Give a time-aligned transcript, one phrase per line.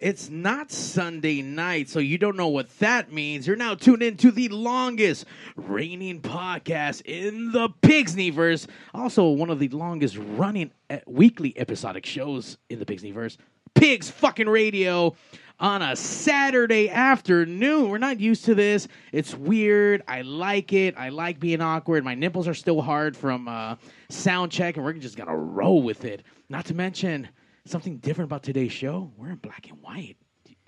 [0.00, 3.46] it's not Sunday night, so you don't know what that means.
[3.46, 5.26] You're now tuned in to the longest
[5.56, 8.66] reigning podcast in the Pigsneyverse.
[8.94, 10.72] Also, one of the longest running
[11.06, 13.36] weekly episodic shows in the Pigsneyverse.
[13.74, 15.14] Pigs fucking radio
[15.60, 17.90] on a Saturday afternoon.
[17.90, 18.88] We're not used to this.
[19.12, 20.02] It's weird.
[20.08, 20.94] I like it.
[20.96, 22.04] I like being awkward.
[22.04, 23.76] My nipples are still hard from uh,
[24.08, 26.22] sound check, and we're just gonna roll with it.
[26.48, 27.28] Not to mention
[27.64, 29.10] something different about today's show.
[29.16, 30.16] We're in black and white.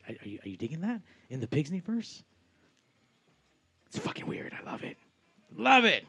[0.08, 1.00] Are you, are you digging that
[1.30, 2.22] in the Pigsney verse?
[3.86, 4.52] It's fucking weird.
[4.58, 4.96] I love it.
[5.56, 6.04] Love it.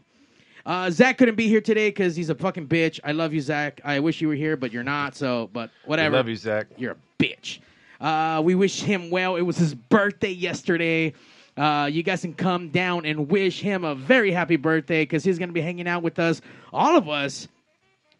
[0.65, 2.99] Uh, Zach couldn't be here today because he's a fucking bitch.
[3.03, 3.81] I love you, Zach.
[3.83, 5.15] I wish you were here, but you're not.
[5.15, 6.15] So, but I whatever.
[6.15, 6.67] love you, Zach.
[6.77, 7.59] You're a bitch.
[7.99, 9.35] Uh, we wish him well.
[9.35, 11.13] It was his birthday yesterday.
[11.57, 15.37] Uh, you guys can come down and wish him a very happy birthday because he's
[15.37, 16.41] going to be hanging out with us,
[16.71, 17.47] all of us,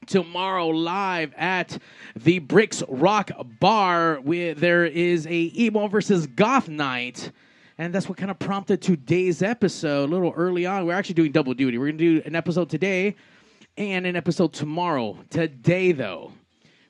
[0.05, 1.77] tomorrow live at
[2.15, 4.19] the Bricks Rock Bar.
[4.21, 7.31] Where there is a emo versus goth night.
[7.77, 10.09] And that's what kind of prompted today's episode.
[10.09, 11.77] A little early on, we're actually doing double duty.
[11.77, 13.15] We're going to do an episode today
[13.77, 15.17] and an episode tomorrow.
[15.31, 16.31] Today, though,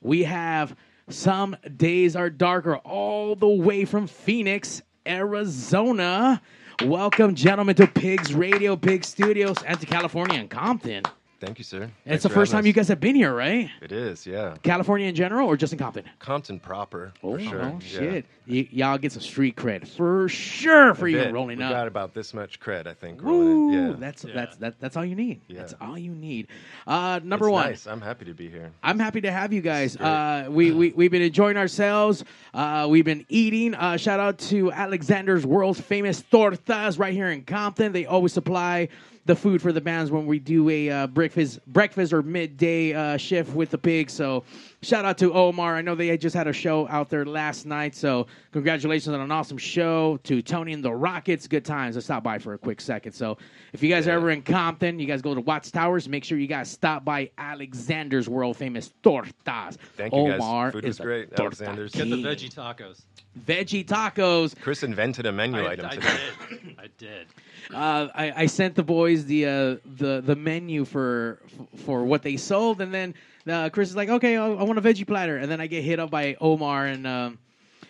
[0.02, 0.76] we have
[1.08, 6.42] Some Days Are Darker all the way from Phoenix, Arizona.
[6.82, 11.04] Welcome, gentlemen, to Pigs Radio, Pig Studios, and to California and Compton.
[11.40, 11.82] Thank you, sir.
[11.82, 13.70] And Thanks it's the first having time you guys have been here, right?
[13.82, 14.56] It is, yeah.
[14.62, 16.04] California in general, or just in Compton?
[16.18, 17.62] Compton proper, for sure.
[17.62, 17.86] oh, yeah.
[17.86, 18.26] shit.
[18.46, 21.72] Y- y'all get some street cred for sure for you rolling we up.
[21.72, 23.22] got about this much cred, I think.
[23.22, 23.30] Woo!
[23.30, 23.90] rolling in.
[23.90, 23.96] Yeah.
[23.98, 25.40] That's that's that, that's all you need.
[25.48, 25.60] Yeah.
[25.60, 26.48] That's all you need.
[26.86, 27.70] Uh, number It's one.
[27.70, 27.86] Nice.
[27.86, 28.70] I'm happy to be here.
[28.82, 29.96] I'm happy to have you guys.
[29.96, 32.24] Uh, we, we, we've been enjoying ourselves.
[32.52, 33.74] Uh, we've been eating.
[33.74, 37.92] Uh, shout out to Alexander's world's famous tortas right here in Compton.
[37.92, 38.88] They always supply
[39.26, 43.16] the food for the bands when we do a uh, breakfast breakfast or midday uh,
[43.16, 44.12] shift with the pigs.
[44.12, 44.44] So
[44.82, 45.76] shout out to Omar.
[45.76, 47.94] I know they just had a show out there last night.
[47.94, 51.46] So congratulations on an awesome show to Tony and the Rockets.
[51.46, 51.96] Good times.
[51.96, 53.12] Let's stop by for a quick second.
[53.12, 53.38] So
[53.72, 56.08] if you guys are ever in Compton, you guys go to Watts Towers.
[56.08, 59.78] Make sure you guys stop by Alexander's world famous tortas.
[59.96, 60.40] Thank you, guys.
[60.40, 61.92] Omar Food is was great, torta Alexander's.
[61.92, 63.02] Get the veggie tacos.
[63.46, 64.54] veggie tacos.
[64.60, 66.08] Chris invented a menu I, item I today.
[66.50, 66.76] did.
[66.78, 67.26] I did.
[67.72, 71.40] Uh, I, I sent the boys the uh, the the menu for
[71.84, 73.14] for what they sold, and then
[73.48, 75.84] uh, Chris is like, "Okay, I, I want a veggie platter," and then I get
[75.84, 77.38] hit up by Omar and um,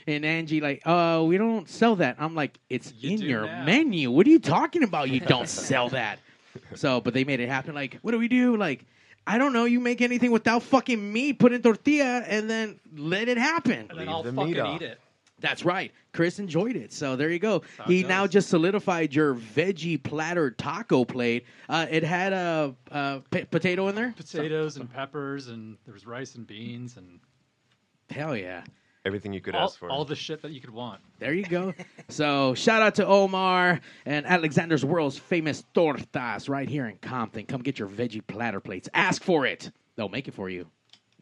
[0.07, 3.65] and Angie like, "Oh, we don't sell that." I'm like, "It's You in your now."
[3.65, 4.11] menu.
[4.11, 5.11] What are you talking about?
[5.11, 6.19] You don't sell that."
[6.75, 7.75] So, but they made it happen.
[7.75, 8.57] Like, what do we do?
[8.57, 8.85] Like.
[9.27, 9.65] I don't know.
[9.65, 13.87] You make anything without fucking meat, put in tortilla, and then let it happen.
[13.89, 15.01] And then Leave I'll the fucking meat eat it.
[15.45, 15.93] That's right.
[16.13, 16.93] Chris enjoyed it.
[16.93, 17.63] So there you go.
[17.79, 21.45] how He it now just solidified your veggie platter taco plate.
[21.69, 24.15] Uh, it had a, a p- potato in there.
[24.17, 27.21] Potatoes and peppers, and there was rice and beans, and
[28.11, 28.63] Hell yeah.
[29.07, 29.91] Everything you could all, ask for.
[29.91, 31.01] all the shit that you could want.
[31.19, 31.75] There you go.
[32.09, 37.45] so shout out to Omar and Alexander's world's famous tortas right here in Compton.
[37.45, 38.89] Come get your veggie platter plates.
[38.95, 39.71] Ask for it.
[39.97, 40.67] They'll make it for you.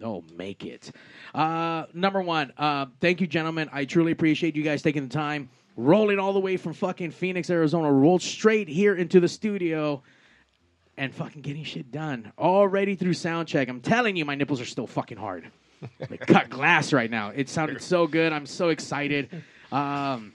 [0.02, 0.90] They'll make it.
[1.32, 3.70] Uh, number one, uh, thank you, gentlemen.
[3.72, 7.48] I truly appreciate you guys taking the time, rolling all the way from fucking Phoenix,
[7.50, 10.02] Arizona, rolled straight here into the studio
[10.96, 12.32] and fucking getting shit done.
[12.36, 13.68] Already through sound check.
[13.68, 15.50] I'm telling you, my nipples are still fucking hard.
[16.08, 17.30] They cut glass right now.
[17.30, 18.32] It sounded so good.
[18.32, 19.42] I'm so excited.
[19.72, 20.32] Um,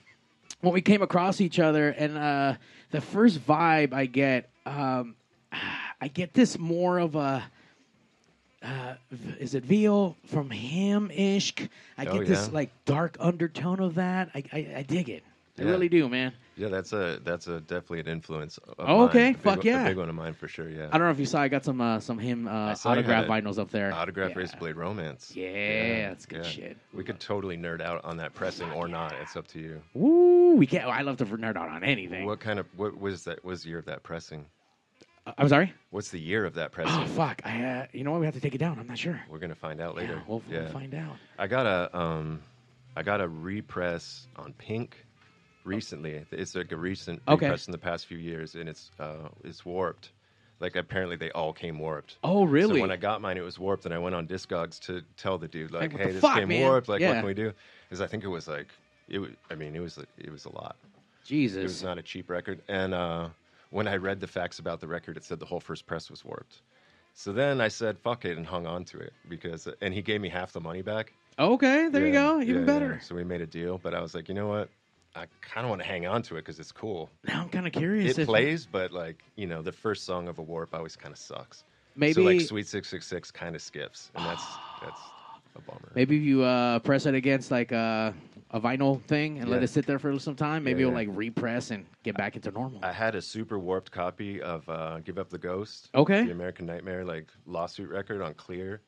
[0.59, 2.55] when we came across each other, and uh,
[2.91, 5.15] the first vibe I get, um,
[6.01, 7.49] I get this more of a.
[8.67, 8.95] Uh,
[9.39, 11.53] is it veal from him ish?
[11.97, 14.29] I get Oh, this like dark undertone of that.
[14.35, 15.23] I I, I dig it.
[15.59, 15.69] I Yeah.
[15.71, 16.33] really do, man.
[16.55, 18.57] yeah, that's a that's a definitely an influence.
[18.59, 19.29] Of Oh, okay.
[19.29, 19.83] Big Fuck one- yeah.
[19.85, 20.69] a big one of mine for sure.
[20.69, 21.41] Yeah, I don't know if you saw.
[21.41, 23.91] I got some uh, some him uh, I saw you autograph vinyls up there.
[23.93, 24.43] autograph yeah.
[24.43, 25.31] Razorblade Romance.
[25.35, 26.49] Yeah, that's good yeah.
[26.51, 26.77] shit.
[26.93, 29.13] We could totally nerd out on that pressing or not.
[29.21, 29.81] It's up to you.
[29.93, 30.85] Woo, we can't.
[30.87, 32.25] I love to nerd out on anything.
[32.25, 33.43] What kind of what was that?
[33.45, 34.45] Was the year of that pressing?
[35.37, 35.73] I'm sorry.
[35.89, 36.93] What's the year of that pressing?
[37.01, 37.41] Oh fuck!
[37.45, 38.19] I uh, you know what?
[38.19, 38.79] We have to take it down.
[38.79, 39.19] I'm not sure.
[39.29, 40.13] We're gonna find out later.
[40.13, 41.15] Yeah, we'll, we'll find out.
[41.37, 42.41] I got a um,
[42.95, 45.05] I got a repress on Pink
[45.63, 46.25] recently.
[46.31, 47.45] It's like a recent Okay.
[47.45, 50.11] repress in the past few years, and it's uh, it's warped.
[50.59, 52.17] Like apparently they all came warped.
[52.23, 52.75] Oh really?
[52.75, 55.37] So when I got mine, it was warped, and I went on Discogs to tell
[55.37, 56.61] the dude like, Like, "Hey, this fuck, came man?
[56.61, 56.87] warped.
[56.89, 57.09] Like, Yeah.
[57.09, 57.53] what can we do?"
[57.87, 58.67] Because I think it was like
[59.07, 59.19] it.
[59.19, 60.75] Was, I mean, it was it was a lot.
[61.25, 62.61] Jesus, it was not a cheap record.
[62.69, 63.29] And uh,
[63.69, 66.23] when I read the facts about the record, it said the whole first press was
[66.23, 66.61] warped.
[67.13, 70.21] So then I said, "Fuck it," and hung on to it because, and he gave
[70.21, 71.13] me half the money back.
[71.39, 72.41] okay, there you go.
[72.41, 72.65] Even yeah, yeah.
[72.65, 73.01] better.
[73.03, 74.69] So we made a deal, but I was like, you know what?
[75.15, 77.09] I kind of want to hang on to it because it's cool.
[77.27, 78.17] Now I'm kind of curious.
[78.17, 81.17] It plays, but like you know, the first song of a warp always kind of
[81.17, 81.63] sucks.
[81.95, 84.43] Maybe so like Sweet Six Six Six kind of skips, and that's
[84.83, 85.01] that's
[85.55, 85.91] a bummer.
[85.95, 88.11] maybe if you uh, press it against like uh,
[88.51, 91.09] a vinyl thing and let it sit there for some time, maybe Yeah, it'll like
[91.11, 92.79] repress and get back into normal.
[92.83, 96.23] I had a super warped copy of uh, "Give Up the Ghost," Okay.
[96.25, 98.81] the American Nightmare like lawsuit record on Clear,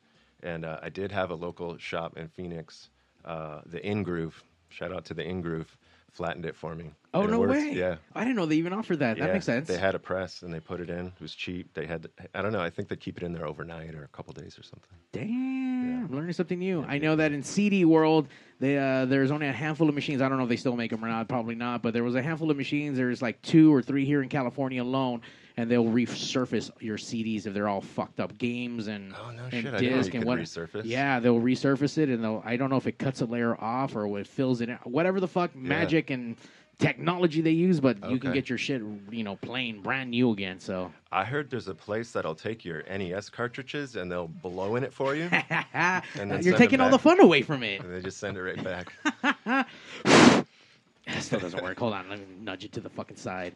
[0.43, 2.89] and uh, I did have a local shop in Phoenix
[3.25, 4.41] uh, the In Groove.
[4.69, 5.75] Shout out to the In Groove,
[6.13, 6.91] flattened it for me.
[7.13, 7.71] Oh And no way!
[7.73, 7.95] Yeah.
[8.13, 9.17] I didn't know they even offered that.
[9.17, 9.67] That makes sense.
[9.67, 11.07] They had a press and they put it in.
[11.07, 11.73] It was cheap.
[11.73, 12.61] They had, I don't know.
[12.61, 14.89] I think they keep it in there overnight or a couple days or something.
[15.11, 16.83] Damn, I'm learning something new.
[16.83, 18.27] I know that in CD world,
[18.59, 20.21] they, uh, there's only a handful of machines.
[20.21, 21.27] I don't know if they still make them or not.
[21.27, 21.81] Probably not.
[21.81, 22.95] But there was a handful of machines.
[22.97, 25.21] There's like two or three here in California alone,
[25.59, 29.51] and they'll resurface your CDs if they're all fucked up games and Oh, no and
[29.51, 29.73] shit.
[29.73, 30.39] I didn't know disc and what.
[30.39, 30.83] resurface.
[30.85, 32.41] Yeah, they'll resurface it, and they'll.
[32.45, 34.75] I don't know if it cuts a layer off or it fills it in.
[34.85, 36.37] Whatever the fuck magic and
[36.77, 40.61] technology they use, but you can get your shit, you know, plain brand new again.
[40.61, 44.85] So I heard there's a place that'll take your NES cartridges and they'll blow in
[44.85, 45.29] it for you.
[45.73, 47.81] then you're taking all the fun away from it.
[47.81, 49.67] and they just send it right back.
[51.19, 51.77] Still doesn't work.
[51.79, 53.55] Hold on, let me nudge it to the fucking side.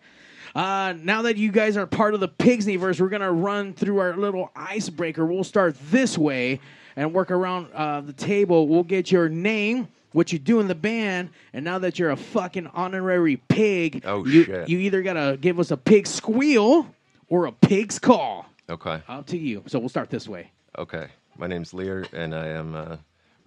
[0.55, 4.15] Uh, now that you guys are part of the Pigsneyverse, we're gonna run through our
[4.15, 5.25] little icebreaker.
[5.25, 6.59] We'll start this way
[6.95, 8.67] and work around uh, the table.
[8.67, 12.17] We'll get your name, what you do in the band, and now that you're a
[12.17, 14.69] fucking honorary pig, Oh, you, shit.
[14.69, 16.87] you either gotta give us a pig squeal
[17.29, 18.45] or a pig's call.
[18.69, 19.01] Okay.
[19.07, 19.63] Up to you.
[19.65, 20.51] So we'll start this way.
[20.77, 21.07] Okay.
[21.37, 22.97] My name's Lear, and I am uh,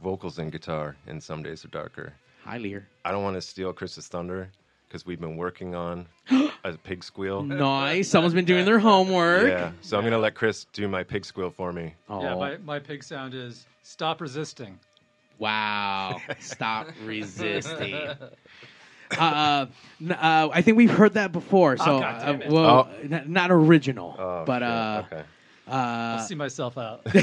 [0.02, 2.12] vocals and guitar in Some Days Are Darker.
[2.44, 2.88] Hi, Lear.
[3.04, 4.50] I don't want to steal Chris's thunder
[4.88, 6.06] because we've been working on
[6.64, 7.42] a pig squeal.
[7.42, 8.08] Nice.
[8.08, 9.48] Someone's been doing their homework.
[9.48, 11.94] Yeah, so I'm gonna let Chris do my pig squeal for me.
[12.08, 12.22] Oh.
[12.22, 14.78] Yeah, my, my pig sound is stop resisting.
[15.38, 16.18] Wow.
[16.38, 18.08] Stop resisting.
[19.16, 19.66] Uh,
[20.00, 21.76] n- uh, I think we've heard that before.
[21.76, 22.50] So, Oh, God damn uh, it.
[22.50, 24.68] well, n- not original, Oh, but shit.
[24.68, 25.22] uh, okay.
[25.68, 27.02] I'll see myself out.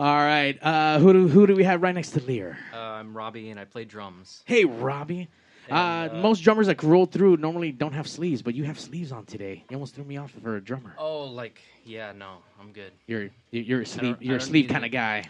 [0.00, 0.58] all right.
[0.62, 2.58] Uh, who do who do we have right next to Lear?
[2.72, 4.42] Uh, I'm Robbie, and I play drums.
[4.46, 5.28] Hey, Robbie.
[5.70, 5.74] Uh,
[6.10, 9.12] And, uh, most drummers that roll through normally don't have sleeves, but you have sleeves
[9.12, 9.64] on today.
[9.70, 10.94] You almost threw me off for a drummer.
[10.98, 12.92] Oh, like yeah, no, I'm good.
[13.06, 15.24] You're you're a sleeve you're a don't sleeve kind of guy.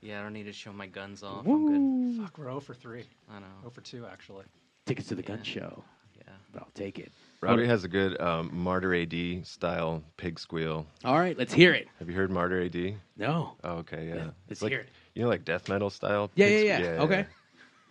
[0.00, 1.46] Yeah, I don't need to show my guns off.
[1.46, 2.22] I'm good.
[2.22, 3.04] Fuck, we're 0 for 3.
[3.30, 3.46] I know.
[3.62, 4.44] 0 for 2, actually.
[4.84, 5.82] Tickets to the gun show,
[6.18, 6.32] Yeah.
[6.52, 7.10] but I'll take it.
[7.40, 10.86] Robbie has a good um, Martyr AD style pig squeal.
[11.06, 11.88] All right, let's hear it.
[12.00, 12.96] Have you heard Martyr AD?
[13.16, 13.52] No.
[13.64, 14.14] Oh, okay, yeah.
[14.14, 14.88] let's it's like hear it.
[15.14, 16.30] you know, like death metal style.
[16.34, 17.02] Yeah, pig yeah, sque- yeah.
[17.02, 17.26] Okay.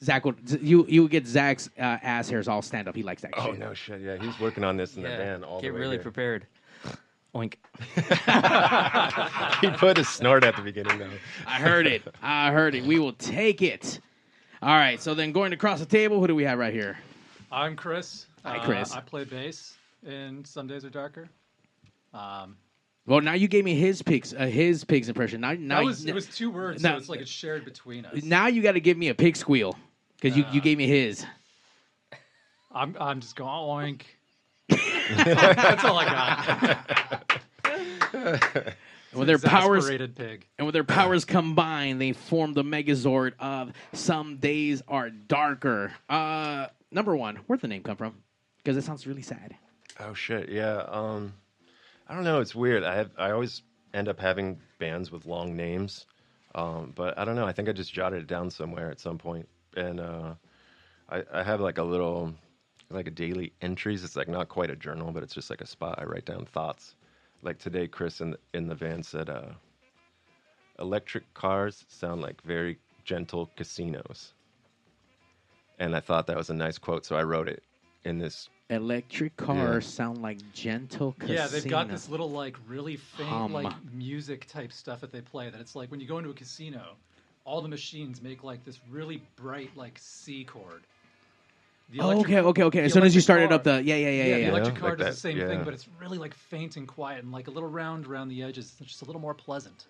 [0.04, 2.96] Zach will you you would get Zach's uh, ass hairs all stand up.
[2.96, 3.32] He likes that.
[3.38, 3.60] Oh shit.
[3.60, 4.02] no shit!
[4.02, 6.04] Yeah, he's working on this in the van all get the way really here.
[6.04, 6.46] prepared.
[7.36, 7.56] Oink.
[9.62, 11.10] he put a snort at the beginning though.
[11.48, 12.04] I heard it.
[12.22, 12.84] I heard it.
[12.84, 14.00] We will take it.
[14.62, 15.02] All right.
[15.02, 16.98] So then going across the table, who do we have right here?
[17.52, 18.28] I'm Chris.
[18.46, 18.94] Hi, Uh, Chris.
[18.94, 21.28] I play bass in Some Days Are Darker.
[22.14, 22.56] Um,
[23.08, 25.42] Well, now you gave me his pigs, uh, his pigs impression.
[25.42, 28.06] Now, now, that was, it was two words, no, so it's like it's shared between
[28.06, 28.24] us.
[28.24, 29.76] now you got to give me a pig squeal
[30.24, 31.26] because you, you gave me his.
[32.72, 34.04] I'm, I'm just going oink.
[34.70, 36.06] That's all I
[38.14, 38.74] got.
[39.12, 40.48] And with their powers Exasperated pig.
[40.58, 45.94] and with their powers combined, they form the Megazord of Some Days Are Darker.
[46.10, 48.16] Uh, number one, where'd the name come from?
[48.58, 49.56] Because it sounds really sad.
[50.00, 50.50] Oh shit!
[50.50, 50.78] Yeah.
[50.88, 51.32] Um,
[52.08, 52.42] I don't know.
[52.42, 52.84] It's weird.
[52.84, 53.62] I have I always
[53.94, 56.08] end up having bands with long names,
[56.56, 57.46] um, but I don't know.
[57.46, 60.34] I think I just jotted it down somewhere at some point, and uh,
[61.10, 62.34] I, I have like a little
[62.90, 64.04] like a daily entries.
[64.04, 66.46] It's like not quite a journal, but it's just like a spot I write down
[66.46, 66.96] thoughts.
[67.42, 69.50] Like today, Chris in the, in the van said, uh,
[70.80, 74.34] "Electric cars sound like very gentle casinos,"
[75.80, 77.64] and I thought that was a nice quote, so I wrote it
[78.06, 81.42] in this Electric cars sound like gentle casino.
[81.42, 83.54] Yeah, they've got this little like really faint Hum.
[83.54, 85.50] like music type stuff that they play.
[85.50, 86.96] That it's like when you go into a casino,
[87.46, 90.82] all the machines make like this really bright like C chord.
[91.92, 92.80] The Oh, okay, okay, okay.
[92.80, 94.38] As soon as you started car- up the yeah, yeah, yeah, yeah, yeah.
[94.38, 95.48] the electric Yeah, car like does that, the same yeah.
[95.48, 98.44] thing, but it's really like faint and quiet and like a little round around the
[98.44, 98.74] edges.
[98.80, 99.86] It's just a little more pleasant.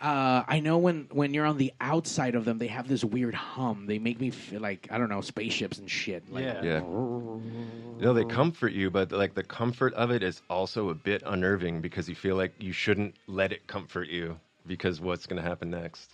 [0.00, 3.34] Uh, I know when when you're on the outside of them, they have this weird
[3.34, 3.86] hum.
[3.86, 6.30] They make me feel like I don't know spaceships and shit.
[6.30, 6.62] Like, Yeah.
[6.62, 6.80] Yeah.
[6.80, 11.22] You know, they comfort you, but like the comfort of it is also a bit
[11.24, 15.48] unnerving because you feel like you shouldn't let it comfort you because what's going to
[15.48, 16.10] happen next.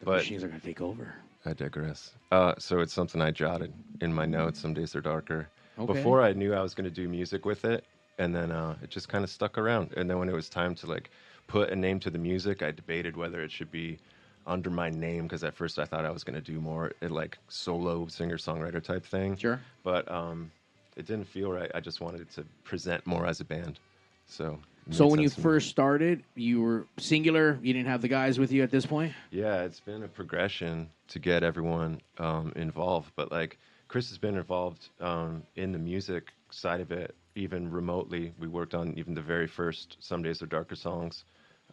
[0.00, 1.14] the But machines are gonna take over.
[1.44, 2.12] I digress.
[2.30, 4.60] Uh, so it's something I jotted in my notes.
[4.60, 5.48] Some days are darker.
[5.78, 5.92] Okay.
[5.92, 7.84] Before I knew I was going to do music with it,
[8.18, 9.92] and then uh, it just kind of stuck around.
[9.96, 11.10] And then when it was time to like
[11.48, 13.98] put a name to the music, I debated whether it should be
[14.46, 17.08] under my name because at first I thought I was going to do more uh,
[17.08, 19.36] like solo singer songwriter type thing.
[19.36, 19.60] Sure.
[19.82, 20.50] But um,
[20.96, 21.70] it didn't feel right.
[21.74, 23.80] I just wanted to present more as a band.
[24.26, 24.58] So.
[24.90, 27.58] So when you first started, you were singular.
[27.62, 29.12] You didn't have the guys with you at this point.
[29.30, 33.12] Yeah, it's been a progression to get everyone um, involved.
[33.16, 33.58] But like
[33.88, 38.32] Chris has been involved um, in the music side of it, even remotely.
[38.38, 41.24] We worked on even the very first "Some Days Are Darker" songs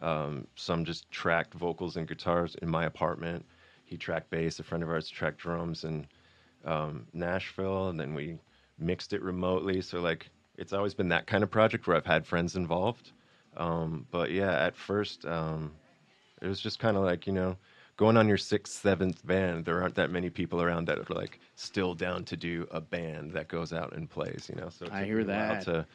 [0.02, 3.44] Um, some just tracked vocals and guitars in my apartment.
[3.84, 4.58] He tracked bass.
[4.60, 6.06] A friend of ours tracked drums in
[6.64, 8.38] um, Nashville, and then we
[8.78, 9.82] mixed it remotely.
[9.82, 13.12] So like, it's always been that kind of project where I've had friends involved.
[13.56, 15.72] Um, but yeah, at first, um,
[16.40, 17.56] it was just kind of like you know
[17.96, 21.38] going on your sixth seventh band there aren't that many people around that are like
[21.54, 25.04] still down to do a band that goes out and plays you know so I
[25.04, 25.64] hear that.
[25.66, 25.86] to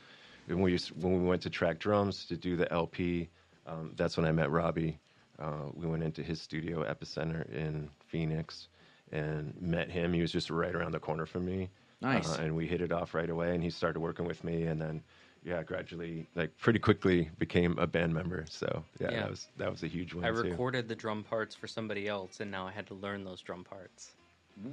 [0.46, 3.28] when we when we went to track drums to do the lp
[3.66, 5.00] um, that's when i met robbie
[5.40, 8.68] uh, we went into his studio epicenter in phoenix
[9.12, 11.70] and met him he was just right around the corner from me
[12.06, 12.38] Nice.
[12.38, 14.80] uh, and we hit it off right away and he started working with me and
[14.82, 15.02] then
[15.44, 19.20] yeah gradually like pretty quickly became a band member so yeah, Yeah.
[19.22, 20.42] that was that was a huge one I too.
[20.44, 23.64] recorded the drum parts for somebody else, and now I had to learn those drum
[23.64, 24.12] parts.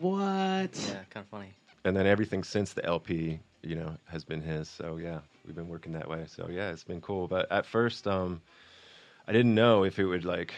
[0.01, 0.71] What?
[0.89, 1.53] Yeah, kind of funny.
[1.85, 4.69] and then everything since the LP, you know, has been his.
[4.69, 6.25] So yeah, we've been working that way.
[6.29, 7.27] So yeah, it's been cool.
[7.29, 8.41] But at first, um,
[9.27, 10.55] I didn't know if it would like.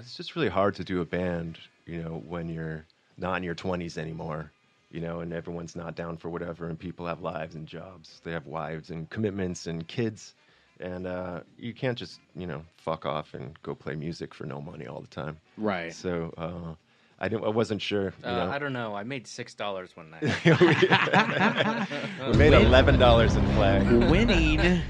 [0.00, 2.84] It's just really hard to do a band, you know, when you're
[3.18, 4.50] not in your twenties anymore,
[4.94, 8.20] you know, and everyone's not down for whatever, and people have lives and jobs.
[8.22, 10.34] They have wives and commitments and kids,
[10.78, 14.60] and uh, you can't just you know fuck off and go play music for no
[14.60, 15.36] money all the time.
[15.58, 15.92] Right.
[15.92, 16.74] So uh,
[17.18, 17.44] I didn't.
[17.44, 18.14] I wasn't sure.
[18.22, 18.50] You Uh, know.
[18.52, 18.94] I don't know.
[18.94, 20.22] I made six dollars one night.
[22.30, 23.82] we made eleven dollars in flag.
[24.10, 24.82] winning.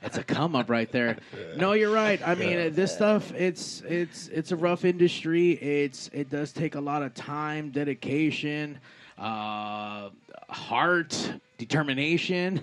[0.00, 1.18] That's a come up right there.
[1.56, 2.20] No, you're right.
[2.26, 5.52] I mean, this stuff it's it's it's a rough industry.
[5.52, 8.78] It's it does take a lot of time, dedication,
[9.18, 10.10] uh,
[10.48, 12.60] heart, determination.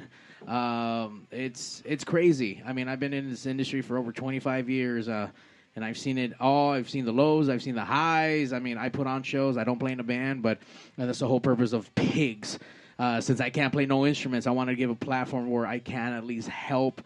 [0.47, 2.61] Um, it's it's crazy.
[2.65, 5.07] I mean, I've been in this industry for over 25 years.
[5.07, 5.29] Uh,
[5.75, 6.71] and I've seen it all.
[6.71, 7.49] I've seen the lows.
[7.49, 8.53] I've seen the highs.
[8.53, 9.57] I mean, I put on shows.
[9.57, 10.59] I don't play in a band, but
[10.97, 12.59] and that's the whole purpose of Pigs.
[12.99, 15.79] Uh, since I can't play no instruments, I want to give a platform where I
[15.79, 17.01] can at least help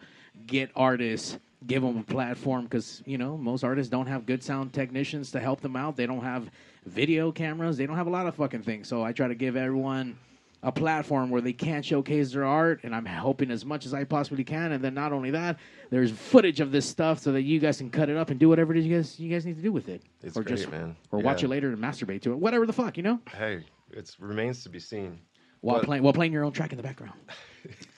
[0.46, 4.72] get artists, give them a platform because you know most artists don't have good sound
[4.72, 5.96] technicians to help them out.
[5.96, 6.50] They don't have
[6.86, 7.76] video cameras.
[7.76, 8.88] They don't have a lot of fucking things.
[8.88, 10.16] So I try to give everyone
[10.64, 14.02] a platform where they can showcase their art, and I'm helping as much as I
[14.02, 14.72] possibly can.
[14.72, 15.56] And then not only that,
[15.90, 18.48] there's footage of this stuff so that you guys can cut it up and do
[18.48, 20.68] whatever it is you guys you guys need to do with it, It's or great,
[20.70, 20.96] man.
[21.12, 24.16] or watch it later and masturbate to it, whatever the fuck, you know, Hey, it
[24.18, 25.18] remains to be seen.
[25.60, 27.14] while But playing while playing your own track in the background.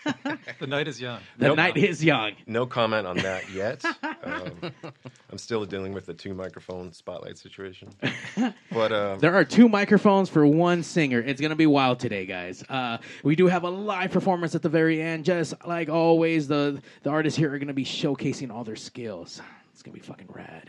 [0.58, 1.20] The night is young.
[1.38, 1.56] The Nope.
[1.56, 2.32] night is young.
[2.46, 3.82] No comment on that yet.
[4.24, 4.52] um,
[5.30, 7.88] I'm still dealing with the two microphone spotlight situation.
[8.72, 11.20] But uh, There are two microphones for one singer.
[11.20, 12.62] It's gonna be wild today, guys.
[12.68, 15.24] Uh, we do have a live performance at the very end.
[15.24, 19.40] Just like always, the the artists here are gonna be showcasing all their skills.
[19.72, 20.68] It's gonna be fucking rad.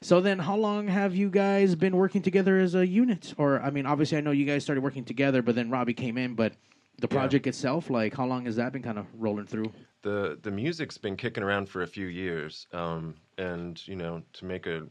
[0.00, 3.32] So then, how long have you guys been working together as a unit?
[3.38, 6.18] Or I mean, obviously, I know you guys started working together, but then Robbie came
[6.18, 6.34] in.
[6.34, 6.52] But
[6.98, 7.18] the Yeah.
[7.18, 9.72] project itself, like, how long has that been kind of rolling through?
[10.02, 14.44] the the music's been kicking around for a few years, um, and you know, to
[14.44, 14.86] make a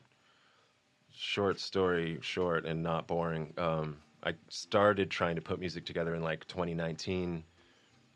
[1.12, 6.24] short story short and not boring, um, I started trying to put music together in
[6.24, 7.44] like 2019.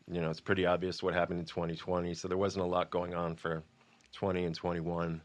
[0.10, 3.14] You know, it's pretty obvious what happened in 2020, so there wasn't a lot going
[3.14, 3.62] on for
[4.14, 5.22] 20 and 21.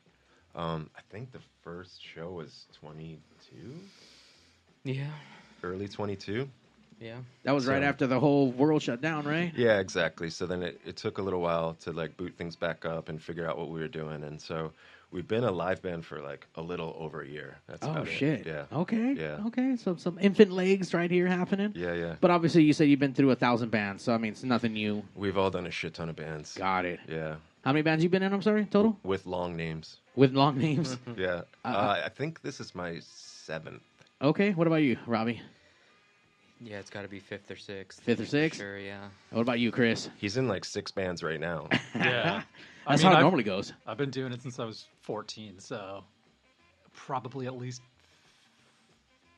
[0.55, 3.89] Um, I think the first show was 22,
[4.85, 5.07] Yeah,
[5.63, 6.51] early 22.
[7.03, 7.17] Yeah.
[7.45, 9.53] That was right after the whole world shut down, right?
[9.57, 10.31] Yeah, exactly.
[10.31, 13.21] So then it, it took a little while to like boot things back up and
[13.21, 14.23] figure out what we were doing.
[14.25, 14.73] And so
[15.11, 17.59] we've been a live band for like a little over a year.
[17.67, 18.13] That's Oh about it.
[18.13, 18.47] shit.
[18.47, 18.65] Yeah.
[18.73, 19.15] Okay.
[19.15, 19.39] Yeah.
[19.49, 19.77] Okay.
[19.77, 21.73] So some infant legs right here happening.
[21.75, 22.15] Yeah, yeah.
[22.21, 24.73] But obviously, you said you've been through a thousand bands, so I mean, it's nothing
[24.75, 25.03] new.
[25.15, 26.55] We've all done a shit ton of bands.
[26.57, 27.01] Got it.
[27.09, 27.37] Yeah.
[27.65, 28.33] How many bands you been in?
[28.33, 29.99] I'm sorry, total With long names.
[30.17, 30.97] with long names.
[31.17, 31.43] Yeah.
[31.65, 33.83] Uh, I think this is my seventh.
[34.21, 34.51] okay.
[34.53, 35.41] What about you, Robbie?
[36.65, 38.01] Yeah, it's got to be fifth or sixth.
[38.03, 38.61] Fifth or sixth?
[38.61, 39.09] Sure, yeah.
[39.31, 40.09] What about you, Chris?
[40.19, 41.69] He's in like six bands right now.
[41.95, 42.43] Yeah.
[42.87, 43.73] I That's mean, how it I've- normally goes.
[43.87, 46.03] I've been doing it since I was 14, so
[46.95, 47.81] probably at least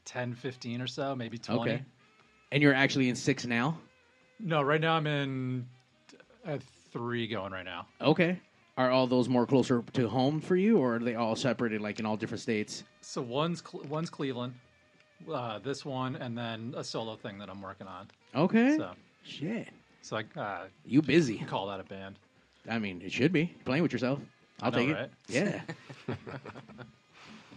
[0.06, 1.60] 10, 15 or so, maybe 20.
[1.60, 1.82] Okay.
[2.52, 3.76] And you're actually in six now.
[4.40, 5.66] No, right now I'm in
[6.46, 7.86] at three going right now.
[8.00, 8.40] Okay.
[8.76, 12.00] Are all those more closer to home for you, or are they all separated, like
[12.00, 12.82] in all different states?
[13.02, 14.54] So one's Cle- one's Cleveland,
[15.32, 18.08] uh, this one, and then a solo thing that I'm working on.
[18.34, 18.76] Okay.
[18.76, 18.90] So,
[19.24, 19.68] Shit.
[20.02, 21.38] so I uh, You busy?
[21.38, 22.16] call that a band.
[22.68, 24.20] I mean, it should be playing with yourself.
[24.62, 24.94] I'll know, take it.
[24.94, 25.10] right?
[25.28, 25.60] Yeah.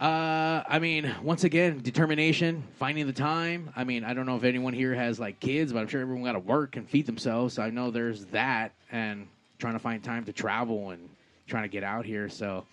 [0.00, 3.70] uh, I mean, once again, determination, finding the time.
[3.76, 6.24] I mean, I don't know if anyone here has like kids, but I'm sure everyone
[6.24, 7.54] got to work and feed themselves.
[7.54, 9.26] So I know there's that, and
[9.58, 11.08] trying to find time to travel and
[11.46, 12.28] trying to get out here.
[12.28, 12.64] So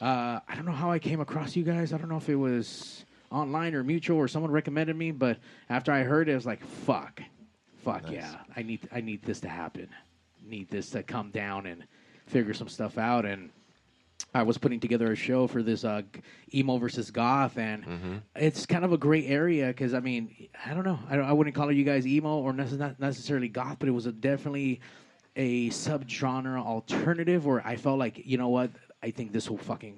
[0.00, 1.92] uh, I don't know how I came across you guys.
[1.92, 5.38] I don't know if it was online or mutual or someone recommended me, but
[5.70, 7.22] after I heard it, I was like, fuck,
[7.82, 8.12] fuck Nice.
[8.12, 9.88] yeah, I need I need this to happen.
[10.44, 11.84] Need this to come down and
[12.26, 13.24] figure some stuff out.
[13.24, 13.50] And
[14.34, 16.02] I was putting together a show for this uh,
[16.54, 18.14] emo versus goth, and Mm-hmm.
[18.36, 21.32] it's kind of a gray area because I mean, I don't know, I, don't, I
[21.32, 24.80] wouldn't call you guys emo or nece- not necessarily goth, but it was a definitely
[25.36, 28.70] a subgenre alternative where I felt like you know what,
[29.02, 29.96] I think this will fucking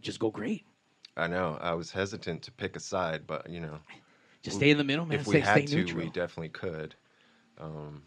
[0.00, 0.64] just go great.
[1.18, 1.58] I know.
[1.60, 3.78] I was hesitant to pick a side, but you know,
[4.42, 5.18] Just stay in the middle, man.
[5.18, 6.04] if stay, we had stay to, neutral.
[6.04, 6.94] we definitely could.
[7.58, 8.02] Um,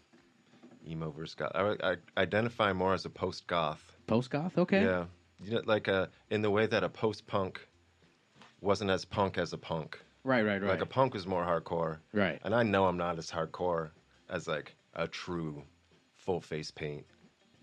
[0.88, 1.52] emo versus goth.
[1.54, 3.92] I, I identify more as a post goth.
[4.06, 4.82] Post goth, okay.
[4.82, 5.04] Yeah,
[5.44, 7.68] you know, like uh, in the way that a post punk
[8.60, 10.00] wasn't as punk as a punk.
[10.24, 10.70] Right, right, right.
[10.70, 11.98] Like a punk was more hardcore.
[12.12, 12.40] Right.
[12.44, 13.90] And I know I'm not as hardcore
[14.30, 15.62] as like a true
[16.16, 17.04] full face paint,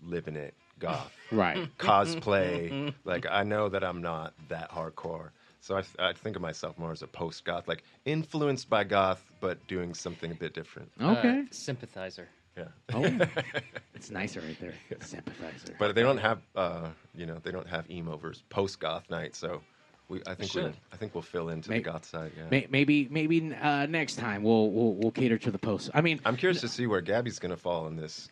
[0.02, 1.12] living it goth.
[1.32, 1.68] Right.
[1.78, 2.92] Cosplay.
[3.04, 5.30] like I know that I'm not that hardcore.
[5.60, 9.22] So I, I think of myself more as a post goth, like influenced by goth,
[9.40, 10.90] but doing something a bit different.
[11.00, 11.40] Okay.
[11.40, 12.28] Uh, sympathizer.
[12.56, 12.64] Yeah.
[12.94, 13.04] Oh,
[13.94, 14.74] it's nicer right there.
[15.00, 15.74] Sympathizer.
[15.78, 19.36] But they don't have, uh, you know, they don't have emo versus post goth night.
[19.36, 19.60] So
[20.08, 22.32] we, I think, we I think we'll fill into May- the goth side.
[22.36, 22.44] Yeah.
[22.50, 25.90] May- maybe maybe uh, next time we'll, we'll we'll cater to the post.
[25.94, 28.28] I mean, I'm curious to see where Gabby's gonna fall in this.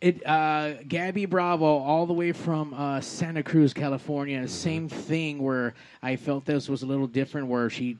[0.00, 4.46] It uh, Gabby Bravo all the way from uh, Santa Cruz, California.
[4.48, 7.48] Same thing where I felt this was a little different.
[7.48, 7.98] Where she.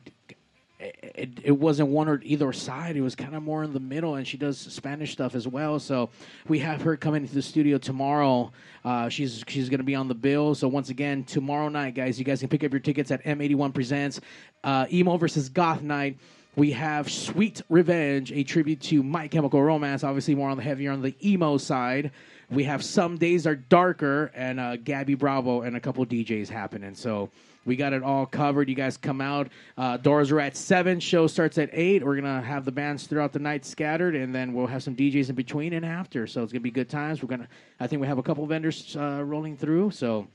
[0.82, 2.96] It, it wasn't one or either side.
[2.96, 5.78] It was kind of more in the middle, and she does Spanish stuff as well.
[5.78, 6.08] So
[6.48, 8.50] we have her coming into the studio tomorrow.
[8.82, 10.54] Uh, she's she's going to be on the bill.
[10.54, 13.74] So once again, tomorrow night, guys, you guys can pick up your tickets at M81
[13.74, 14.22] Presents
[14.64, 16.18] uh, Emo versus Goth Night.
[16.60, 20.92] We have Sweet Revenge, a tribute to My Chemical Romance, obviously more on the heavier
[20.92, 22.10] on the emo side.
[22.50, 26.94] We have Some Days Are Darker and uh, Gabby Bravo and a couple DJs happening.
[26.94, 27.30] So
[27.64, 28.68] we got it all covered.
[28.68, 29.48] You guys come out.
[29.78, 31.00] Uh, doors are at 7.
[31.00, 32.04] Show starts at 8.
[32.04, 34.94] We're going to have the bands throughout the night scattered, and then we'll have some
[34.94, 36.26] DJs in between and after.
[36.26, 37.22] So it's going to be good times.
[37.22, 37.48] We're going to,
[37.80, 39.92] I think we have a couple vendors uh, rolling through.
[39.92, 40.28] So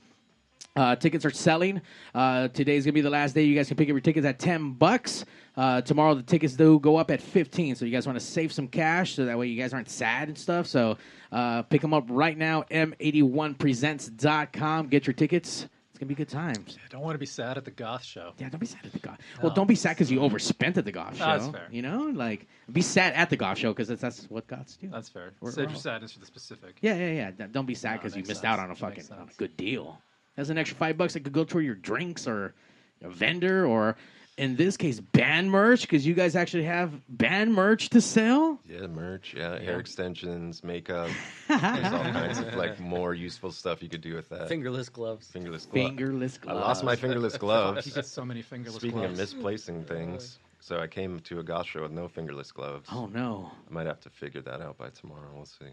[0.75, 1.81] uh, tickets are selling.
[2.13, 3.43] Uh, today's gonna be the last day.
[3.43, 5.23] You guys can pick up your tickets at ten bucks.
[5.57, 7.75] Uh, tomorrow the tickets do go up at fifteen.
[7.75, 10.27] So you guys want to save some cash so that way you guys aren't sad
[10.27, 10.67] and stuff.
[10.67, 10.97] So
[11.31, 12.63] uh, pick them up right now.
[12.71, 14.87] M81presents.com.
[14.87, 15.67] Get your tickets.
[15.91, 16.77] It's gonna be good times.
[16.83, 18.33] I don't want to be sad at the goth show.
[18.37, 19.17] Yeah, don't be sad at the goth.
[19.41, 21.25] Well, don't be sad because you overspent at the goth show.
[21.25, 21.69] No, that's fair.
[21.71, 24.89] You know, like be sad at the goth show because that's, that's what goths do.
[24.89, 25.31] That's fair.
[25.39, 26.75] We're- Save your sadness for the specific.
[26.81, 27.47] Yeah, yeah, yeah.
[27.49, 28.45] Don't be sad No, because you missed sense.
[28.45, 30.01] out on a fucking on a good deal.
[30.35, 32.53] That's an extra five bucks that could go toward your drinks or
[33.01, 33.95] a vendor or,
[34.37, 38.59] in this case, band merch because you guys actually have band merch to sell.
[38.69, 39.33] Yeah, merch.
[39.35, 41.09] Yeah, hair extensions, makeup.
[41.47, 41.61] There's
[41.93, 44.49] all kinds of like more useful stuff you could do with that.
[44.49, 45.27] Fingerless gloves.
[45.31, 45.87] fingerless gloves.
[45.89, 46.57] Fingerless gloves.
[46.59, 47.93] I lost my fingerless You gloves.
[47.93, 49.13] get so many fingerless Speaking gloves.
[49.13, 52.89] of misplacing things, so I came to a goth show with no fingerless gloves.
[52.91, 53.51] Oh no.
[53.69, 55.29] I might have to figure that out by tomorrow.
[55.33, 55.65] We'll see.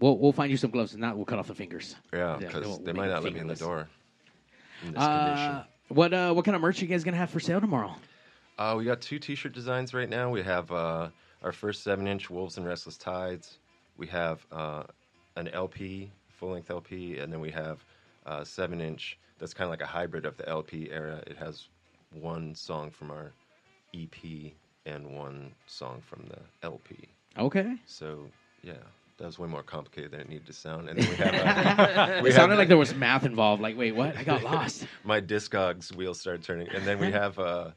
[0.00, 1.96] We'll we'll find you some gloves and not we'll cut off the fingers.
[2.14, 3.58] Yeah, Yeah, because we'll- they might make not let me in the fingerless.
[3.60, 3.88] door.
[4.86, 5.64] In this Uh, condition.
[5.88, 7.94] What uh what kind of merch are you guys gonna have for sale tomorrow?
[8.58, 10.30] Uh, we got two T-shirt designs right now.
[10.30, 11.10] We have uh,
[11.42, 13.58] our first seven-inch Wolves and Restless Tides.
[13.98, 14.84] We have uh,
[15.36, 17.84] an LP, full-length LP, and then we have
[18.24, 19.18] uh, seven-inch.
[19.38, 21.22] That's kind of like a hybrid of the LP era.
[21.26, 21.68] It has
[22.18, 23.32] one song from our
[23.94, 24.52] EP
[24.86, 26.96] and one song from the LP.
[27.38, 27.76] Okay.
[27.84, 28.24] So
[28.62, 28.72] yeah,
[29.18, 30.88] that was way more complicated than it needed to sound.
[30.88, 33.62] And then we have uh, we It have sounded like there was math involved.
[33.62, 34.16] Like, wait, what?
[34.16, 34.86] I got lost.
[35.04, 37.70] my Discogs wheels started turning, and then we have uh,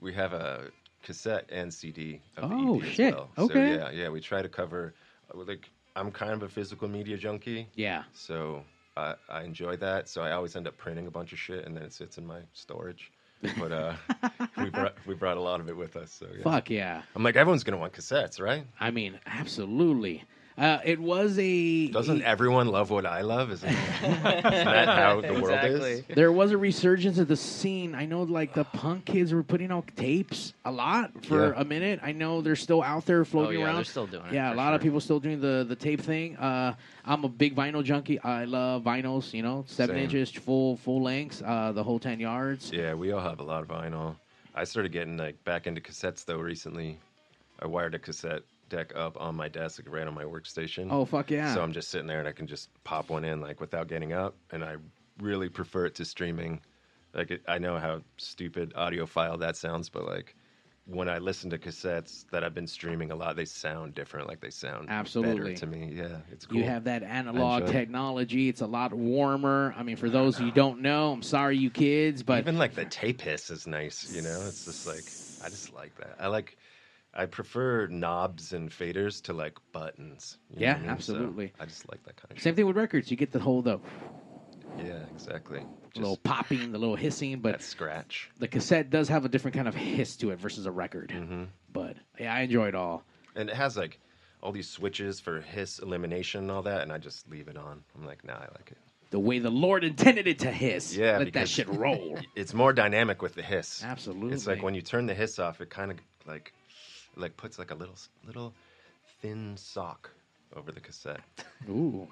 [0.00, 0.68] we have a
[1.02, 3.08] cassette and CD Oh, shit.
[3.08, 3.30] as well.
[3.38, 3.76] Okay.
[3.76, 4.94] So yeah, yeah, we try to cover
[5.34, 8.02] uh, like I'm kind of a physical media junkie, Yeah.
[8.12, 8.64] so
[8.96, 10.08] I, I enjoy that.
[10.08, 12.26] So I always end up printing a bunch of shit, and then it sits in
[12.26, 13.10] my storage.
[13.58, 13.94] But uh,
[14.58, 16.10] we brought we brought a lot of it with us.
[16.12, 16.42] So yeah.
[16.44, 17.02] Fuck yeah.
[17.14, 18.66] I'm like everyone's gonna want cassettes, right?
[18.80, 20.24] I mean, absolutely.
[20.56, 23.50] Uh, it was a Doesn't everyone love what I love?
[23.50, 23.68] Isn't,
[24.04, 26.04] isn't that how the world is?
[26.06, 27.92] There was a resurgence of the scene.
[27.92, 31.54] I know, like the punk kids were putting out tapes a lot for Yeah.
[31.60, 31.98] a minute.
[32.04, 33.74] I know they're still out there floating Oh, yeah, around.
[33.76, 36.00] they're still doing it, Yeah, a for lot of people still doing the the tape
[36.00, 36.36] thing.
[36.36, 38.20] Uh, I'm a big vinyl junkie.
[38.20, 39.34] I love vinyls.
[39.34, 40.04] You know, seven Same.
[40.04, 42.70] inches, full full lengths, uh, the whole ten yards.
[42.72, 44.14] Yeah, we all have a lot of vinyl.
[44.54, 47.00] I started getting like back into cassettes though recently.
[47.60, 48.42] I wired a cassette
[48.74, 50.88] deck up on my desk, like, right on my workstation.
[50.90, 51.54] Oh fuck yeah!
[51.54, 54.12] So I'm just sitting there and I can just pop one in like without getting
[54.12, 54.76] up, and I
[55.20, 56.60] really prefer it to streaming.
[57.14, 60.34] Like it, I know how stupid audiophile that sounds, but like
[60.86, 64.28] when I listen to cassettes that I've been streaming a lot, they sound different.
[64.28, 65.52] Like they sound Absolutely.
[65.52, 65.92] better to me.
[65.94, 66.58] Yeah, it's cool.
[66.58, 68.48] You have that analog technology.
[68.48, 69.74] It's a lot warmer.
[69.78, 72.84] I mean, for those who don't know, I'm sorry, you kids, but even like the
[72.84, 74.10] tape hiss is nice.
[74.10, 76.16] You know, it's just like I just like that.
[76.18, 76.56] I like.
[77.16, 80.38] I prefer knobs and faders to like buttons.
[80.50, 80.86] know Yeah, what I?
[80.86, 81.52] So absolutely.
[81.60, 82.42] I just like that kind of.
[82.42, 83.10] Same thing with records.
[83.10, 83.78] You get the whole the
[84.78, 85.60] Yeah, exactly.
[85.94, 88.30] the little popping, the little hissing, but That scratch.
[88.38, 91.10] the cassette does have a different kind of hiss to it versus a record.
[91.14, 91.44] Mm-hmm.
[91.72, 93.04] But yeah, I enjoy it all.
[93.36, 94.00] And it has like
[94.42, 97.82] all these switches for hiss elimination and all that, and I just leave it on.
[97.96, 98.78] I'm like, nah, I like it.
[99.10, 100.96] The way the Lord intended it to hiss.
[100.96, 102.18] Yeah, Let that shit roll.
[102.34, 103.82] It's more dynamic with the hiss.
[103.84, 104.34] Absolutely.
[104.34, 106.52] It's like when you turn the hiss off, it kind of like
[107.16, 107.96] like puts like a little
[108.26, 108.54] little
[109.20, 110.10] thin sock
[110.56, 111.20] over the cassette.
[111.68, 112.08] Ooh.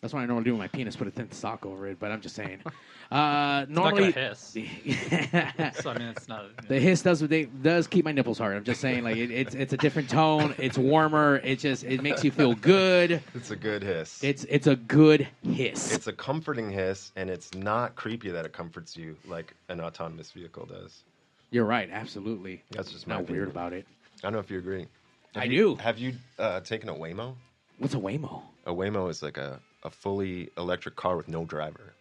[0.00, 2.10] That's what I normally do with my penis, put a thin sock over it, but
[2.10, 2.60] I'm just saying.
[3.10, 4.38] Uh, It's normally, gonna hiss.
[5.80, 6.68] so I mean, it's not.
[6.68, 8.54] the hiss does they, does keep my nipples hard.
[8.54, 10.54] I'm just saying, like it, it's it's a different tone.
[10.58, 11.36] It's warmer.
[11.42, 13.22] It just it makes you feel good.
[13.34, 14.22] It's a good hiss.
[14.22, 15.90] It's it's a good hiss.
[15.94, 20.30] It's a comforting hiss, and it's not creepy that it comforts you like an autonomous
[20.30, 21.02] vehicle does.
[21.50, 21.88] You're right.
[21.90, 22.62] Absolutely.
[22.72, 23.86] That's just my not weird about it.
[24.22, 24.86] I don't know if you agree.
[25.34, 25.74] Have I you- do.
[25.76, 27.34] Have you uh, taken a Waymo?
[27.78, 28.42] What's a Waymo?
[28.66, 31.94] A Waymo is like a, a fully electric car with no driver.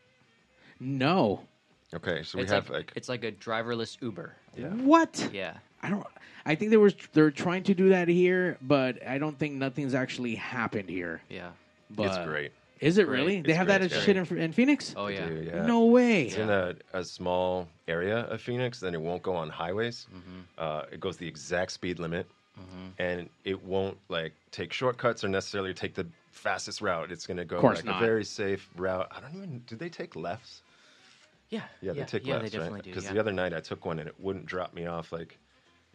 [0.80, 1.42] No.
[1.94, 4.36] Okay, so we it's have like, like, it's like a driverless Uber.
[4.58, 4.68] yeah.
[4.68, 5.30] What?
[5.32, 5.54] Yeah.
[5.82, 6.06] I don't.
[6.46, 9.94] I think they were they're trying to do that here, but I don't think nothing's
[9.94, 11.22] actually happened here.
[11.30, 11.50] Yeah.
[11.92, 12.52] But it's great.
[12.80, 13.20] Is it Great.
[13.20, 13.42] really?
[13.42, 13.80] They It's have great.
[13.80, 14.94] that as shit in, in Phoenix?
[14.96, 15.28] Oh yeah.
[15.28, 15.66] Dude, yeah.
[15.66, 16.24] No way.
[16.24, 20.08] It's in a, a small area of Phoenix, then it won't go on highways.
[20.14, 20.40] Mm-hmm.
[20.58, 22.28] Uh, it goes the exact speed limit,
[23.00, 27.12] and it won't like take shortcuts or necessarily take the fastest route.
[27.12, 28.02] It's going to go like not.
[28.02, 29.12] a very safe route.
[29.16, 29.60] I don't even.
[29.68, 30.62] Do they take lefts?
[31.50, 31.64] Yeah.
[31.82, 32.84] Yeah, they take yeah, lefts, they definitely right?
[32.84, 32.90] do.
[32.90, 33.14] Because yeah.
[33.14, 35.12] the other night I took one and it wouldn't drop me off.
[35.12, 35.38] Like,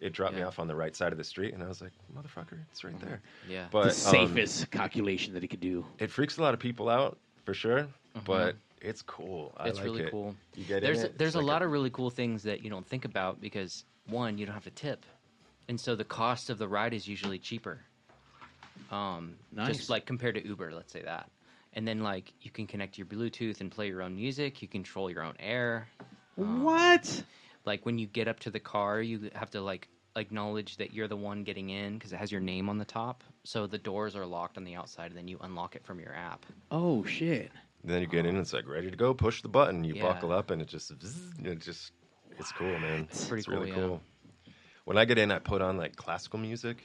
[0.02, 1.92] it dropped me off on the right side of the street, and I was like,
[2.14, 3.66] "Motherfucker, it's right there." Yeah.
[3.70, 5.84] But the um, safest calculation that he could do.
[5.98, 7.86] it freaks a lot of people out for sure,
[8.24, 9.52] but it's cool.
[9.56, 9.68] I Mm-hmm.
[9.70, 10.10] It's like really it.
[10.10, 10.34] cool.
[10.56, 12.42] You get there's in a, it, there's it's a like lot of really cool things
[12.42, 15.06] that you don't think about because one, you don't have to tip,
[15.68, 17.80] and so the cost of the ride is usually cheaper.
[18.90, 19.76] Um, Nice.
[19.76, 21.30] just like compared to Uber, let's say that,
[21.74, 24.60] and then like you can connect your Bluetooth and play your own music.
[24.60, 25.88] You control your own air.
[26.34, 27.22] What?
[27.64, 31.08] Like when you get up to the car, you have to like acknowledge that you're
[31.08, 33.24] the one getting in because it has your name on the top.
[33.44, 36.14] So the doors are locked on the outside, and then you unlock it from your
[36.14, 36.44] app.
[36.70, 37.50] Oh shit!
[37.84, 39.14] Then you get in, it's like ready to go.
[39.14, 40.02] Push the button, you Yeah.
[40.02, 41.92] buckle up, and it just, zzz, it just,
[42.38, 43.08] it's cool, man.
[43.10, 43.88] It's, pretty really cool, yeah.
[43.88, 44.02] cool.
[44.84, 46.78] When I get in, I put on like classical music,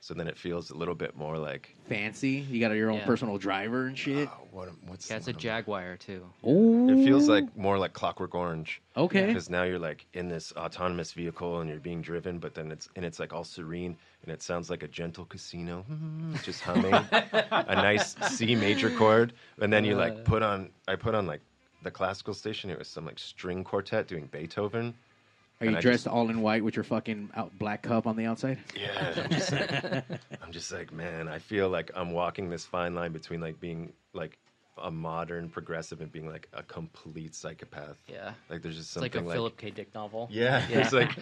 [0.00, 2.46] so then it feels a little bit more like, Fancy.
[2.50, 3.06] You got your own Yeah.
[3.06, 4.28] personal driver and shit.
[4.30, 6.24] oh, what, am- what's Yeah, it's a what am- Jaguar too.
[6.44, 8.80] Oh, It feels like more like Clockwork Orange.
[8.96, 9.26] okay.
[9.26, 12.88] Because now you're like in this autonomous vehicle and you're being driven, but then it's
[12.96, 15.84] and it's like all serene and it sounds like a gentle casino,
[16.42, 19.98] just humming a nice C major chord, and then you Uh.
[19.98, 21.40] like put on I put on like
[21.82, 22.70] the classical station.
[22.70, 24.94] It was some like string quartet doing Beethoven.
[25.60, 28.16] Are you I dressed just- all in white with your fucking out black cup on
[28.16, 28.58] the outside?
[28.74, 30.04] Yeah, I'm just, like,
[30.42, 33.92] I'm just like man, I feel like I'm walking this fine line between like being
[34.12, 34.38] like
[34.78, 37.96] a modern progressive and being like a complete psychopath.
[38.06, 38.32] Yeah.
[38.50, 39.70] Like there's just It's like something a Philip K.
[39.70, 40.28] Dick novel.
[40.30, 40.78] Yeah, Yeah.
[40.80, 41.16] it's like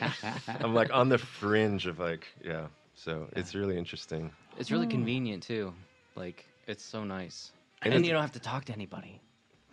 [0.62, 2.66] I'm like on the fringe of like yeah.
[2.94, 4.32] So it's really interesting.
[4.58, 4.92] It's really hmm.
[4.92, 5.72] convenient too.
[6.16, 9.20] Like it's so nice, And and, you don't have to talk to anybody.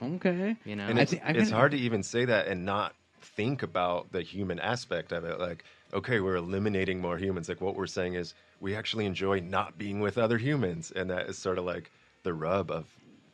[0.02, 0.58] Okay.
[0.66, 3.64] You know, And I it's, I'm it's hard to even say that and not think
[3.64, 5.40] about the human aspect of it.
[5.40, 7.48] Like, okay, we're eliminating more humans.
[7.50, 11.28] Like what we're saying is we actually enjoy not being with other humans, and that
[11.30, 11.92] is sort of like
[12.24, 12.86] the rub of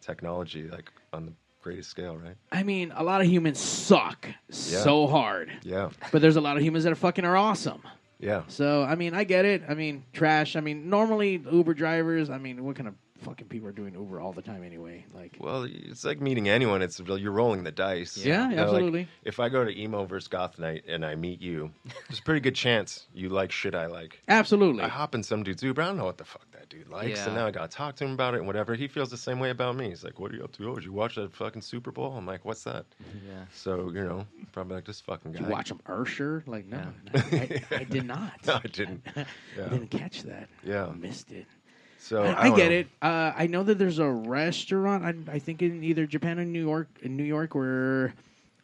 [0.01, 2.35] technology, like on the greatest scale, right?
[2.51, 6.63] I mean, a lot of humans suck so hard, Yeah, but there's a lot of
[6.63, 7.81] humans that are fucking are awesome.
[8.19, 8.43] yeah.
[8.47, 9.63] So I mean, I get it.
[9.67, 10.55] I mean, trash.
[10.55, 12.29] I mean, normally Uber drivers.
[12.29, 15.05] I mean, what kind of fucking people are doing Uber all the time anyway?
[15.13, 16.81] Like, Well, it's like meeting anyone.
[16.81, 18.17] It's you're rolling the dice.
[18.17, 19.07] Yeah, You know, like, absolutely.
[19.23, 21.71] if I go to emo versus goth night and I meet you,
[22.07, 24.21] there's a pretty good chance you like shit I like.
[24.27, 24.83] absolutely.
[24.83, 25.81] I hop in some dude's Uber.
[25.81, 28.05] I don't know what the fuck that dude likes, and now I gotta talk to
[28.05, 28.75] him about it and whatever.
[28.75, 29.89] He feels the same way about me.
[29.89, 30.69] He's like, "What are you up to?
[30.69, 32.85] Oh, did you watch that fucking Super Bowl?" I'm like, "What's that?"
[33.25, 33.45] yeah.
[33.53, 35.39] So you know, probably like this fucking guy.
[35.39, 36.43] Did you watch him Usher?
[36.45, 36.81] Like, no,
[37.13, 38.33] no, I, I did not.
[38.45, 39.01] No, I didn't.
[39.15, 39.25] I
[39.57, 39.67] Yeah.
[39.69, 40.49] didn't catch that.
[40.63, 40.87] Yeah.
[40.87, 41.45] I missed it.
[41.99, 42.77] So I, I, I get know.
[42.77, 42.87] it.
[43.01, 45.03] Uh, I know that there's a restaurant.
[45.03, 48.13] I, I think in either Japan or New York, in New York, where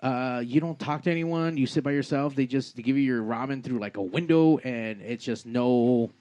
[0.01, 1.57] uh, you don't talk to anyone.
[1.57, 2.35] You sit by yourself.
[2.35, 6.11] They just they give you your ramen through like a window, and it's just no,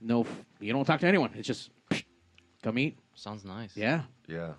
[0.00, 0.26] no.
[0.60, 1.30] You don't talk to anyone.
[1.34, 1.70] It's just
[2.62, 2.98] come eat.
[3.14, 3.76] Sounds nice.
[3.76, 4.52] Yeah, Yeah.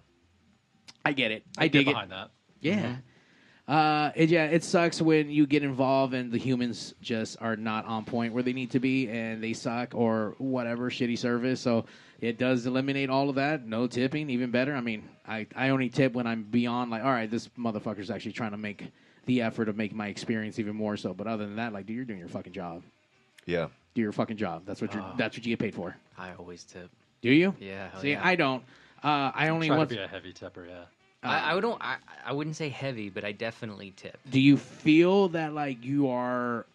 [1.05, 1.43] I get it.
[1.57, 2.09] I, I get dig it.
[2.09, 2.31] that.
[2.61, 2.95] Yeah.
[3.73, 7.83] Uh, it, yeah, it sucks when you get involved and the humans just are not
[7.85, 11.59] on point where they need to be and they suck or whatever shitty service.
[11.59, 11.85] So
[12.21, 13.65] it does eliminate all of that.
[13.65, 14.75] No tipping, even better.
[14.75, 18.33] I mean, I, I only tip when I'm beyond like, all right, this motherfucker's actually
[18.33, 18.91] trying to make
[19.25, 21.11] the effort of make my experience even more so.
[21.15, 22.83] But other than that, like, dude, you're doing your fucking job.
[23.47, 23.69] Yeah.
[23.95, 24.67] Do your fucking job.
[24.67, 25.03] That's what you're.
[25.17, 25.97] That's what you get paid for.
[26.15, 26.91] I always tip.
[27.23, 27.55] Do you?
[27.59, 27.89] Yeah.
[27.89, 28.21] hell See, yeah.
[28.23, 28.63] I don't.
[29.03, 30.83] Uh, I only Try to be a heavy tipper, yeah.
[31.23, 31.81] I, I um, don't.
[31.81, 34.17] I, I wouldn't say heavy, but I definitely tip.
[34.29, 36.65] Do you feel that like you are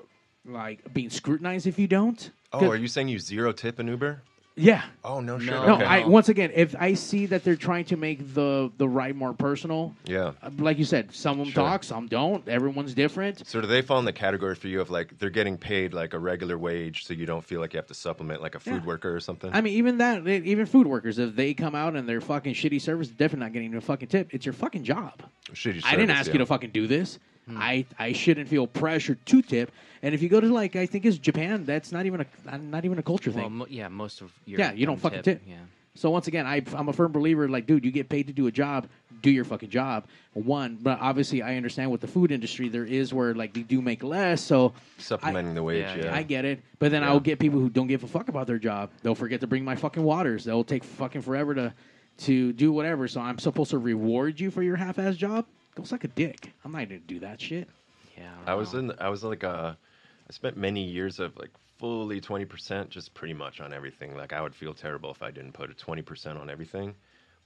[0.44, 2.30] like being scrutinized if you don't?
[2.52, 4.22] Oh, are you saying you zero tip an Uber?
[4.58, 4.82] Yeah.
[5.04, 5.50] Oh no, shit.
[5.50, 5.66] No.
[5.66, 5.84] No, okay.
[5.84, 9.32] I once again, if I see that they're trying to make the the ride more
[9.32, 10.32] personal, yeah.
[10.42, 11.64] uh, like you said, some of them Sure.
[11.64, 12.46] talk, some don't.
[12.48, 13.46] Everyone's different.
[13.46, 16.12] So do they fall in the category for you of like they're getting paid like
[16.14, 18.82] a regular wage, so you don't feel like you have to supplement like a food
[18.82, 18.86] Yeah.
[18.86, 19.50] worker or something?
[19.52, 22.54] I mean, even that, e- even food workers, if they come out and they're fucking
[22.54, 24.34] shitty service, definitely not getting a fucking tip.
[24.34, 25.22] It's your fucking job.
[25.52, 26.32] Shitty I didn't service, ask yeah.
[26.34, 27.18] you to fucking do this.
[27.48, 27.56] Hmm.
[27.58, 29.72] I I shouldn't feel pressured to tip.
[30.02, 32.84] And if you go to like I think it's Japan, that's not even a not
[32.84, 33.52] even a culture Well, thing.
[33.56, 35.42] mo- yeah, most of your Yeah, you don't fucking tip.
[35.46, 35.56] Yeah.
[35.94, 37.48] So once again, I, I'm a firm believer.
[37.48, 38.86] Like, dude, you get paid to do a job.
[39.20, 40.06] Do your fucking job.
[40.34, 43.82] One, but obviously, I understand with the food industry, there is where like they do
[43.82, 44.40] make less.
[44.40, 45.80] So supplementing the wage.
[45.80, 46.14] Yeah, Yeah, yeah.
[46.14, 46.62] I get it.
[46.78, 47.08] But then Yeah.
[47.08, 48.90] I'll get people who don't give a fuck about their job.
[49.02, 50.44] They'll forget to bring my fucking waters.
[50.44, 51.74] They'll take fucking forever to
[52.18, 53.08] to do whatever.
[53.08, 55.46] So I'm supposed to reward you for your half-ass job?
[55.78, 56.52] Go suck a dick.
[56.64, 57.68] I'm not gonna do that shit.
[58.18, 58.32] Yeah.
[58.48, 58.80] I was know.
[58.80, 58.92] in.
[58.98, 59.74] I was like uh,
[60.28, 64.16] I spent many years of like fully twenty percent, just pretty much on everything.
[64.16, 66.96] Like I would feel terrible if I didn't put a twenty percent on everything.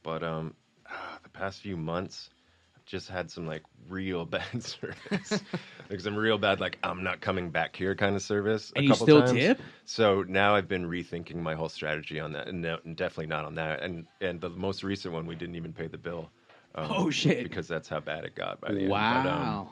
[0.03, 0.55] But um,
[0.90, 2.31] ah, the past few months,
[2.75, 5.42] I've just had some like real bad service.
[5.90, 8.73] like some real bad, like I'm not coming back here kind of service.
[8.75, 9.33] And a you couple still times.
[9.33, 9.61] tip?
[9.85, 13.45] So now I've been rethinking my whole strategy on that, and, no, and definitely not
[13.45, 13.83] on that.
[13.83, 16.31] And and the most recent one, we didn't even pay the bill.
[16.75, 17.43] Um, Oh, shit.
[17.45, 18.89] Because that's how bad it got by the end.
[18.89, 19.61] But, Wow.
[19.63, 19.69] um,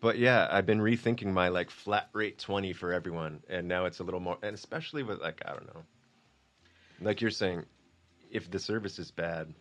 [0.00, 3.98] but yeah, I've been rethinking my like flat rate twenty for everyone, and now it's
[3.98, 5.82] a little more, and especially with like I don't know,
[7.00, 7.64] like you're saying,
[8.30, 9.52] if the service is bad,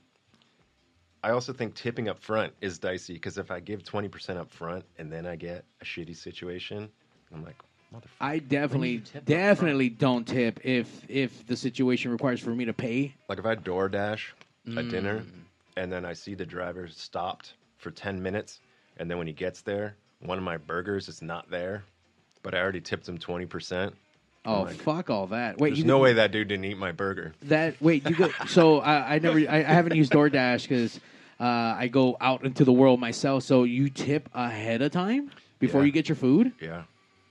[1.23, 4.51] I also think tipping up front is dicey because if I give twenty percent up
[4.51, 6.87] front and then I get a shitty situation,
[7.33, 7.55] I'm like,
[7.93, 8.05] motherfucker.
[8.21, 12.65] I definitely you tip up definitely don't tip if if the situation requires for me
[12.65, 13.15] to pay.
[13.27, 14.21] Like if I DoorDash
[14.77, 15.31] a dinner Mm.
[15.77, 18.59] And then I see the driver stopped for 10 minutes
[18.97, 21.83] and then when he gets there, one of my burgers is not there,
[22.41, 23.93] but I already tipped him 20%.
[24.45, 25.59] Oh like, fuck all that.
[25.59, 27.33] Wait, There's no way that dude didn't eat my burger.
[27.43, 30.99] that wait you go so I, I never I, I haven't used DoorDash because
[31.39, 33.43] uh, I go out into the world myself.
[33.43, 35.85] So you tip ahead of time before Yeah.
[35.87, 36.53] you get your food.
[36.59, 36.83] Yeah.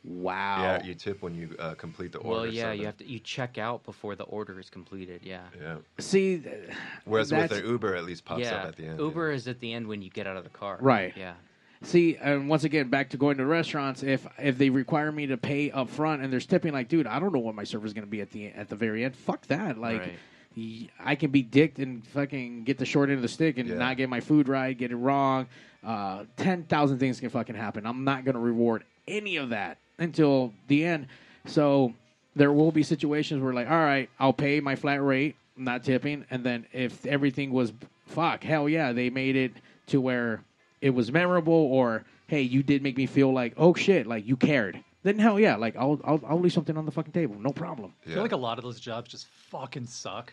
[0.07, 0.62] Wow.
[0.62, 2.42] Yeah, you tip when you uh, complete the order.
[2.42, 2.81] Well, yeah, something.
[2.81, 3.07] you have to.
[3.09, 5.23] You check out before the order is completed.
[5.25, 5.40] Yeah.
[5.61, 5.77] Yeah.
[5.99, 6.71] See, th-
[7.05, 8.55] Whereas with that's- the Uber, at least pops yeah.
[8.55, 9.01] up at the end.
[9.01, 10.79] Uber is at the end when you get out of the car.
[10.81, 11.12] Right.
[11.16, 11.35] Yeah.
[11.83, 14.03] See, and once again, back to going to restaurants.
[14.03, 17.19] If if they require me to pay up front and there's tipping, like, dude, I
[17.19, 19.14] don't know what my server's going to be at the at the very end.
[19.16, 19.77] Fuck that.
[19.79, 20.19] Like, Right.
[20.57, 23.69] y- I can be dicked and fucking get the short end of the stick and
[23.69, 23.75] Yeah.
[23.77, 25.49] not get my food right, get it wrong.
[25.85, 27.85] Uh, Ten thousand things can fucking happen.
[27.87, 31.06] I'm not going to reward any of that until the end.
[31.46, 31.94] So
[32.35, 36.24] there will be situations where, like, all right, I'll pay my flat rate, not tipping,
[36.30, 37.72] and then if everything was
[38.06, 39.52] fuck, hell yeah, they made it
[39.88, 40.42] to where
[40.80, 44.37] it was memorable, or hey, you did make me feel like oh shit, like you
[44.37, 44.82] cared.
[45.02, 47.94] Then hell yeah, like I'll I'll, I'll leave something on the fucking table, no problem.
[48.04, 50.32] I feel like a lot of those jobs just fucking suck.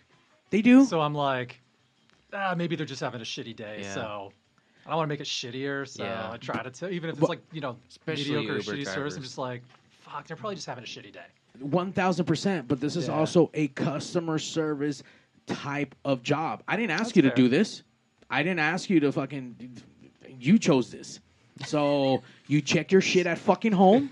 [0.49, 0.85] They do.
[0.85, 1.61] So I'm like,
[2.33, 3.79] ah, maybe they're just having a shitty day.
[3.83, 3.93] Yeah.
[3.93, 4.33] So
[4.85, 5.87] I don't want to make it shittier.
[5.87, 6.31] So Yeah.
[6.31, 8.87] I try to tell, even if it's like you know Especially mediocre or Uber shitty
[8.93, 9.15] service.
[9.15, 9.61] I'm just like,
[10.01, 11.25] fuck, they're probably just having a shitty day.
[11.59, 12.67] One thousand percent.
[12.67, 13.13] But this is Yeah.
[13.15, 15.03] also a customer service
[15.47, 16.63] type of job.
[16.67, 17.35] I didn't ask That's you to fair.
[17.35, 17.83] do this.
[18.29, 19.77] I didn't ask you to fucking.
[20.39, 21.19] You chose this.
[21.65, 24.09] So you check your shit at fucking home.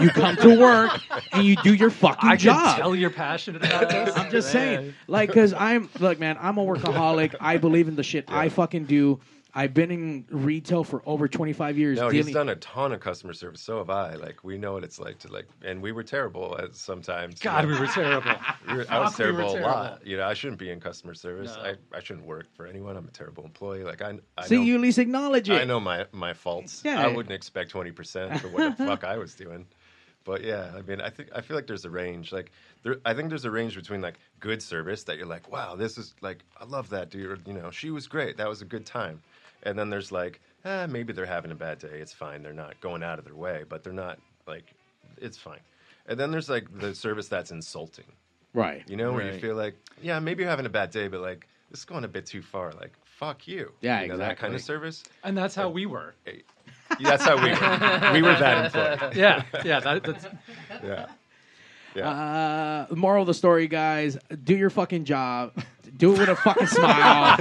[0.00, 1.00] You come to work
[1.32, 2.76] and you do your fucking I job.
[2.76, 4.16] can tell you're passionate about this.
[4.16, 4.76] I'm just Man.
[4.76, 7.34] saying, like, because I'm look, man, I'm a workaholic.
[7.40, 9.18] I believe in the shit I fucking do.
[9.54, 11.98] I've been in retail for over 25 years.
[11.98, 13.60] No, dealing, he's done a ton of customer service.
[13.60, 14.14] So have I.
[14.14, 17.40] Like we know what it's like to like, and we were terrible at sometimes.
[17.40, 18.30] God, you we were terrible.
[18.68, 20.06] We were- I was Fuck, we were terrible a lot.
[20.06, 21.54] You know, I shouldn't be in customer service.
[21.56, 21.70] No.
[21.70, 22.96] I, I shouldn't work for anyone.
[22.96, 23.84] I'm a terrible employee.
[23.84, 25.60] Like I, I See, know, you at least acknowledge it.
[25.60, 26.82] I know my my faults.
[26.84, 27.02] Yeah.
[27.02, 29.66] I wouldn't expect twenty percent for what the fuck I was doing.
[30.24, 32.30] But yeah, I mean, I think I feel like there's a range.
[32.32, 35.76] Like, there, I think there's a range between like good service that you're like, wow,
[35.76, 37.30] this is like, I love that dude.
[37.30, 38.36] Or, you know, she was great.
[38.36, 39.22] That was a good time.
[39.62, 41.98] And then there's like, eh, maybe they're having a bad day.
[42.00, 42.42] It's fine.
[42.42, 44.72] They're not going out of their way, but they're not like,
[45.18, 45.60] it's fine.
[46.06, 48.06] And then there's like the service that's insulting.
[48.52, 48.82] Right.
[48.88, 51.46] You know, where you feel like, yeah, maybe you're having a bad day, but like,
[51.70, 52.72] this is going a bit too far.
[52.72, 53.72] Like, fuck you.
[53.80, 55.04] Yeah, you know, That kind of service.
[55.22, 56.14] And that's how we were.
[57.00, 58.10] That's how we were.
[58.12, 59.12] We were that employee.
[59.14, 59.78] Yeah, yeah.
[59.78, 60.26] That, that's
[60.82, 61.06] Yeah.
[61.94, 62.10] Yeah.
[62.10, 65.52] Uh, the moral of the story, guys: do your fucking job.
[66.00, 67.36] Do it with a fucking smile.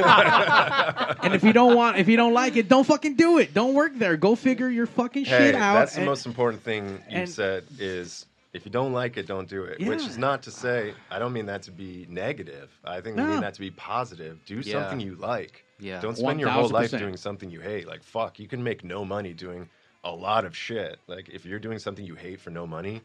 [1.23, 3.53] and if you don't want, if you don't like it, don't fucking do it.
[3.53, 4.17] Don't work there.
[4.17, 5.75] Go figure your fucking hey, shit out.
[5.75, 9.47] that's the most important thing you and- said is if you don't like it, don't
[9.47, 9.79] do it.
[9.85, 12.69] Which is not to say I don't mean that to be negative.
[12.83, 14.43] I think I mean that to be positive.
[14.45, 14.73] Do Yeah.
[14.73, 15.63] something you like.
[15.79, 16.01] Yeah.
[16.01, 17.87] Don't spend your whole life doing something you hate.
[17.87, 19.69] Like fuck, you can make no money doing
[20.03, 20.99] a lot of shit.
[21.07, 23.01] Like if you're doing something you hate for no money,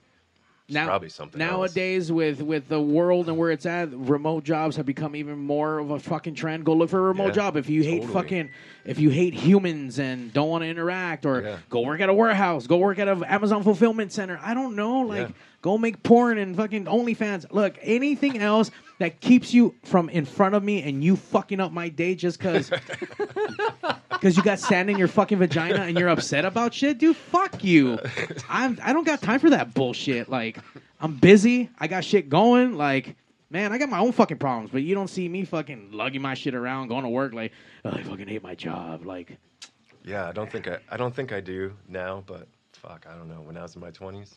[0.69, 1.51] it's probably something else.
[1.51, 5.79] nowadays with with the world and where it's at, remote jobs have become even more
[5.79, 6.65] of a fucking trend.
[6.65, 8.15] Go look for a remote Yeah, job if you hate totally.
[8.15, 8.51] fucking
[8.85, 11.57] if you hate humans and don't want to interact, or Yeah.
[11.69, 14.39] go work at a warehouse, go work at an Amazon fulfillment center.
[14.43, 15.35] I don't know, like Yeah.
[15.65, 17.47] Go make porn and fucking OnlyFans.
[17.51, 21.73] Look, anything else that keeps you from in front of me and you fucking up
[21.73, 22.71] my day just because.
[24.11, 27.17] Because you got sand in your fucking vagina and you're upset about shit, dude.
[27.17, 27.99] Fuck you.
[28.47, 28.79] I'm.
[28.83, 30.29] I don't got time for that bullshit.
[30.29, 30.59] Like,
[31.01, 31.71] I'm busy.
[31.79, 32.77] I got shit going.
[32.77, 33.17] Like,
[33.49, 34.69] man, I got my own fucking problems.
[34.71, 37.33] But you don't see me fucking lugging my shit around, going to work.
[37.33, 37.53] Like,
[37.87, 39.07] oh, I fucking hate my job.
[39.07, 39.39] Like,
[40.05, 43.29] Yeah, I don't think I, I don't think I do now, but fuck, I don't
[43.29, 43.41] know.
[43.41, 44.35] When I was in my twenties,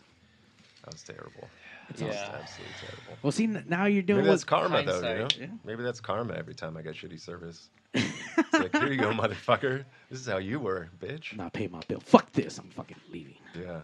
[0.88, 1.50] that was terrible.
[1.90, 2.08] It's Yeah.
[2.42, 3.18] absolutely terrible.
[3.22, 4.48] well, see, now you're doing Maybe that's what.
[4.70, 4.98] karma, though.
[4.98, 5.28] You know?
[5.40, 5.46] Yeah.
[5.66, 7.70] Maybe that's karma every time I get shitty service.
[7.94, 9.84] it's like, here you go, motherfucker.
[10.10, 11.36] This is how you were, bitch.
[11.36, 12.00] Not pay my bill.
[12.00, 12.58] Fuck this.
[12.58, 13.36] I'm fucking leaving.
[13.58, 13.82] Yeah.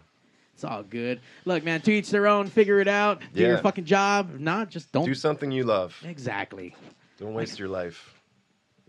[0.53, 1.19] It's all good.
[1.45, 2.47] Look, man, to each their own.
[2.47, 3.21] Figure it out.
[3.33, 4.31] Do your fucking job.
[4.35, 5.05] If not, just don't.
[5.05, 5.97] Do something you love.
[6.05, 6.75] exactly.
[7.17, 8.13] Don't waste your life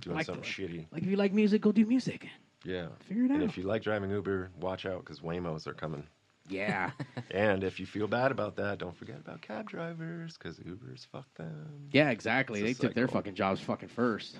[0.00, 0.86] doing Like- something shitty.
[0.92, 2.28] Like if you like music, go do music.
[2.64, 2.88] Yeah.
[3.08, 3.40] Figure it And out.
[3.42, 6.04] And if you like driving Uber, watch out because Waymos are coming.
[6.48, 6.90] Yeah.
[7.30, 11.26] And if you feel bad about that, don't forget about cab drivers because Ubers fuck
[11.34, 11.88] them.
[11.90, 12.62] Yeah, exactly.
[12.62, 14.36] They took their fucking jobs fucking first.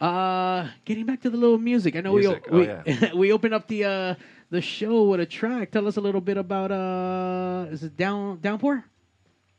[0.00, 1.96] Uh, getting back to the little music.
[1.96, 3.12] I know Music, we oh, we, yeah.
[3.14, 4.14] we opened up the uh
[4.50, 5.72] the show with a track.
[5.72, 8.84] Tell us a little bit about uh is it down downpour?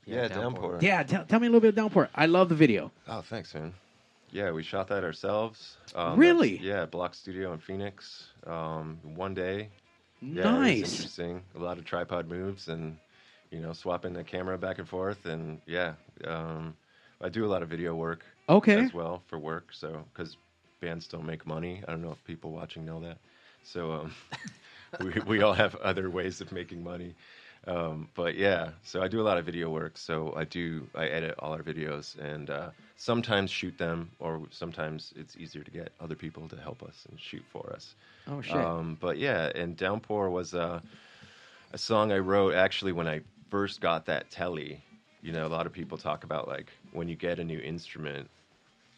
[0.05, 0.79] Yeah, downpour.
[0.81, 2.09] Yeah, tell, tell me a little bit of downpour.
[2.15, 2.91] I love the video.
[3.07, 3.73] Oh, thanks, man.
[4.31, 5.77] Yeah, we shot that ourselves.
[5.93, 6.51] Um, Really?
[6.57, 8.29] that's- Yeah, Block Studio in Phoenix.
[8.47, 9.69] Um, one day.
[10.21, 10.81] Yeah, nice.
[10.81, 11.43] interesting.
[11.55, 12.97] A lot of tripod moves and,
[13.51, 15.25] you know, swapping the camera back and forth.
[15.25, 15.93] And yeah,
[16.25, 16.75] um,
[17.21, 18.87] I do a lot of video work Okay.
[18.87, 19.73] as well for work.
[19.73, 20.37] So, because
[20.81, 21.83] bands don't make money.
[21.87, 23.19] I don't know if people watching know that.
[23.63, 24.11] So, um,
[24.99, 27.15] we, we all have other ways of making money.
[27.67, 29.97] Um, but yeah, so I do a lot of video work.
[29.97, 35.13] So I do, I edit all our videos and uh, sometimes shoot them, or sometimes
[35.15, 37.95] it's easier to get other people to help us and shoot for us.
[38.27, 38.55] Oh shit.
[38.55, 40.79] Um, but yeah, and Downpour was uh,
[41.71, 44.83] a song I wrote actually when I first got that telly.
[45.21, 48.27] You know, a lot of people talk about like when you get a new instrument,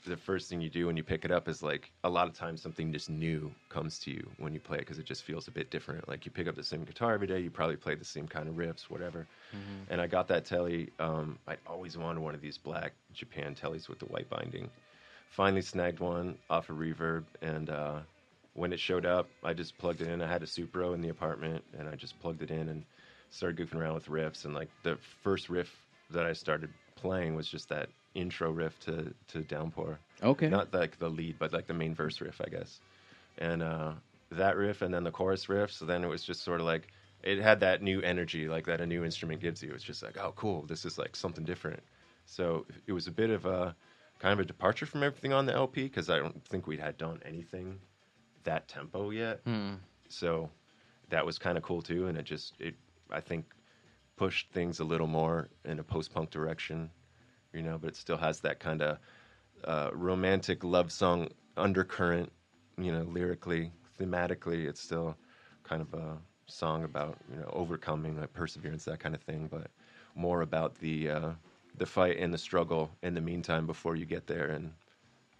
[0.05, 2.33] the first thing you do when you pick it up is like a lot of
[2.33, 5.47] times something just new comes to you when you play it because it just feels
[5.47, 6.07] a bit different.
[6.07, 8.49] Like you pick up the same guitar every day, you probably play the same kind
[8.49, 9.27] of riffs, whatever.
[9.89, 10.89] And I got that telly.
[10.99, 14.69] Um, I always wanted one of these black Japan tellies with the white binding.
[15.29, 17.99] Finally snagged one off of Reverb, and uh,
[18.53, 20.21] when it showed up, I just plugged it in.
[20.21, 22.83] I had a Supro in the apartment, and I just plugged it in and
[23.31, 24.45] started goofing around with riffs.
[24.45, 25.75] And like the first riff
[26.11, 29.99] that I started playing was just that intro riff to to Downpour.
[30.21, 30.49] Okay.
[30.49, 32.79] Not like the lead, but like the main verse riff, I guess.
[33.37, 33.93] And uh,
[34.31, 35.71] that riff, and then the chorus riff.
[35.71, 36.87] So then it was just sort of like
[37.23, 39.71] it had that new energy, like that a new instrument gives you.
[39.73, 41.81] It's just like, oh, cool, this is like something different.
[42.25, 43.75] So it was a bit of a
[44.19, 46.97] kind of a departure from everything on the LP because I don't think we had
[46.97, 47.79] done anything
[48.43, 49.41] that tempo yet.
[50.09, 50.49] So
[51.09, 52.75] that was kind of cool too, and it just it
[53.11, 53.45] I think
[54.15, 56.89] pushed things a little more in a post punk direction,
[57.53, 57.77] you know.
[57.77, 58.97] But it still has that kind of
[59.63, 62.31] uh, romantic love song undercurrent,
[62.77, 64.67] you know, lyrically, thematically.
[64.67, 65.15] It's still
[65.63, 69.67] kind of a song about you know overcoming, like perseverance, that kind of thing, but
[70.15, 71.29] more about the uh,
[71.77, 74.73] the fight and the struggle in the meantime before you get there, and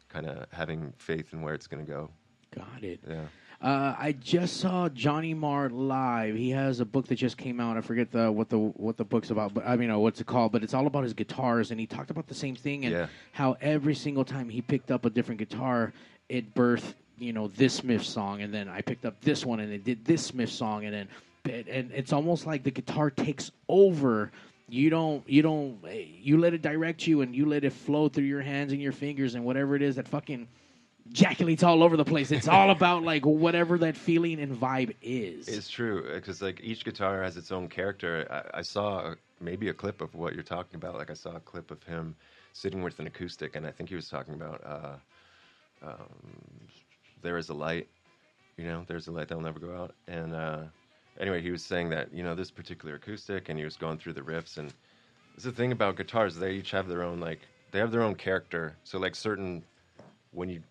[0.10, 2.10] kind of having faith in where it's going to go.
[2.56, 3.00] Got it.
[3.08, 3.26] Yeah.
[3.64, 6.36] Uh, I just saw Johnny Marr live.
[6.36, 7.78] He has a book that just came out.
[7.78, 10.28] I forget the what the what the book's about, but I mean, uh, what's it
[10.28, 10.52] called?
[10.52, 13.08] But it's all about his guitars, and he talked about the same thing and Yeah.
[13.32, 15.94] how every single time he picked up a different guitar,
[16.28, 19.72] it birthed you know this Smith song, and then I picked up this one, and
[19.72, 21.08] it did this Smith song, and then
[21.46, 24.30] it- and it's almost like the guitar takes over.
[24.68, 25.78] You don't you don't
[26.22, 28.92] you let it direct you, and you let it flow through your hands and your
[28.92, 30.50] fingers and whatever it is that fucking
[31.12, 32.32] jaculates all over the place.
[32.32, 35.48] It's all about like whatever that feeling and vibe is.
[35.48, 38.28] It's true because like each guitar has its own character.
[38.30, 40.96] I, I saw maybe a clip of what you're talking about.
[40.96, 42.16] Like I saw a clip of him
[42.54, 46.10] sitting with an acoustic, and I think he was talking about uh, um,
[47.22, 47.88] "There Is a Light."
[48.58, 49.96] You know, there's a light that'll never go out.
[50.08, 50.60] And uh,
[51.20, 54.14] anyway, he was saying that you know this particular acoustic, and he was going through
[54.14, 54.58] the riffs.
[54.58, 54.74] And
[55.36, 57.40] it's the thing about guitars; they each have their own like
[57.72, 58.76] they have their own character.
[58.84, 59.64] So like certain
[60.32, 60.62] when you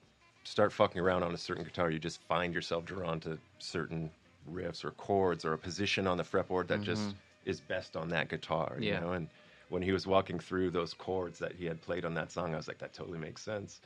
[0.44, 4.10] start fucking around on a certain guitar, you just find yourself drawn to certain
[4.50, 7.14] riffs or chords or a position on the fretboard that just
[7.44, 8.78] is best on that guitar.
[8.80, 9.00] You Yeah.
[9.00, 9.28] know, and
[9.68, 12.56] when he was walking through those chords that he had played on that song, I
[12.56, 13.80] was like, that totally makes sense.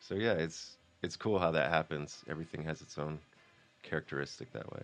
[0.00, 2.24] So yeah, it's it's cool how that happens.
[2.28, 3.20] Everything has its own
[3.82, 4.82] characteristic that way.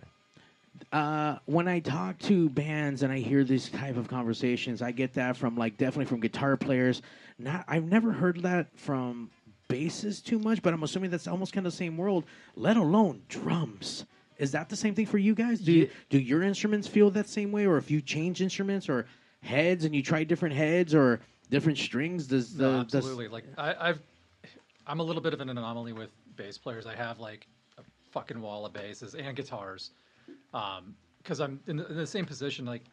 [0.91, 5.13] uh, when I talk to bands and I hear this type of conversations, I get
[5.13, 7.01] that from like definitely from guitar players.
[7.37, 9.29] Not, I've never heard that from
[9.71, 12.25] basses too much, but I'm assuming that's almost kind of the same world.
[12.55, 14.05] Let alone drums.
[14.37, 15.59] Is that the same thing for you guys?
[15.59, 19.05] Do you, do your instruments feel that same way, or if you change instruments or
[19.41, 23.27] heads and you try different heads or different strings, does the No, does- absolutely.
[23.27, 24.01] Like I, I've,
[24.87, 26.87] I'm a little bit of an anomaly with bass players.
[26.87, 27.47] I have like
[27.77, 29.91] a fucking wall of basses and guitars,
[30.53, 32.65] um, because I'm in the, in the same position.
[32.65, 32.83] Like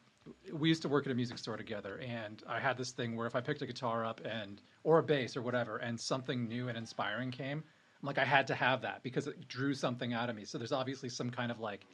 [0.53, 3.27] we used to work at a music store together, and I had this thing where
[3.27, 6.69] if I picked a guitar up and or a bass or whatever, and something new
[6.69, 7.63] and inspiring came,
[8.03, 10.45] I'm like I had to have that because it drew something out of me.
[10.45, 11.87] So there's obviously some kind of like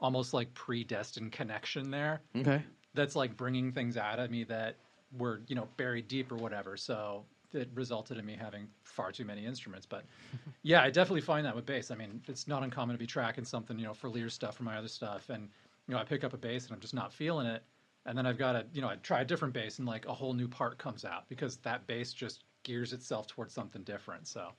[0.00, 2.62] almost like predestined connection there okay?
[2.94, 4.76] that's like bringing things out of me that
[5.16, 9.24] were you know buried deep or whatever so it resulted in me having far too
[9.24, 10.04] many instruments but
[10.62, 13.44] yeah i definitely find that with bass i mean it's not uncommon to be tracking
[13.44, 15.48] something you know for lear's stuff or my other stuff and
[15.88, 17.62] you know i pick up a bass and i'm just not feeling it
[18.06, 20.12] and then i've got to you know i try a different bass and like a
[20.12, 24.50] whole new part comes out because that bass just gears itself towards something different so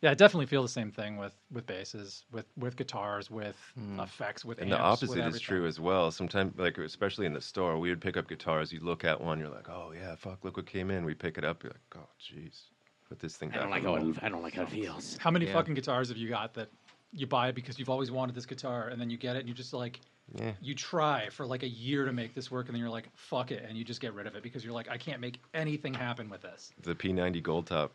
[0.00, 4.00] yeah i definitely feel the same thing with with basses with with guitars with hmm.
[4.00, 6.10] effects with And the amps, with opposite is true as well.
[6.10, 8.72] Sometimes, like especially in the store, we would pick up guitars.
[8.72, 10.44] You look at one, you're like, "Oh yeah, fuck!
[10.44, 12.68] Look what came in." We pick it up, you're like, "Oh jeez,
[13.08, 15.16] put this thing I don't like on how it, I don't like how it feels.
[15.18, 15.52] How many Yeah.
[15.54, 16.70] fucking guitars have you got that
[17.12, 19.48] you buy it because you've always wanted this guitar and then you get it and
[19.48, 20.00] you just like
[20.34, 20.52] Yeah.
[20.60, 23.50] you try for like a year to make this work and then you're like fuck
[23.52, 25.94] it and you just get rid of it because you're like I can't make anything
[25.94, 26.72] happen with this.
[26.82, 27.92] The P90 Gold Top.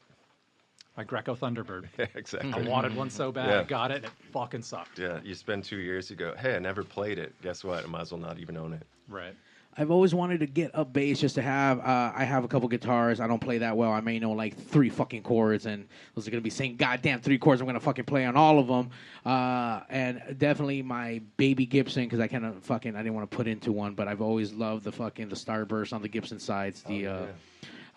[0.98, 1.88] My Greco Thunderbird.
[2.16, 2.54] exactly.
[2.54, 3.50] I wanted one so bad.
[3.50, 3.60] Yeah.
[3.62, 5.00] I got it and it fucking sucked.
[5.00, 7.34] Yeah, you spend two years, you go, "Hey, I never played it.
[7.42, 7.84] Guess what?
[7.84, 9.34] I might as well not even own it." Right.
[9.78, 11.80] I've always wanted to get a bass just to have.
[11.80, 13.22] Uh, I have a couple guitars.
[13.22, 13.92] I don't play that well.
[13.92, 17.38] I may know like three fucking chords, and those are gonna be same goddamn three
[17.38, 17.62] chords.
[17.62, 18.90] I'm gonna fucking play on all of them.
[19.26, 23.36] Uh, and definitely my baby Gibson because I kind of fucking I didn't want to
[23.36, 26.84] put into one, but I've always loved the fucking the Starburst on the Gibson sides.
[26.84, 27.26] The uh,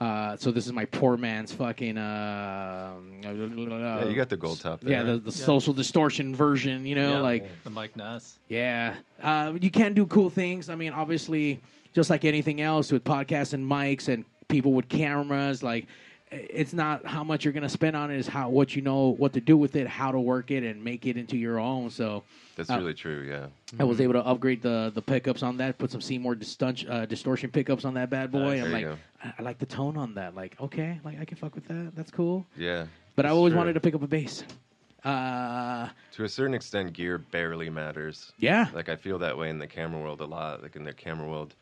[0.01, 1.97] uh, so this is my poor man's fucking.
[1.97, 4.93] Uh, Yeah, you got the Gold Top there.
[4.93, 6.85] yeah, the, the social distortion version.
[6.87, 8.39] You know, Yeah, like the Mike Ness.
[8.49, 10.69] yeah, uh, you can do cool things.
[10.69, 11.61] I mean, obviously,
[11.95, 15.87] just like anything else with podcasts and mics and people with cameras, like
[16.31, 19.15] it's not how much you're going to spend on it; is how what you know
[19.19, 21.91] what to do with it, how to work it, and make it into your own.
[21.91, 22.25] So
[22.57, 23.25] That's Uh, really true.
[23.29, 23.47] Yeah.
[23.81, 27.05] I was able to upgrade the the pickups on that, put some Seymour distortion, uh,
[27.07, 28.39] distortion pickups on that bad boy.
[28.41, 28.65] Nice.
[28.65, 28.97] I'm There like, you go.
[29.25, 30.35] I, I like the tone on that.
[30.35, 31.93] Like, okay, like I can fuck with that.
[31.97, 32.47] That's cool.
[32.57, 32.87] Yeah.
[33.17, 33.59] But I always true.
[33.59, 34.45] wanted to pick up a bass.
[35.05, 38.33] Uh, To a certain extent, gear barely matters.
[38.39, 40.63] yeah, Like I feel that way in the camera world a lot.
[40.63, 41.55] Like in the camera world,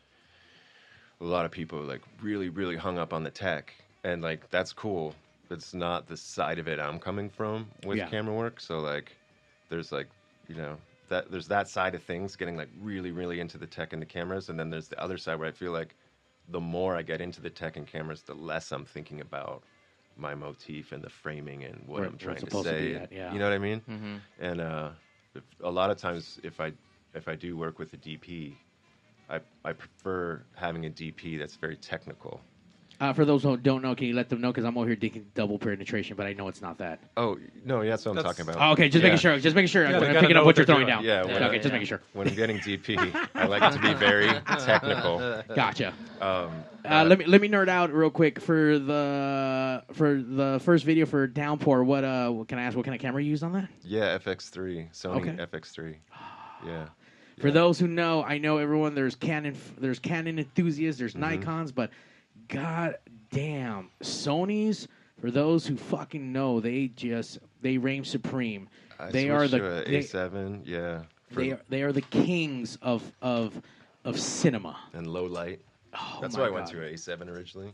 [1.21, 4.49] a lot of people are like really, really hung up on the tech, and like
[4.49, 5.13] that's cool.
[5.49, 8.07] It's not the side of it I'm coming from with Yeah.
[8.07, 8.59] camera work.
[8.59, 9.11] So like,
[9.69, 10.07] there's like,
[10.47, 10.77] you know,
[11.09, 14.05] that there's that side of things, getting like really, really into the tech and the
[14.05, 15.95] cameras, and then there's the other side where I feel like
[16.49, 19.63] the more I get into the tech and cameras, the less I'm thinking about
[20.17, 22.89] my motif and the framing and what Where- I'm trying to supposed to say.
[22.91, 23.33] be at, yeah.
[23.33, 23.81] You know what I mean?
[23.89, 24.15] Mm-hmm.
[24.39, 24.89] And uh,
[25.35, 26.73] if, a lot of times, if I
[27.15, 28.55] if I do work with a DP,
[29.29, 32.41] I I prefer having a DP that's very technical.
[33.03, 34.49] Uh, for those who don't know, can you let them know?
[34.51, 36.99] Because I'm over here digging double penetration, but I know it's not that.
[37.17, 38.65] Oh no, yeah, that's what I'm That's- talking about.
[38.65, 39.09] Oh, okay, just Yeah.
[39.09, 39.39] making sure.
[39.39, 39.83] Just making sure.
[39.83, 40.97] Yeah, I'm gotta picking know up what what you're they're throwing doing.
[40.97, 41.03] down.
[41.05, 42.01] Yeah, okay, when I- just making sure.
[42.13, 44.27] When I'm getting DP, I like it to be very
[44.59, 45.43] technical.
[45.55, 45.93] Gotcha.
[46.21, 46.51] Um,
[46.85, 51.05] Uh, let me let me nerd out real quick for the for the first video
[51.05, 51.83] for Downpour.
[51.83, 52.75] What uh, what can I ask?
[52.75, 53.69] What kind of camera you used on that?
[53.83, 55.31] yeah, FX3, Sony Okay.
[55.31, 55.95] FX3.
[56.65, 56.85] Yeah.
[57.39, 57.53] For Yeah.
[57.53, 58.95] those who know, I know everyone.
[58.95, 59.55] There's Canon.
[59.77, 60.99] There's Canon enthusiasts.
[60.99, 61.39] There's Mm-hmm.
[61.41, 61.89] Nikon's, but
[62.47, 62.97] god
[63.31, 64.87] damn, Sony's.
[65.19, 68.67] For those who fucking know, they just they reign supreme.
[68.99, 70.63] I they are the a A7.
[70.65, 71.03] Yeah.
[71.31, 73.61] They are they are the kings of of
[74.03, 74.77] of cinema.
[74.93, 75.61] and low light.
[75.93, 77.71] Oh, That's why I went to an A7 originally,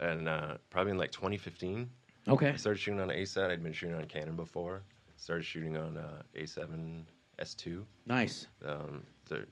[0.00, 1.88] and uh, probably in like 2015.
[2.28, 2.48] Okay.
[2.48, 3.50] I started shooting on ASAT.
[3.50, 4.82] I'd been shooting on Canon before.
[5.16, 7.02] Started shooting on uh, A7
[7.40, 7.84] S2.
[8.06, 8.46] Nice.
[8.64, 9.46] Um, they're,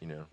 [0.00, 0.24] you know,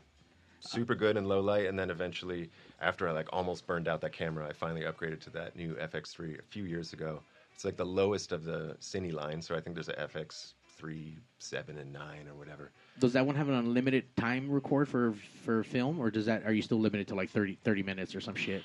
[0.65, 1.65] super good in low light.
[1.67, 2.49] And then eventually,
[2.81, 6.39] after I like almost burned out that camera, I finally upgraded to that new FX3
[6.39, 7.21] a few years ago.
[7.53, 9.41] It's like the lowest of the Cine line.
[9.41, 12.71] So I think there's a FX3, 7, and 9 or whatever.
[12.99, 15.13] Does that one have an unlimited time record for
[15.43, 18.21] for film, or does that are you still limited to like 30, 30 minutes or
[18.21, 18.63] some shit?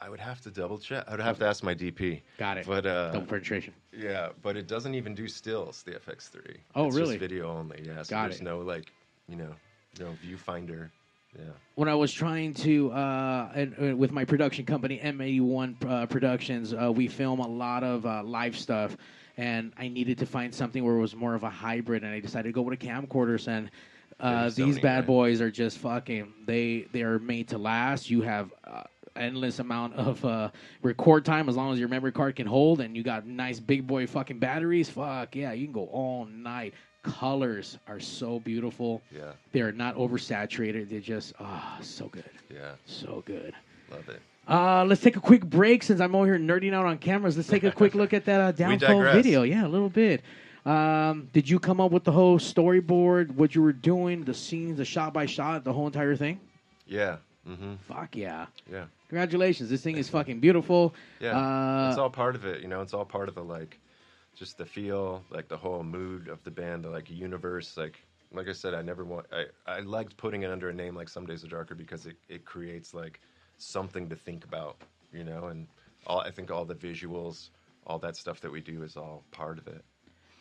[0.00, 1.04] I would have to double check.
[1.08, 2.20] I would have to ask my DP.
[2.38, 2.66] Got it.
[2.66, 3.74] But uh, Double penetration.
[3.92, 6.58] Yeah, but it doesn't even do stills, the FX3.
[6.74, 7.14] Oh, it's really?
[7.14, 7.82] Just video only.
[7.84, 8.44] Yeah, so Got there's it.
[8.44, 8.92] no like,
[9.28, 9.54] you know,
[10.00, 10.90] no viewfinder,
[11.38, 11.44] Yeah.
[11.74, 16.72] when I was trying to, uh, and, uh, with my production company M81 uh, Productions,
[16.74, 18.96] uh, we film a lot of uh, live stuff,
[19.36, 22.20] and I needed to find something where it was more of a hybrid, and I
[22.20, 23.70] decided to go with a camcorders, and
[24.18, 25.06] uh, these bad right?
[25.06, 26.32] boys are just fucking.
[26.46, 28.08] They they are made to last.
[28.10, 28.52] You have.
[28.64, 28.82] Uh,
[29.14, 30.50] endless amount of uh,
[30.82, 33.86] record time as long as your memory card can hold and you got nice big
[33.86, 36.74] boy fucking batteries fuck yeah you can go all night
[37.06, 39.32] colors are so beautiful Yeah.
[39.52, 40.88] they're not oversaturated.
[40.90, 42.72] They're just ah so good, Yeah.
[42.86, 43.54] so good.
[43.90, 44.20] Love it.
[44.48, 47.36] Uh, let's take a quick break since I'm over here nerding out on cameras.
[47.36, 49.42] Let's take a quick look at that uh, downfall video.
[49.42, 50.22] Yeah, a little bit.
[50.64, 53.30] Um, did you come up with the whole storyboard?
[53.32, 56.40] What you were doing, the scenes, the shot by shot, the whole entire thing?
[56.86, 57.16] Yeah.
[57.48, 57.74] Mm-hmm.
[57.88, 58.46] Fuck yeah!
[58.70, 58.86] Yeah.
[59.08, 60.92] Congratulations, this thing is fucking beautiful.
[61.20, 61.38] Yeah.
[61.38, 62.60] Uh, it's all part of it.
[62.62, 63.78] You know, it's all part of the like,
[64.36, 67.76] just the feel, like the whole mood of the band, the like universe.
[67.78, 69.26] Like, like I said, I never want.
[69.32, 72.16] I I liked putting it under a name like Some Days Are Darker because it
[72.28, 73.20] it creates like
[73.58, 74.78] something to think about.
[75.12, 75.68] You know, and
[76.06, 77.50] all I think all the visuals,
[77.86, 79.84] all that stuff that we do is all part of it.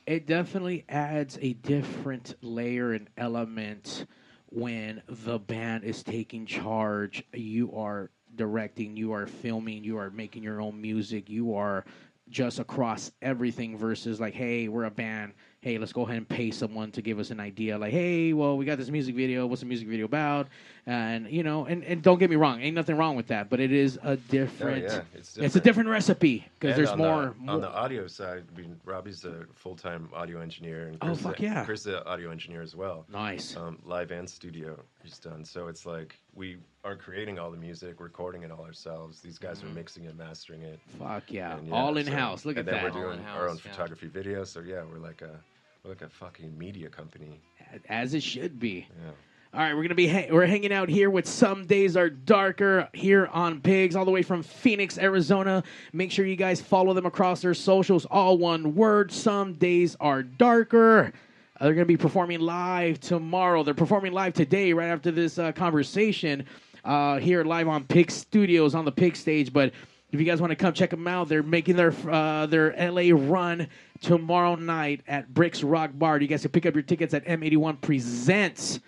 [0.07, 4.05] it definitely adds a different layer and element
[4.49, 7.23] when the band is taking charge.
[7.33, 11.85] You are directing, you are filming, you are making your own music, you are
[12.29, 15.33] just across everything versus like, hey, we're a band.
[15.61, 17.75] Hey, let's go ahead and pay someone to give us an idea.
[17.77, 19.47] Like, hey, well, we got this music video.
[19.47, 20.47] What's the music video about?
[20.85, 23.49] And you know, and, and don't get me wrong, ain't nothing wrong with that.
[23.49, 24.83] But it is a different.
[24.83, 28.05] yeah, it's it's a different recipe because there's on more, the, more on the audio
[28.05, 28.43] side.
[28.55, 31.65] I mean, Robbie's a full time audio engineer, and Oh, Chris is fuck a- yeah.
[31.65, 33.05] Chris is an audio engineer as well.
[33.11, 33.57] Nice.
[33.57, 35.45] um, live and studio he's done.
[35.45, 39.21] So it's like we are creating all the music, recording it all ourselves.
[39.21, 39.75] These guys are mm-hmm.
[39.75, 40.79] mixing it, mastering it.
[40.99, 42.45] Fuck yeah, And, all so- in house.
[42.45, 42.93] Look and at then that.
[42.93, 43.71] We're doing our own yeah.
[43.71, 44.43] photography video.
[44.43, 45.39] So yeah, we're like a
[45.83, 47.39] we're like a fucking media company.
[47.87, 48.87] as it should be.
[49.03, 49.11] Yeah.
[49.53, 52.89] All right, we're gonna be ha- we're hanging out here with some days are darker
[52.91, 55.63] here on Pigs, all the way from Phoenix, Arizona.
[55.93, 59.13] Make sure you guys follow them across their socials, all one word.
[59.13, 61.13] Some days are darker.
[61.59, 63.63] They're gonna be performing live tomorrow.
[63.63, 66.45] They're performing live today, right after this uh, conversation,
[66.83, 69.53] uh, here live on Pig Studios on the Pig stage.
[69.53, 69.71] But
[70.11, 73.15] if you guys want to come check them out, they're making their uh, their LA
[73.15, 73.67] run
[74.01, 76.19] tomorrow night at Bricks Rock Bar.
[76.19, 78.81] You guys can pick up your tickets at M81 Presents.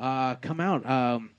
[0.00, 0.88] Uh, come out.
[0.88, 1.30] Um,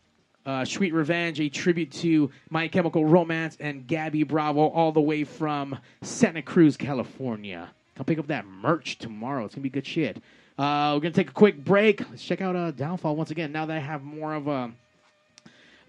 [0.45, 5.23] uh, Sweet Revenge, a tribute to My Chemical Romance and Gabby Bravo, all the way
[5.23, 7.71] from Santa Cruz, California.
[7.95, 9.45] Come pick up that merch tomorrow.
[9.45, 10.21] It's gonna be good shit.
[10.57, 11.99] Uh, we're gonna take a quick break.
[12.09, 13.51] Let's check out uh, Downfall once again.
[13.51, 14.71] Now that I have more of a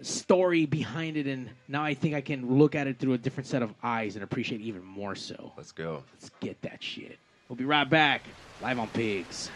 [0.02, 3.46] story behind it, and now I think I can look at it through a different
[3.46, 5.52] set of eyes and appreciate it even more so.
[5.56, 6.02] Let's go.
[6.14, 7.18] Let's get that shit.
[7.48, 8.22] We'll be right back,
[8.60, 9.50] live on Pigs.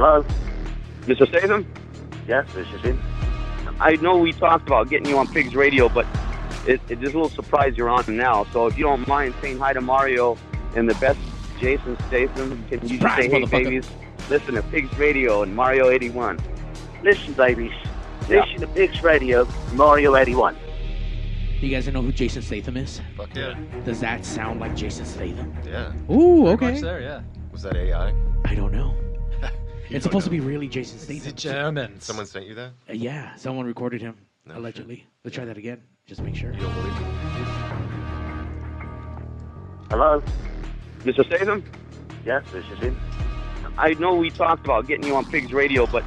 [0.00, 0.24] Hello?
[1.02, 1.28] Mr.
[1.28, 1.70] Statham?
[2.26, 2.98] Yes, this is him.
[3.80, 6.06] I know we talked about getting you on Pigz Radio, but
[6.66, 8.44] it, it's a little surprise you're on now.
[8.50, 10.38] So if you don't mind saying hi to Mario
[10.74, 11.18] and the best
[11.58, 13.90] Jason Statham, can you just Surprise, say, hey, babies,
[14.30, 16.40] listen to Pigz Radio and Mario 81?
[17.02, 17.72] Listen, babies.
[18.26, 18.44] Yeah.
[18.44, 20.56] Listen to Pigz Radio, Mario 81.
[21.60, 23.02] Do You guys know who Jason Statham is?
[23.18, 23.54] Fuck yeah.
[23.84, 25.54] Does that sound like Jason Statham?
[25.66, 25.92] Yeah.
[26.10, 26.72] Ooh, okay.
[26.72, 27.20] much there, yeah.
[27.52, 28.14] Was that AI?
[28.46, 28.96] I don't know.
[29.90, 30.36] You it's supposed know.
[30.36, 31.24] to be really Jason Statham.
[31.24, 32.04] The Germans.
[32.04, 32.70] Someone sent you that?
[32.88, 34.16] Uh, yeah, someone recorded him
[34.46, 35.04] No allegedly.
[35.24, 36.52] Let's try that again, just to make sure.
[36.52, 37.02] You don't believe it?
[39.90, 40.22] Hello?
[41.00, 41.26] Mr.
[41.26, 41.64] Statham?
[42.24, 43.00] Yes, this is him.
[43.76, 46.04] I know we talked about getting you on Pigz Radio, but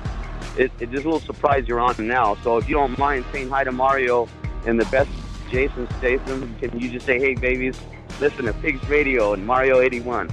[0.58, 2.36] it, it's a little surprise you're on now.
[2.36, 4.30] So if you don't mind saying hi to Mario
[4.66, 5.10] and the best
[5.50, 7.78] Jason Statham, can you just say, hey, babies,
[8.22, 10.30] listen to Pigz Radio and Mario 81?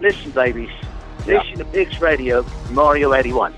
[0.00, 0.70] Listen, babies.
[1.30, 1.42] Yeah.
[1.42, 3.54] Listen to Pigz Radio, Mario 81.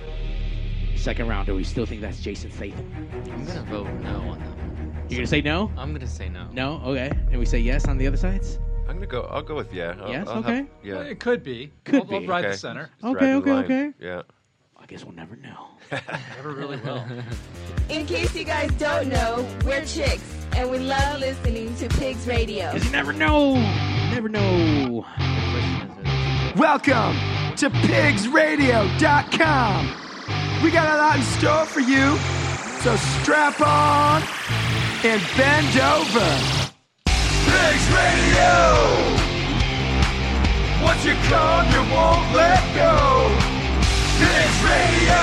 [0.96, 2.86] Second round, do we still think that's Jason Statham?
[3.32, 4.48] I'm gonna vote no on that.
[4.56, 5.04] one.
[5.08, 5.70] You're gonna say no?
[5.76, 6.48] I'm gonna say no.
[6.52, 6.80] No?
[6.84, 7.10] Okay.
[7.30, 8.58] And we say yes on the other sides?
[8.88, 9.22] I'm gonna go.
[9.22, 9.94] I'll go with yeah.
[10.00, 10.28] I'll, Yes?
[10.28, 10.66] I'll have- Okay.
[10.84, 10.94] yeah.
[10.94, 11.72] Well, it could be.
[11.84, 12.26] Could I'll, I'll be.
[12.26, 12.52] ride Okay.
[12.52, 12.90] the center.
[13.00, 13.92] Just Okay, okay, okay.
[13.98, 14.22] Yeah.
[14.80, 15.68] I guess we'll never know.
[16.36, 17.04] Never really will.
[17.88, 20.22] In case you guys don't know, we're chicks,
[20.56, 22.72] and we love listening to Pigz Radio.
[22.72, 23.54] Cause you never know.
[23.54, 25.06] You never know.
[26.56, 27.16] Welcome
[27.62, 29.94] to pigzradio.com.
[30.64, 32.18] We got a lot in store for you,
[32.82, 34.20] so strap on
[35.04, 36.26] and bend over.
[37.06, 38.82] Pigz Radio!
[40.82, 43.30] Once you come, you won't let go.
[44.18, 45.22] Pigz Radio!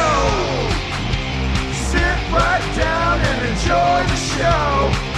[1.92, 5.09] Sit right down and enjoy the show.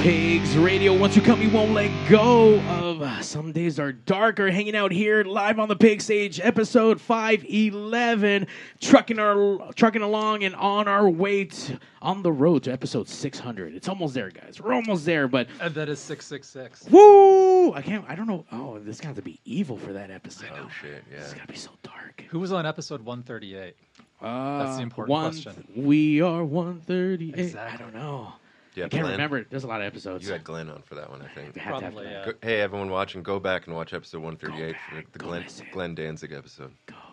[0.00, 0.96] Pigz Radio.
[0.96, 4.50] Once you come, you won't let go of uh, Some Days Are Darker.
[4.50, 8.46] Hanging out here live on the Pig Stage, episode 511.
[8.80, 13.74] Trucking our trucking along and on our way to, on the road to episode 600.
[13.74, 14.58] It's almost there, guys.
[14.58, 16.90] We're almost there, but and that is 666.
[16.90, 17.74] woo!
[17.74, 18.06] I can't.
[18.08, 18.46] I don't know.
[18.50, 20.48] Oh, this got to be evil for that episode.
[20.54, 21.04] Oh shit.
[21.10, 21.38] It's Yeah.
[21.38, 22.24] got to be so dark.
[22.30, 23.76] Who was on episode 138?
[24.22, 25.66] Uh, That's the important one, question.
[25.76, 27.54] We are 138.
[27.56, 28.32] I don't know.
[28.74, 28.84] Yeah.
[28.84, 29.12] I can't Glenn.
[29.12, 29.44] remember.
[29.48, 30.24] There's a lot of episodes.
[30.26, 31.48] You had Glenn on for that one, I think.
[31.48, 32.10] We to have Probably, that.
[32.12, 32.24] yeah.
[32.32, 35.26] Go- Hey, everyone watching, go back and watch episode 138 Go for back, the go
[35.26, 35.66] Glenn, listen.
[35.72, 36.72] Glenn Danzig episode.
[36.86, 37.06] Go listen.
[37.08, 37.09] It's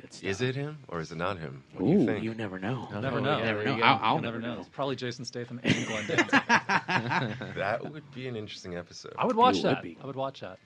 [0.00, 0.28] good stuff.
[0.30, 1.62] Is it him or is it not him?
[1.74, 2.24] What do Ooh, you think?
[2.24, 2.88] you never know.
[2.90, 3.38] You'll never know.
[3.42, 3.80] never know.
[3.82, 4.54] I'll, I'll You'll never never know.
[4.54, 4.60] know.
[4.60, 6.28] It's probably Jason Statham and Glenn Danzig.
[7.56, 9.12] That would be an interesting episode.
[9.18, 9.82] I would watch It would that.
[9.82, 9.98] be.
[10.02, 10.58] I would watch that.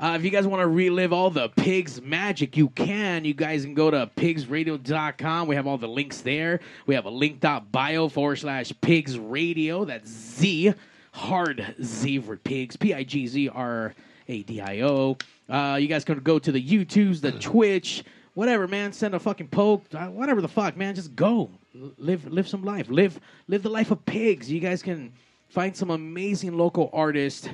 [0.00, 3.24] Uh, if you guys want to relive all the pigs magic, you can.
[3.24, 5.48] You guys can go to pigzradio.com.
[5.48, 6.60] We have all the links there.
[6.86, 9.84] We have a link.bio forward slash pigz radio.
[9.84, 10.74] That's Z,
[11.12, 13.94] hard Z for pigs, P I G Z R
[14.28, 15.16] A D I O.
[15.48, 18.04] Uh, you guys can go to the YouTubes, the Twitch,
[18.38, 18.92] whatever, man.
[18.92, 20.94] Send a fucking poke, uh, whatever the fuck, man.
[20.94, 21.50] Just go.
[21.74, 22.88] Live, live some life.
[22.88, 23.18] Live,
[23.48, 24.48] live the life of pigs.
[24.48, 25.12] You guys can
[25.48, 27.48] find some amazing local artists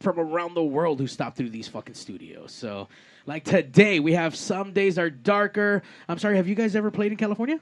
[0.00, 2.52] from around the world who stop through these fucking studios.
[2.52, 2.88] So,
[3.24, 5.82] like today, we have Some Days Are Darker.
[6.10, 7.58] I'm sorry, have you guys ever played in California?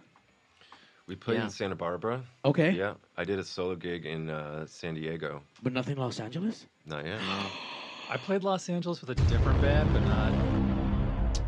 [1.07, 1.44] We played Yeah.
[1.44, 2.20] in Santa Barbara.
[2.44, 2.70] Okay.
[2.70, 2.94] Yeah.
[3.16, 5.40] I did a solo gig in uh, San Diego.
[5.62, 6.66] But nothing in Los Angeles?
[6.84, 7.20] Not yet.
[8.11, 10.59] I played Los Angeles with a different band, but not.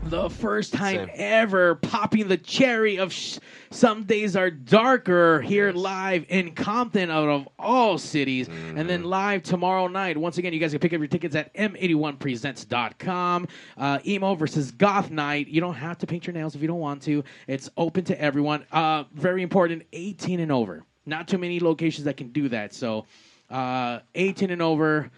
[0.04, 1.10] The first time Same.
[1.14, 3.38] ever popping the cherry of sh-
[3.70, 5.76] Some Days Are Darker here Yes.
[5.76, 8.48] live in Compton out of all cities.
[8.48, 8.86] And Mm-hmm.
[8.88, 10.16] then live tomorrow night.
[10.18, 13.46] Once again, you guys can pick up your tickets at m81presents.com.
[13.78, 15.46] Uh, emo versus goth night.
[15.48, 17.22] You don't have to paint your nails if you don't want to.
[17.46, 18.66] It's open to everyone.
[18.72, 20.84] Uh, very important 18 and over.
[21.06, 22.74] Not too many locations that can do that.
[22.74, 23.06] So
[23.50, 25.10] uh, 18 and over.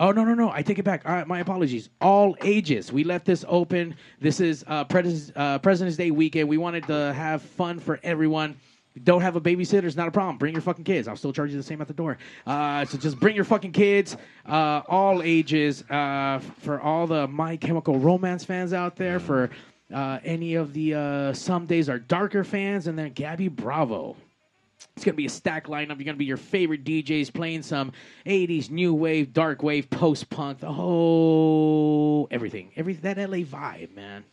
[0.00, 0.50] Oh no no no!
[0.50, 1.02] I take it back.
[1.04, 1.90] Uh, my apologies.
[2.00, 2.90] All ages.
[2.90, 3.94] We left this open.
[4.18, 4.86] This is uh,
[5.36, 6.48] uh, President's Day weekend.
[6.48, 8.56] We wanted to have fun for everyone.
[9.04, 9.84] Don't have a babysitter.
[9.84, 10.38] It's not a problem.
[10.38, 11.06] Bring your fucking kids.
[11.06, 12.16] I'll still charge you the same at the door.
[12.46, 14.16] Uh, so just bring your fucking kids.
[14.48, 15.82] Uh, all ages.
[15.90, 19.20] Uh, for all the My Chemical Romance fans out there.
[19.20, 19.50] For
[19.92, 24.16] uh, any of the uh, Some Days Are Darker fans, and then Gabby Bravo.
[24.96, 25.96] It's gonna be a stack lineup.
[25.96, 27.92] You're gonna be your favorite DJs playing some
[28.26, 34.24] '80s new wave, dark wave, post punk, the whole everything, every that LA vibe, man.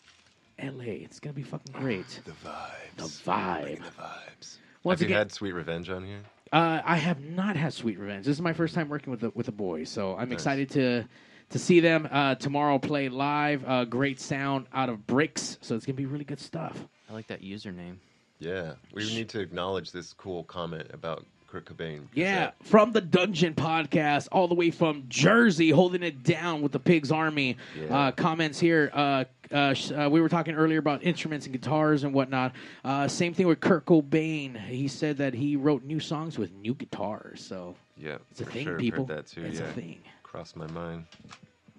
[0.62, 2.22] LA, it's gonna be fucking great.
[2.26, 2.95] The vibes.
[2.98, 3.78] The vibe.
[3.78, 4.58] The vibes.
[4.84, 6.20] Once Have you again, had Sweet Revenge on here?
[6.52, 8.26] uh, I have not had Sweet Revenge.
[8.26, 10.38] This is my first time working with the with the boys, so I'm Nice.
[10.38, 11.06] excited to
[11.52, 13.64] to see them uh, tomorrow play live.
[13.66, 16.78] Uh, great sound out of Bricks, so it's gonna be really good stuff.
[17.10, 17.98] I like that username.
[18.39, 18.73] Yeah.
[18.93, 22.07] We need to acknowledge this cool comment about Kurt Cobain.
[22.13, 26.79] Yeah, from the Dungeon Podcast, all the way from Jersey, holding it down with the
[26.79, 27.57] Pigs Army.
[27.79, 27.97] Yeah.
[27.97, 28.91] Uh, comments here.
[28.93, 32.53] Uh, uh, sh- uh, we were talking earlier about instruments and guitars and whatnot.
[32.83, 34.59] Uh, same thing with Kurt Cobain.
[34.67, 37.41] He said that he wrote new songs with new guitars.
[37.45, 38.77] So Yeah, it's a thing, sure.
[38.77, 39.05] People.
[39.05, 39.45] Heard that too.
[39.45, 39.67] It's yeah.
[39.67, 39.99] a thing.
[40.23, 41.05] Crossed my mind.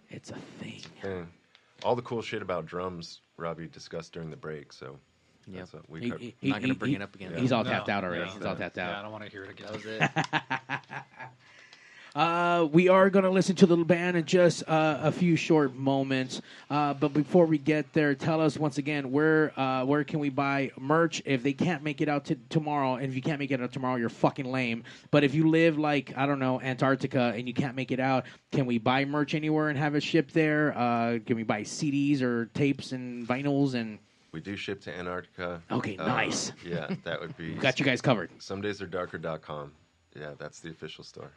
[0.09, 0.81] It's a thing.
[1.03, 1.29] Thing.
[1.83, 4.73] All the cool shit about drums, Robbie discussed during the break.
[4.73, 4.97] So
[5.51, 5.59] Yep.
[5.61, 6.21] that's what we He- covered.
[6.23, 7.35] he- I'm not gonna bring he- it up again.
[7.37, 8.25] He's all No, tapped out already.
[8.25, 8.91] no, He's all tapped out.
[8.91, 9.67] Yeah, I don't want to hear it again.
[9.67, 10.81] That was it.
[12.17, 15.77] Uh, we are going to listen to the band in just uh, a few short
[15.77, 16.41] moments.
[16.69, 20.29] Uh, but before we get there, tell us once again where uh, where can we
[20.29, 22.95] buy merch if they can't make it out to tomorrow.
[22.97, 24.83] And if you can't make it out tomorrow, you're fucking lame.
[25.13, 28.25] But if you live like I don't know Antarctica and you can't make it out,
[28.51, 30.77] can we buy merch anywhere and have it shipped there?
[30.77, 33.99] Uh, can we buy CDs or tapes and vinyls and
[34.33, 35.63] We do ship to Antarctica.
[35.71, 36.53] Okay, Uh, nice.
[36.65, 37.55] Yeah, that would be.
[37.67, 38.31] Got you guys covered.
[38.39, 39.73] Some days are darker.com.
[40.15, 41.31] Yeah, that's the official store.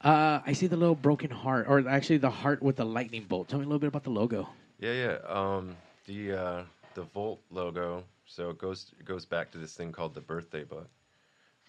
[0.00, 3.48] Uh, I see the little broken heart, or actually the heart with the lightning bolt.
[3.48, 4.48] Tell me a little bit about the logo.
[4.78, 5.16] Yeah, yeah.
[5.28, 6.62] Um, the uh,
[6.94, 8.04] the Volt logo.
[8.24, 10.88] So it goes it goes back to this thing called the birthday book,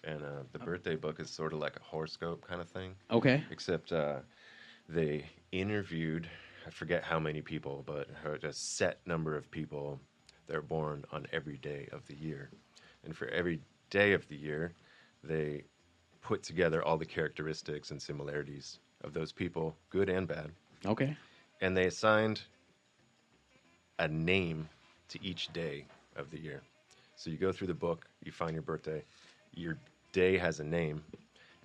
[0.04, 2.94] and uh, the birthday book is sort of like a horoscope kind of thing.
[3.10, 3.44] Okay.
[3.50, 4.20] Except uh,
[4.88, 6.26] they interviewed
[6.66, 8.08] I forget how many people, but
[8.44, 9.98] a set number of people
[10.46, 12.50] that are born on every day of the year,
[13.04, 13.60] and for every
[13.90, 14.72] day of the year,
[15.24, 15.64] they
[16.22, 20.50] put together all the characteristics and similarities of those people, good and bad.
[20.86, 21.16] Okay.
[21.60, 22.42] And they assigned
[23.98, 24.68] a name
[25.08, 25.84] to each day
[26.16, 26.62] of the year.
[27.16, 29.02] So you go through the book, you find your birthday,
[29.54, 29.76] your
[30.12, 31.02] day has a name,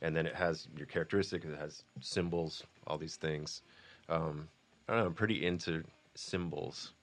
[0.02, 3.62] and then it has your characteristic, it has symbols, all these things.
[4.10, 4.48] Um,
[4.88, 5.84] I don't know, I'm pretty into
[6.16, 6.94] symbols.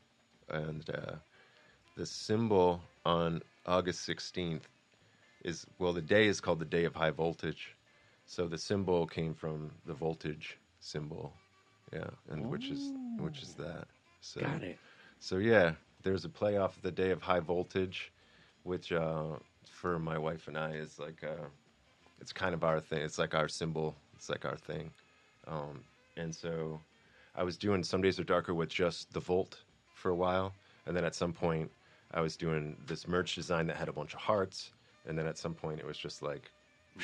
[0.49, 1.17] And uh,
[1.97, 4.63] the symbol on August 16th
[5.45, 7.77] is, well, the day is called the day of high voltage.
[8.27, 11.33] So the symbol came from the voltage symbol.
[11.93, 13.87] Yeah, and which is which is that.
[14.21, 14.79] So, Got it.
[15.21, 15.73] So yeah,
[16.03, 18.11] there's a play off the day of high voltage,
[18.63, 19.37] which uh,
[19.71, 21.47] for my wife and I is like uh,
[22.21, 23.03] it's kind of our thing.
[23.03, 23.95] It's like our symbol.
[24.17, 24.91] It's like our thing.
[25.47, 25.85] Um,
[26.17, 26.81] and so
[27.37, 29.59] I was doing some days are darker with just the volt
[29.95, 30.53] for a while,
[30.87, 31.71] and then at some point
[32.13, 34.71] I was doing this merch design that had a bunch of hearts,
[35.07, 36.51] and then at some point it was just like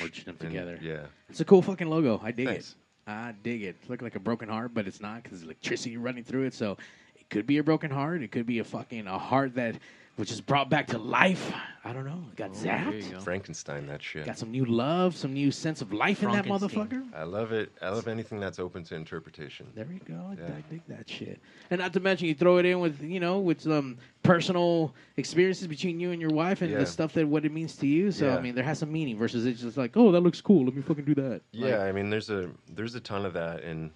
[0.00, 0.78] merging them and- together.
[0.80, 1.06] Yeah.
[1.28, 2.20] It's a cool fucking logo.
[2.22, 2.70] I dig Thanks.
[2.70, 2.76] it.
[3.10, 3.76] I dig it.
[3.88, 6.54] Look like a broken heart, but it's not because electricity running through it.
[6.54, 6.76] So
[7.18, 8.22] it could be a broken heart.
[8.22, 9.76] It could be a fucking a heart that
[10.16, 11.52] which is brought back to life.
[11.82, 12.22] I don't know.
[12.36, 13.22] Got zapped.
[13.22, 14.26] Frankenstein, that shit.
[14.26, 17.02] Got some new love, some new sense of life in that motherfucker.
[17.14, 17.72] I love it.
[17.80, 19.66] I love anything that's open to interpretation.
[19.74, 20.14] There you go.
[20.14, 20.48] I, Yeah.
[20.58, 21.40] I dig that shit.
[21.70, 25.66] And not to mention, you throw it in with you know with some personal experiences
[25.66, 26.78] between you and your wife, and Yeah.
[26.80, 28.12] the stuff that what it means to you.
[28.12, 30.66] So I mean, there has some meaning versus it's just like, oh, that looks cool.
[30.66, 31.40] Let me fucking do that.
[31.52, 33.90] Yeah, Like, I mean, there's a there's a ton of that, and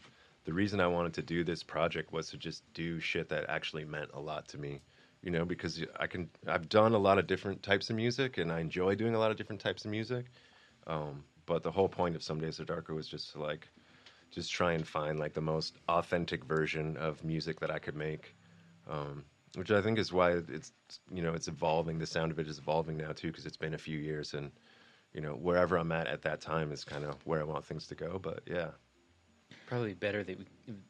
[0.46, 3.84] the reason I wanted to do this project was to just do shit that actually
[3.84, 4.80] meant a lot to me.
[5.24, 8.52] You know, because I can I've done a lot of different types of music, and
[8.52, 10.26] I enjoy doing a lot of different types of music.
[10.86, 13.68] Um, but the whole point of Some Days Are Darker was just to like
[14.30, 18.36] just try and find like the most authentic version of music that I could make.
[18.88, 19.24] Um,
[19.56, 20.72] which I think is why it's
[21.10, 21.98] you know it's evolving.
[21.98, 24.52] The sound of it is evolving now too, because it's been a few years, and
[25.14, 27.86] you know wherever I'm at at that time is kind of where I want things
[27.86, 28.18] to go.
[28.18, 28.72] But yeah,
[29.66, 30.46] Probably better that we,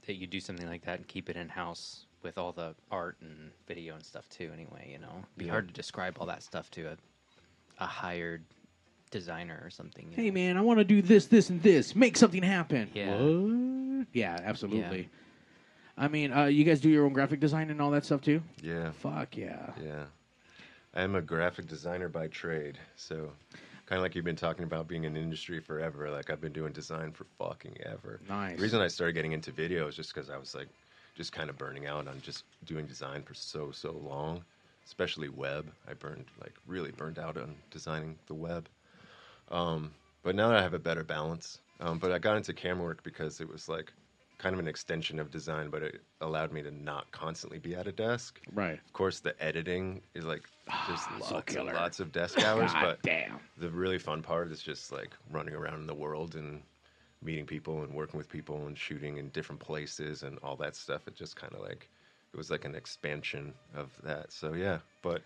[0.06, 3.16] that you do something like that and keep it in house with all the art
[3.20, 4.50] and video and stuff too.
[4.52, 5.52] Anyway, you know, It'd be Yeah.
[5.52, 6.96] hard to describe all that stuff to a
[7.80, 8.44] a hired
[9.10, 10.08] designer or something.
[10.10, 10.34] you hey know?
[10.34, 11.94] man, I want to do this, this, and this.
[11.96, 12.88] Make something happen.
[12.94, 13.16] Yeah.
[13.20, 14.06] What?
[14.12, 15.08] Yeah, absolutely.
[15.96, 18.42] I mean, uh, you guys do your own graphic design and all that stuff too.
[18.62, 19.70] yeah, Fuck yeah.
[19.82, 20.04] yeah.
[20.94, 23.32] I'm a graphic designer by trade, so
[23.86, 26.10] kind of like you've been talking about being in industry forever.
[26.10, 28.20] Like I've been doing design for fucking ever.
[28.28, 28.56] Nice.
[28.56, 30.68] The reason I started getting into video is just because I was like,
[31.14, 34.44] just kind of burning out on just doing design for so so long,
[34.84, 35.70] especially web.
[35.88, 38.68] I burned like really burned out on designing the web.
[39.50, 39.92] Um,
[40.22, 43.02] but now that I have a better balance, um, but I got into camera work
[43.02, 43.92] because it was like
[44.38, 47.86] kind of an extension of design, but it allowed me to not constantly be at
[47.86, 48.40] a desk.
[48.52, 48.80] Right.
[48.84, 50.42] Of course, the editing is like
[50.88, 53.38] just so lots and lots of desk hours, but damn.
[53.58, 56.62] the really fun part is just like running around in the world and
[57.24, 61.06] meeting people and working with people and shooting in different places and all that stuff.
[61.08, 61.88] It just kind of like
[62.32, 64.32] it was like an expansion of that.
[64.32, 65.22] So yeah, but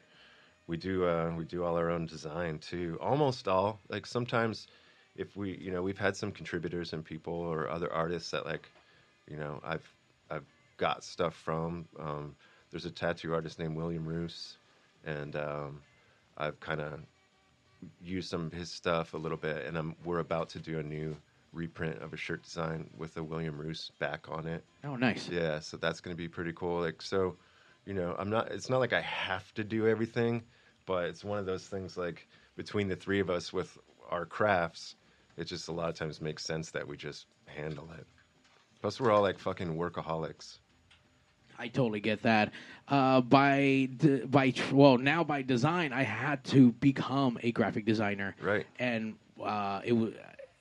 [0.67, 2.99] we do uh, we do all our own design too.
[3.01, 3.81] Almost all.
[3.89, 4.69] Like sometimes
[5.17, 8.71] if we you know we've had some contributors and people or other artists that like
[9.29, 9.93] you know I've
[10.31, 10.47] I've
[10.77, 11.87] got stuff from.
[11.99, 12.37] Um,
[12.71, 14.59] there's a tattoo artist named William Roos,
[15.05, 15.81] and um,
[16.37, 17.01] I've kind of
[18.03, 20.83] used some of his stuff a little bit, and I'm, we're about to do a
[20.83, 21.17] new
[21.53, 24.65] reprint of a shirt design with a William Roos back on it.
[24.85, 25.29] Oh, nice.
[25.29, 26.81] Yeah, so that's going to be pretty cool.
[26.81, 27.37] Like, so,
[27.87, 28.51] you know, I'm not.
[28.51, 30.43] It's not like I have to do everything,
[30.87, 31.97] but it's one of those things.
[31.97, 33.79] Like between the three of us with
[34.11, 34.97] our crafts,
[35.37, 38.07] it just a lot of times makes sense that we just handle it.
[38.81, 40.59] Plus, we're all like fucking workaholics.
[41.59, 42.53] I totally get that.
[42.87, 47.85] Uh, by de- by tr- well now by design, I had to become a graphic
[47.85, 48.37] designer.
[48.41, 48.67] Right.
[48.79, 50.13] And uh, it was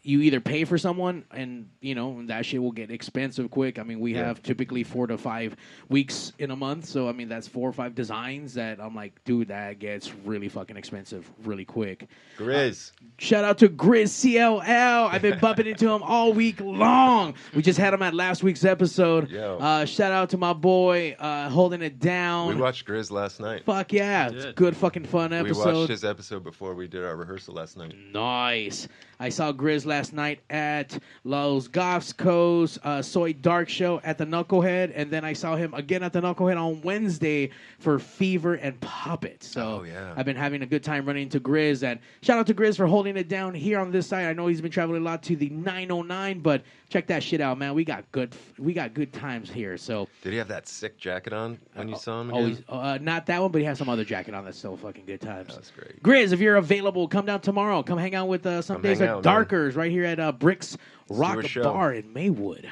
[0.08, 3.78] you either pay for someone, and you know that shit will get expensive quick.
[3.78, 4.26] I mean, we Yeah.
[4.28, 5.58] have typically four to five
[5.90, 9.22] weeks in a month, so I mean that's four or five designs that I'm like,
[9.26, 12.08] dude, that gets really fucking expensive really quick.
[12.38, 12.94] Grizz.
[13.18, 15.10] Shout out to Grizz CLL.
[15.12, 17.34] I've been bumping into him all week long.
[17.54, 19.30] We just had him at last week's episode.
[19.30, 19.58] Yo.
[19.60, 22.56] Uh, shout out to my boy uh, holding it down.
[22.56, 23.66] We watched Grizz last night.
[23.66, 25.66] Fuck yeah, it's good fucking fun episode.
[25.74, 27.94] We watched his episode before we did our rehearsal last night.
[28.14, 28.88] Nice.
[29.20, 34.92] I saw Grizz last night at Los Gofsco's uh, Soy Dark Show at the Knucklehead,
[34.96, 37.50] and then I saw him again at the Knucklehead on Wednesday
[37.80, 39.44] for Fever and Puppet.
[39.44, 40.14] So Oh, yeah.
[40.16, 42.86] I've been having a good time running into Grizz, and shout out to Grizz for
[42.88, 44.26] holding it down here on this side.
[44.28, 47.58] I know he's been traveling a lot to the 909, but check that shit out,
[47.58, 47.74] man.
[47.74, 49.78] We got good, we got good times here.
[49.78, 52.32] So Did he have that sick jacket on when you saw him?
[52.34, 52.66] always, Again?
[52.70, 55.22] uh, not that one, but he has some other jacket on that's still fucking good
[55.22, 55.56] times.
[55.56, 56.02] That's great.
[56.04, 57.82] Grizz, if you're available, come down tomorrow.
[57.84, 59.34] Come hang out with uh, some Come days are out, man.
[59.34, 60.78] darkers right here at uh, Bricks
[61.10, 61.46] Rock.
[61.56, 62.70] Bar in Maywood,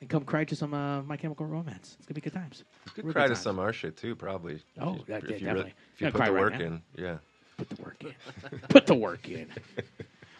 [0.00, 1.96] and come cry to some uh, My Chemical Romance.
[1.98, 2.64] It's gonna be good times.
[2.86, 3.40] You could Real cry to times.
[3.40, 4.60] some our shit too, probably.
[4.80, 5.74] Oh, if you, that- if yeah, you definitely.
[5.94, 6.64] if you put cry the right work now.
[6.66, 7.16] in, yeah.
[7.56, 8.14] Put the work in.
[8.68, 9.48] Put the work in.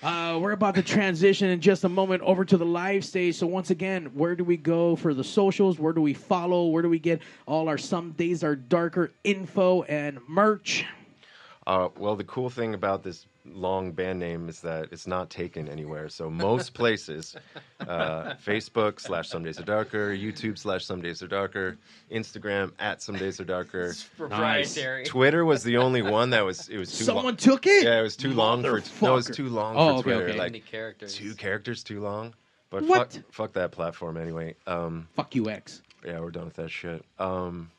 [0.01, 3.35] Uh, we're about to transition in just a moment over to the live stage.
[3.35, 5.81] So once again, where do we go for the socials?
[5.81, 6.67] Where do we follow?
[6.69, 10.85] Where do we get all our Some Days Are Darker info and merch?
[11.67, 15.69] Uh, well, the cool thing about this long band name is that it's not taken
[15.69, 16.09] anywhere.
[16.09, 17.35] So most places,
[17.81, 21.79] uh, Facebook slash Some Days Are Darker, YouTube slash Some Days Are Darker,
[22.11, 23.95] Instagram at Some Days Are Darker.
[24.17, 25.05] proprietary.
[25.05, 27.05] Twitter was the only one that was it was too.
[27.05, 27.37] Someone long.
[27.37, 27.85] took it?
[27.85, 28.83] Yeah, it was too long for.
[29.03, 30.29] No, it was too long Oh, for okay, Twitter.
[30.31, 30.39] okay.
[30.39, 31.15] Like Many characters.
[31.15, 32.35] two characters too long.
[32.71, 33.13] But What?
[33.15, 34.55] fuck, fuck that platform anyway.
[34.67, 35.81] Um, Fuck you, X.
[36.05, 37.03] yeah, we're done with that shit.
[37.19, 37.71] Um,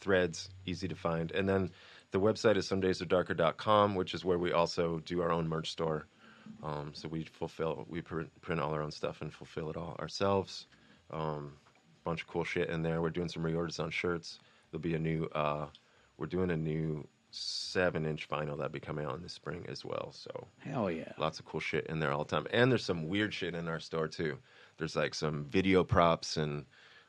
[0.00, 1.30] threads, easy to find.
[1.32, 1.70] And then
[2.14, 6.06] the website is somedaysaredarker.com, which is where we also do our own merch store.
[6.62, 9.96] Um, so we fulfill, we print, print all our own stuff and fulfill it all
[9.98, 10.66] ourselves.
[11.10, 11.54] Um,
[12.04, 13.02] bunch of cool shit in there.
[13.02, 14.38] We're doing some reorders on shirts.
[14.70, 15.66] There'll be a new, uh,
[16.16, 19.84] we're doing a new seven inch vinyl that'll be coming out in the spring as
[19.84, 20.12] well.
[20.12, 21.10] So Hell yeah.
[21.18, 22.46] lots of cool shit in there all the time.
[22.52, 24.38] And there's some weird shit in our store too.
[24.78, 26.64] There's like some video props and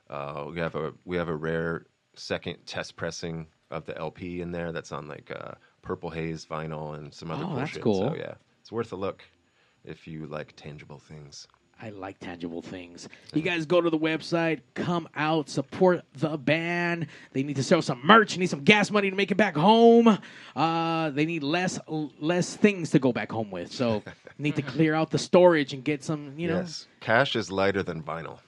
[0.09, 1.85] uh, we have a we have a rare
[2.15, 6.95] second test pressing of the LP in there that's on like uh, purple haze vinyl
[6.97, 7.81] and some other Oh, cool that's shit.
[7.81, 8.09] cool.
[8.09, 9.23] So yeah, it's worth a look
[9.83, 11.47] if you like tangible things.
[11.81, 13.09] I like tangible things.
[13.33, 17.07] You guys go to the website, come out, support the band.
[17.33, 18.37] They need to sell some merch.
[18.37, 20.17] Need some gas money to make it back home.
[20.55, 23.73] Uh, they need less less things to go back home with.
[23.73, 24.03] So
[24.37, 26.33] need to clear out the storage and get some.
[26.39, 28.39] You know, yes, cash is lighter than vinyl.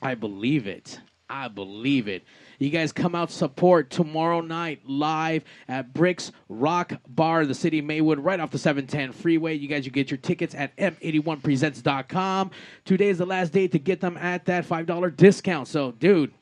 [0.00, 1.00] I believe it.
[1.28, 2.22] I believe it.
[2.58, 7.84] You guys come out support tomorrow night live at Bricks Rock Bar, the city of
[7.84, 9.54] Maywood, right off the 710 freeway.
[9.54, 12.50] You guys, you get your tickets at m81presents.com.
[12.84, 15.68] Today is the last day to get them at that $5 discount.
[15.68, 16.32] So, dude,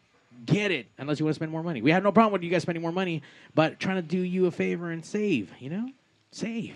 [0.47, 1.83] get it unless you want to spend more money.
[1.83, 3.23] We have no problem with you guys spending more money,
[3.55, 5.89] but trying to do you a favor and save, you know?
[6.31, 6.75] Save.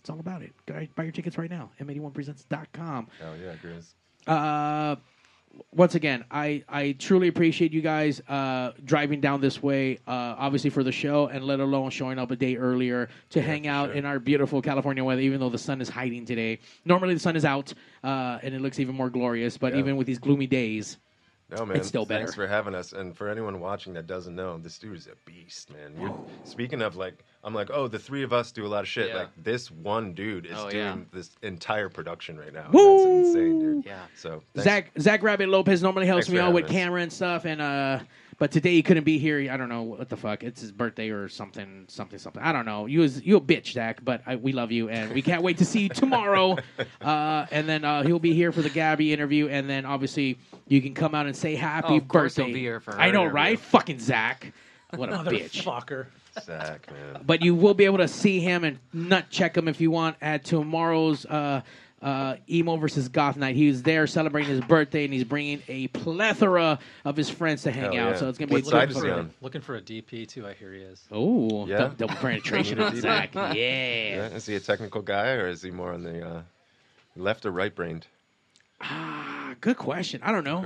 [0.00, 0.52] It's all about it.
[0.66, 1.70] Go buy your tickets right now.
[1.80, 3.08] m81presents.com.
[3.24, 3.94] Oh yeah, Grizz.
[4.26, 4.96] Uh,
[5.72, 10.70] once again, I, I truly appreciate you guys uh, driving down this way, uh, obviously
[10.70, 14.04] for the show, and let alone showing up a day earlier to hang out in
[14.04, 16.58] our beautiful California weather, even though the sun is hiding today.
[16.84, 17.72] Normally, the sun is out,
[18.04, 19.80] uh, and it looks even more glorious, but Yeah.
[19.80, 20.98] even with these gloomy days,
[21.48, 22.42] No man, it's still Thanks better.
[22.42, 25.70] for having us, and for anyone watching that doesn't know, this dude is a beast,
[25.72, 25.94] man.
[26.00, 28.88] You're, speaking of like, I'm like, oh, the three of us do a lot of
[28.88, 29.10] shit.
[29.10, 29.14] Yeah.
[29.16, 30.96] Like this one dude is Oh, doing yeah.
[31.12, 32.68] this entire production right now.
[32.72, 32.96] Woo!
[32.98, 33.86] That's insane, dude.
[33.86, 34.00] Yeah.
[34.16, 34.64] So thanks.
[34.64, 36.82] Zach Zach Rabbit Lopez normally helps Thanks me for out with having us.
[36.82, 38.00] camera and stuff, and uh,
[38.38, 39.50] but today he couldn't be here.
[39.50, 40.42] I don't know what the fuck.
[40.42, 42.42] It's his birthday or something, something, something.
[42.42, 42.86] I don't know.
[42.86, 45.58] You was you a bitch, Zach, but I, we love you, and we can't wait
[45.58, 46.56] to see you tomorrow.
[47.00, 50.82] Uh, and then uh, he'll be here for the Gabby interview, and then obviously you
[50.82, 52.44] can come out and say happy Oh, of course birthday.
[52.50, 53.34] he'll be here for her I know, interview.
[53.36, 53.60] right?
[53.60, 54.52] Fucking Zach,
[54.90, 55.62] what a bitch.
[55.62, 56.06] Motherfucker.
[56.42, 57.22] Zach, man.
[57.24, 60.16] But you will be able to see him and nut check him if you want
[60.20, 61.62] at tomorrow's uh,
[62.06, 63.56] uh, emo versus goth night.
[63.56, 67.72] He was there celebrating his birthday, and he's bringing a plethora of his friends to
[67.72, 68.10] hang Hell out.
[68.12, 68.16] yeah.
[68.16, 69.30] So it's gonna be What a side good is he on?
[69.40, 70.46] Looking for a DP too.
[70.46, 71.02] I hear he is.
[71.10, 71.88] Oh, Yeah?
[71.88, 73.34] dou- double penetration on Zach.
[73.34, 73.52] Yeah.
[73.54, 76.42] Yeah, Is he a technical guy or is he more on the uh,
[77.16, 78.06] left or right brained?
[78.80, 80.20] Ah, good question.
[80.22, 80.64] I don't know.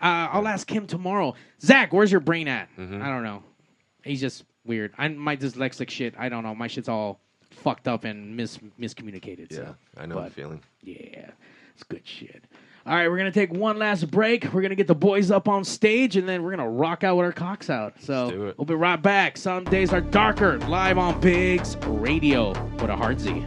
[0.00, 1.34] Uh, I'll ask him tomorrow.
[1.60, 2.68] Zach, where's your brain at?
[2.78, 3.02] Mhm.
[3.02, 3.42] I don't know.
[4.04, 4.92] He's just weird.
[4.96, 6.14] I my dyslexic shit.
[6.18, 6.54] I don't know.
[6.54, 7.20] My shit's all
[7.58, 9.50] fucked up and mis miscommunicated.
[9.50, 9.74] Yeah, so.
[9.96, 10.60] I know But, the feeling.
[10.82, 11.30] Yeah,
[11.74, 12.44] it's good shit.
[12.86, 14.52] All right, we're gonna take one last break.
[14.52, 17.26] We're gonna get the boys up on stage, and then we're gonna rock out with
[17.26, 17.94] our cocks out.
[18.00, 19.36] So we'll be right back.
[19.36, 20.58] Some days are darker.
[20.60, 23.44] Live on Pigz Radio with a hard Z.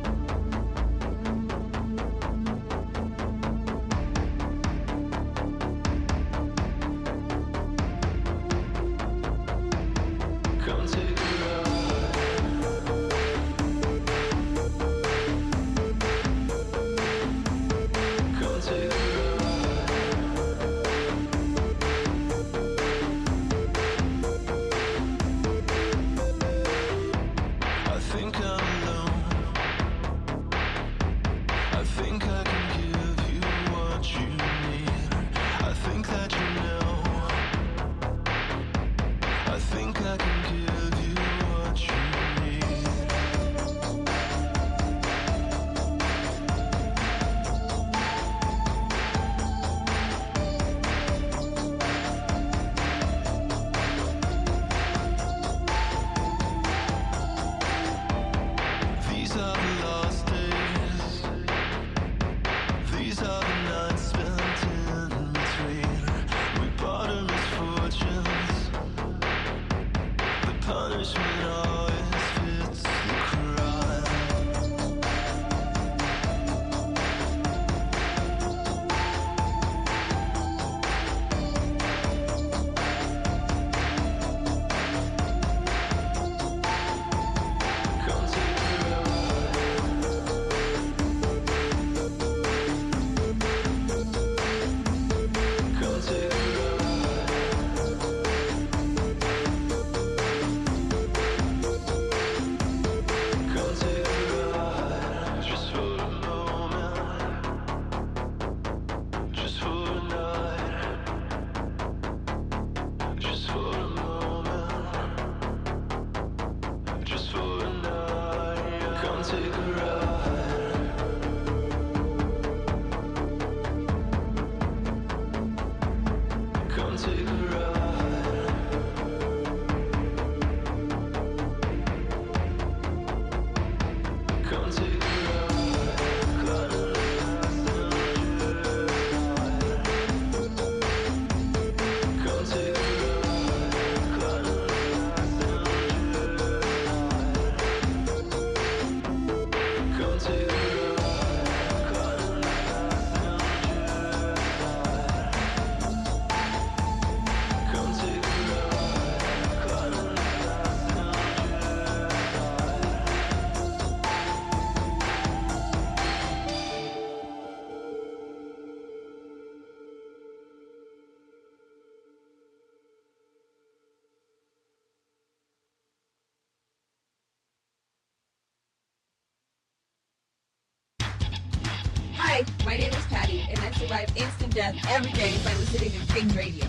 [183.92, 186.66] survive instant death every day by listening to Pigz Radio.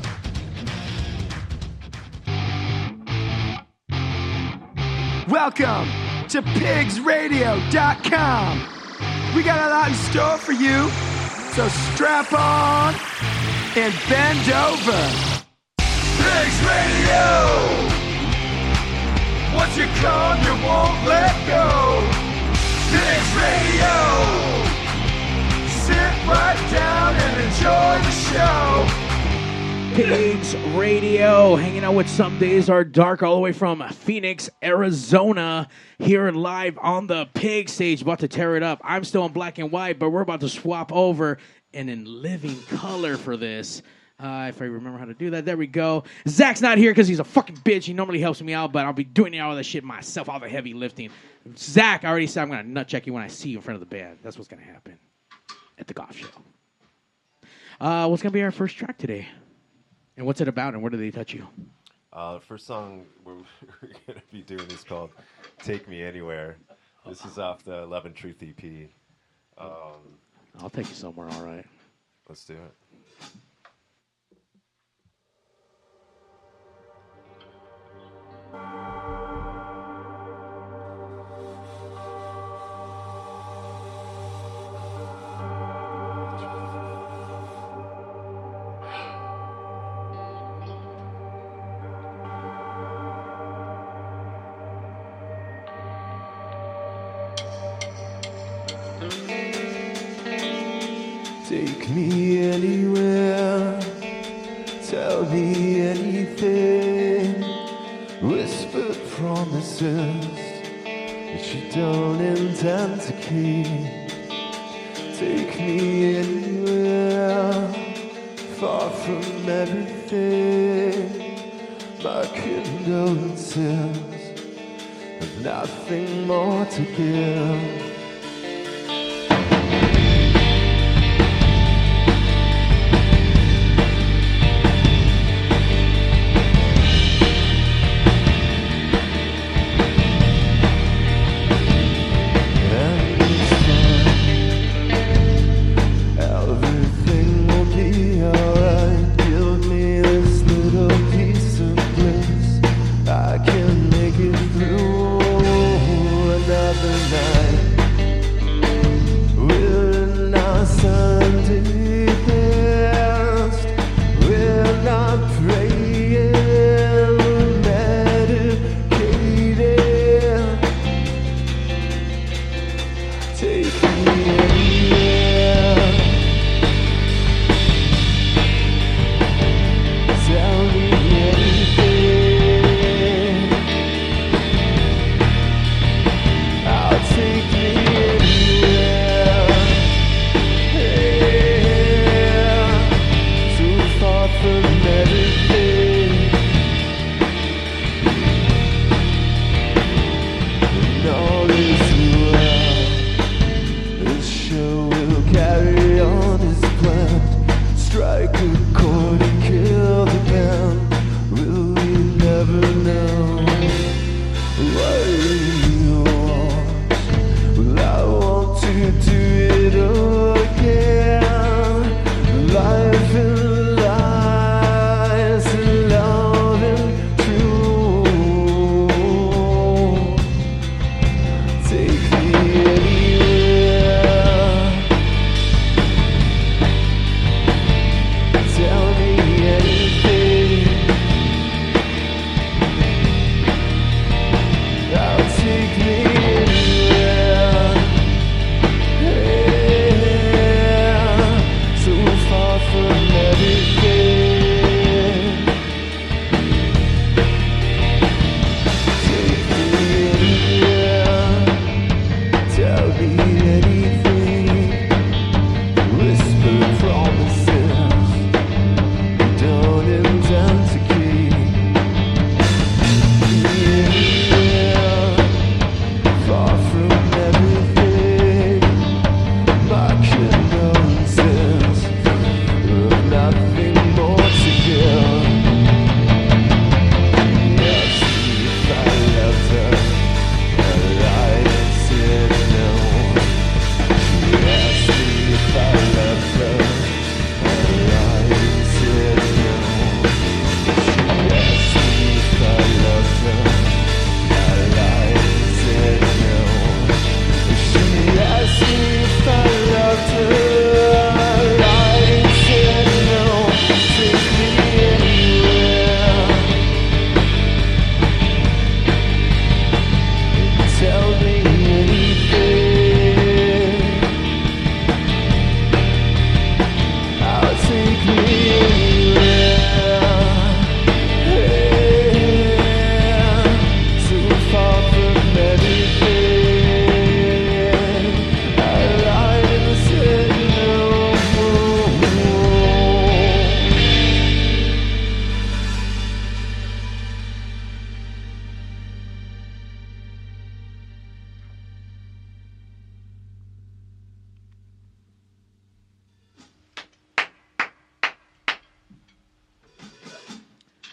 [5.29, 5.87] Welcome
[6.29, 8.67] to pigzradio.com.
[9.37, 10.91] We got a lot in store for you,
[11.55, 12.95] so strap on
[13.77, 15.11] and bend over.
[15.79, 17.47] Pigz Radio!
[19.55, 22.03] Once you come, you won't let go.
[22.91, 24.42] Pigz Radio!
[26.27, 29.13] Right down and enjoy the show.
[29.95, 35.69] Pigz Radio, hanging out with Some Days Are Dark, all the way from Phoenix, Arizona,
[35.99, 38.81] here live on the Pig stage, about to tear it up.
[38.85, 41.39] I'm still in black and white, but we're about to swap over
[41.75, 43.83] and in living color for this.
[44.21, 46.05] Uh, if I remember how to do that, there we go.
[46.29, 47.83] Zach's not here because he's a fucking bitch.
[47.83, 50.49] He normally helps me out, but I'll be doing all that shit myself, all the
[50.49, 51.11] heavy lifting.
[51.57, 53.75] Zach, I already said I'm gonna nut check you when I see you in front
[53.75, 54.21] of the band.
[54.23, 54.97] That's what's gonna happen
[55.79, 56.29] at the golf show.
[57.81, 59.27] Uh, what's gonna be our first track today?
[60.17, 60.75] And what's it about?
[60.75, 61.47] And where do they touch you?
[62.13, 63.35] Uh, the first song we're,
[63.83, 65.11] we're gonna be doing is called
[65.59, 66.57] "Take Me Anywhere."
[67.07, 68.91] This is off the Eleven Truth EP.
[69.59, 70.19] Um,
[70.61, 71.29] I'll take you somewhere.
[71.31, 71.67] All right.
[72.29, 72.75] Let's do it.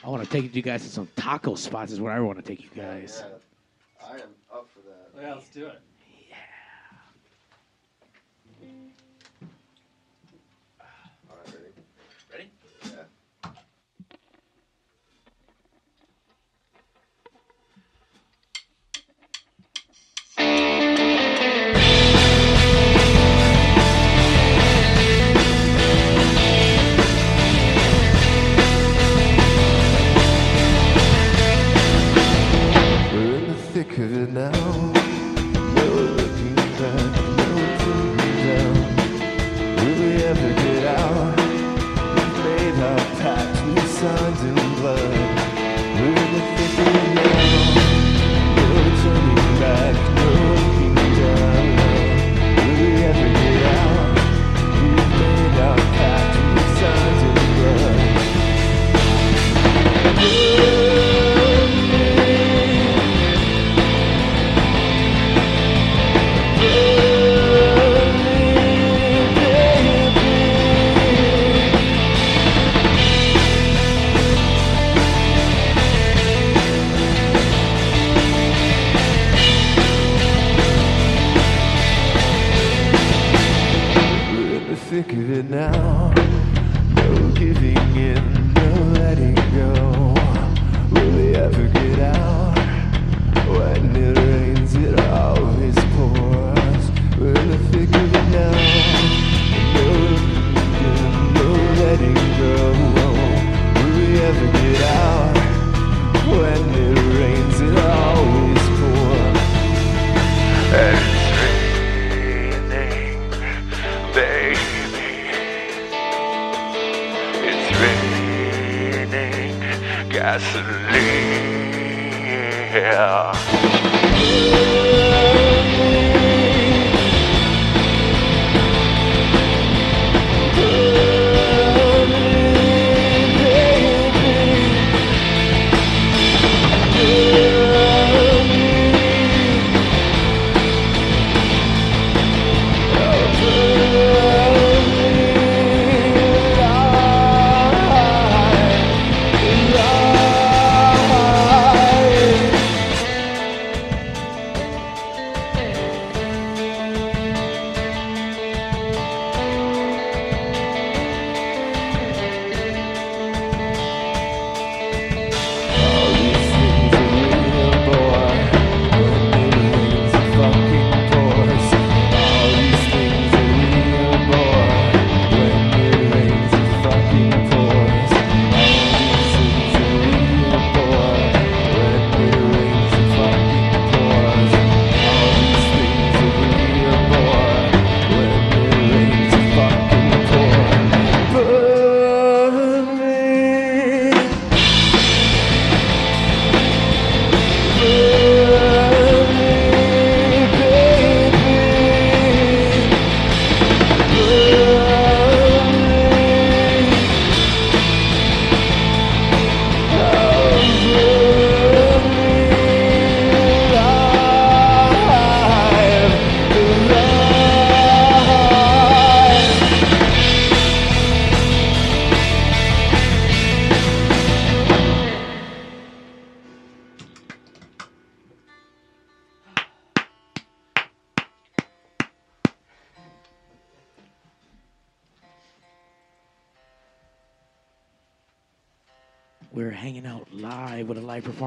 [0.10, 1.91] I want to take you guys to some taco spots.
[1.91, 3.23] Is where I want to take you guys.
[3.23, 5.22] Yeah, I am up for that.
[5.22, 5.80] Yeah, let's do it.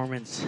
[0.03, 0.45] Performance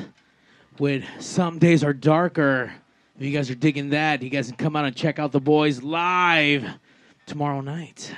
[0.80, 2.72] with Some Days Are Darker.
[3.16, 5.40] If you guys are digging that, you guys can come out and check out the
[5.40, 6.68] boys live
[7.26, 8.12] tomorrow night.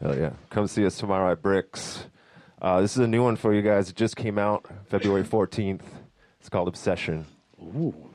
[0.00, 0.30] Hell yeah.
[0.48, 2.06] Come see us tomorrow at Bricks.
[2.62, 3.90] Uh, this is a new one for you guys.
[3.90, 5.82] It just came out February 14th.
[6.40, 7.26] It's called Obsession.
[7.60, 8.05] Ooh.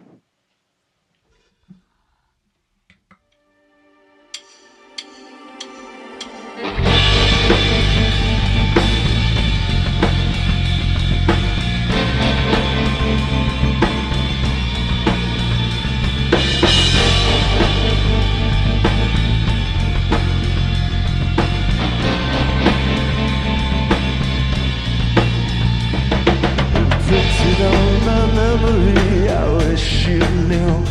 [28.58, 30.20] Memory, I wish you
[30.50, 30.84] knew.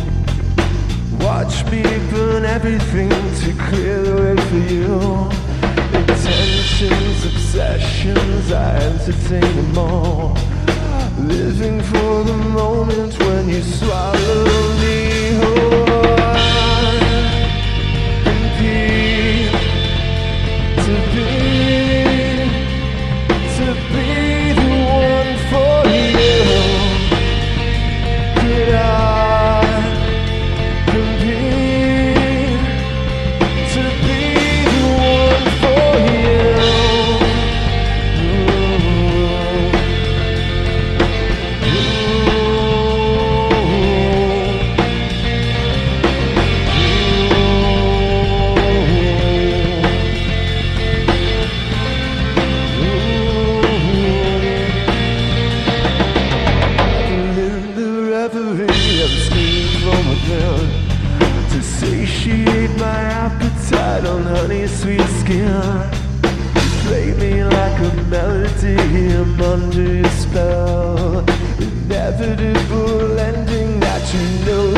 [1.25, 4.95] Watch me burn everything to clear the way for you.
[5.99, 10.37] Intentions, obsessions, I entertain them all.
[11.19, 14.45] Living for the moment when you swallow
[14.81, 15.20] me
[72.21, 74.70] Inevitable ending that you know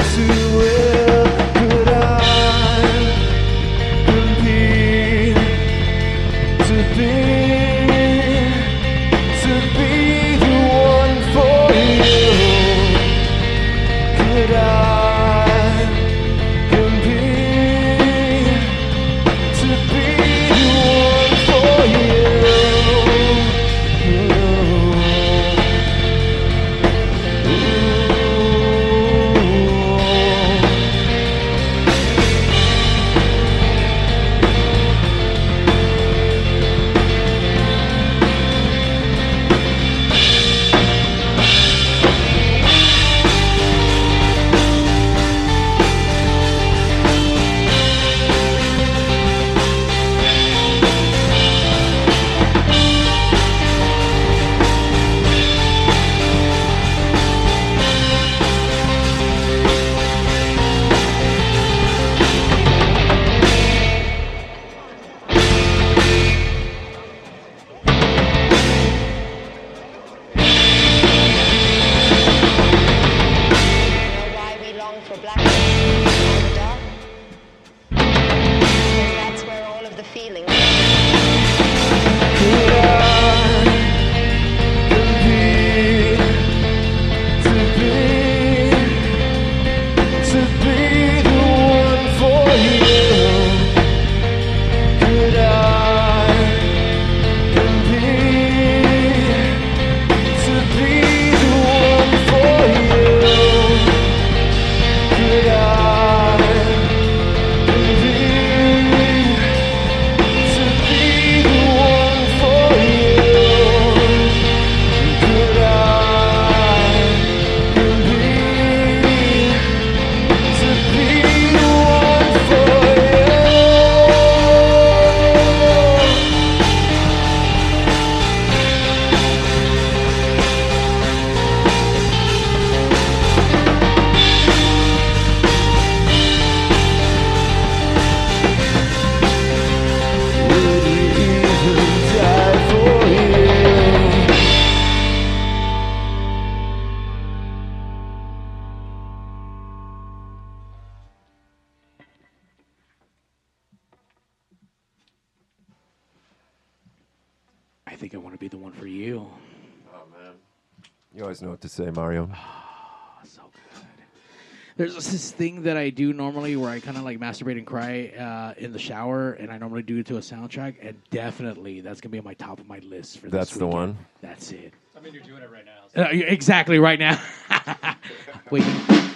[165.43, 168.71] thing that I do normally where I kind of like masturbate and cry uh, in
[168.71, 172.17] the shower, and I normally do it to a soundtrack, and definitely that's gonna be
[172.17, 173.95] on my top of my list for That's this the weekend.
[173.95, 173.97] one?
[174.21, 174.73] That's it.
[174.95, 176.01] I mean, you're doing it right now.
[176.01, 177.21] Uh, exactly right now.
[178.51, 178.63] Wait,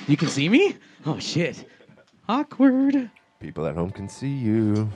[0.09, 0.75] you can see me?
[1.05, 1.65] Oh shit!
[2.27, 3.09] Awkward.
[3.39, 4.89] People at home can see you.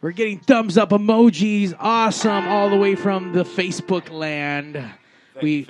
[0.00, 1.74] We're getting thumbs up emojis.
[1.78, 4.82] Awesome, all the way from the Facebook land.
[5.42, 5.68] we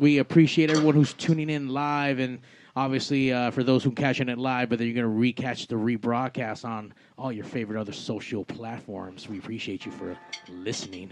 [0.00, 2.40] we appreciate everyone who's tuning in live, and
[2.78, 5.74] obviously uh, for those who are catching it live, but then you're gonna recatch the
[5.74, 9.28] rebroadcast on all your favorite other social platforms.
[9.28, 10.16] We appreciate you for
[10.48, 11.10] listening.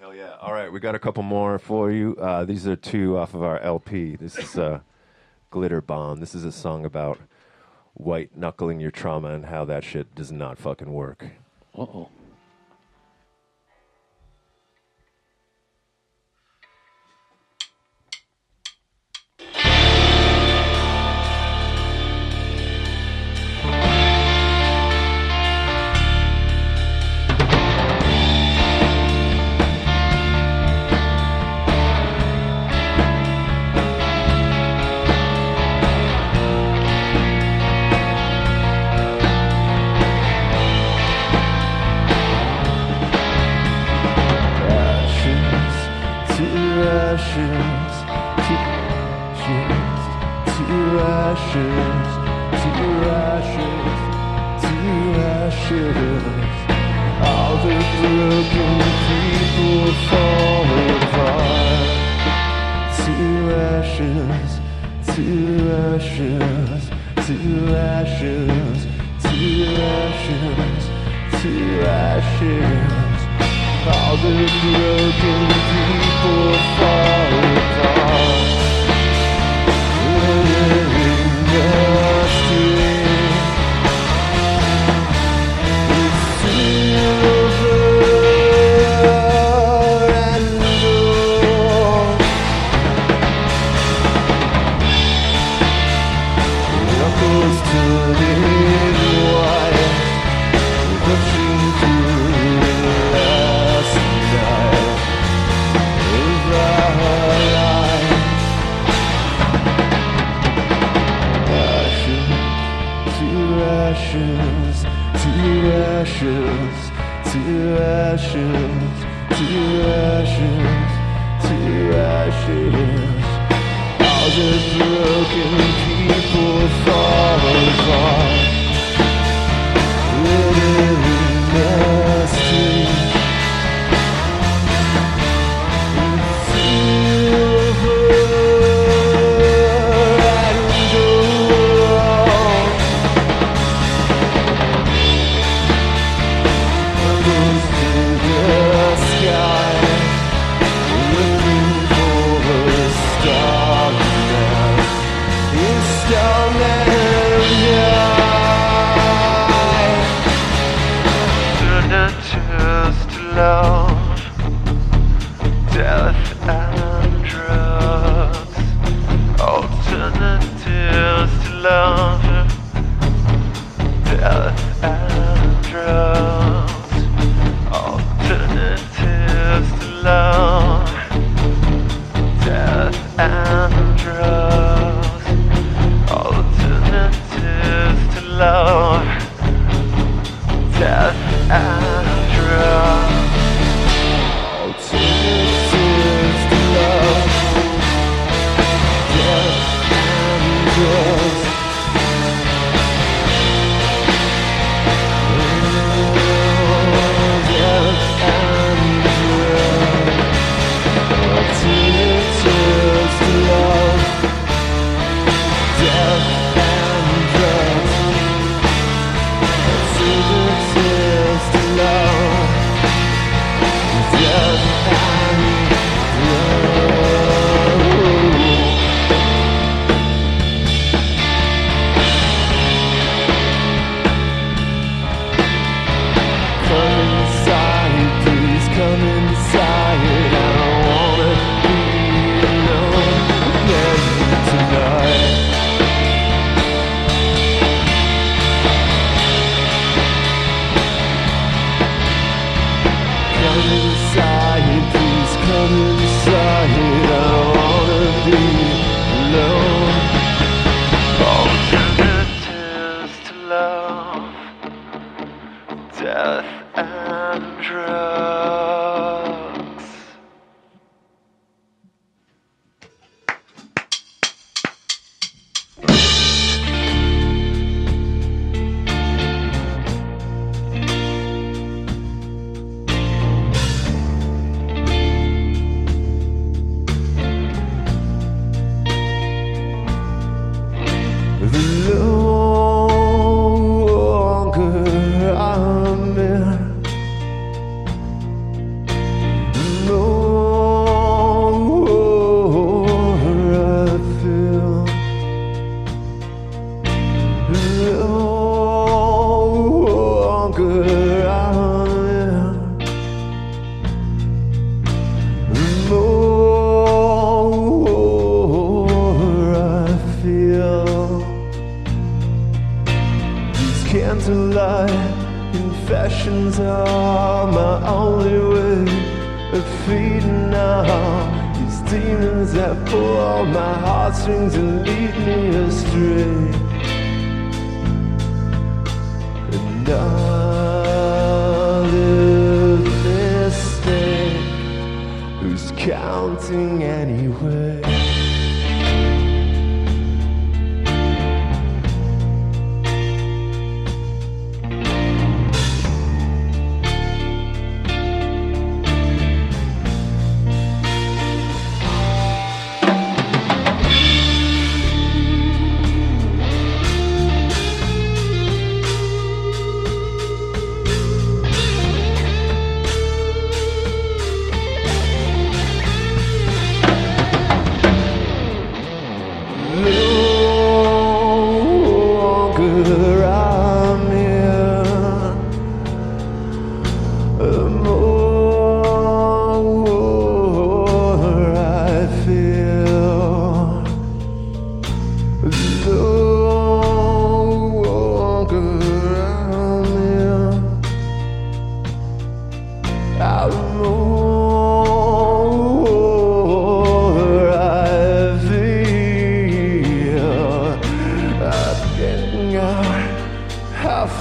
[0.00, 0.36] Hell yeah.
[0.40, 2.16] All right, we got a couple more for you.
[2.16, 4.16] Uh, these are two off of our LP.
[4.16, 4.80] This is uh,
[5.50, 6.18] Glitter Bomb.
[6.18, 7.18] This is a song about
[7.94, 11.24] white knuckling your trauma and how that shit does not fucking work.
[11.72, 12.08] Uh oh.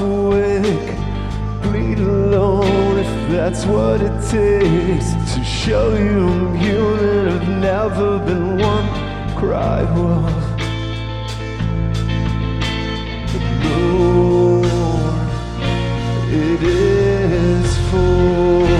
[0.01, 0.95] awake,
[1.61, 7.30] bleed alone if that's what it takes to show you I'm human.
[7.30, 8.88] I've never been one
[9.35, 10.31] cry wolf.
[13.31, 14.61] But no,
[16.30, 18.74] it is for.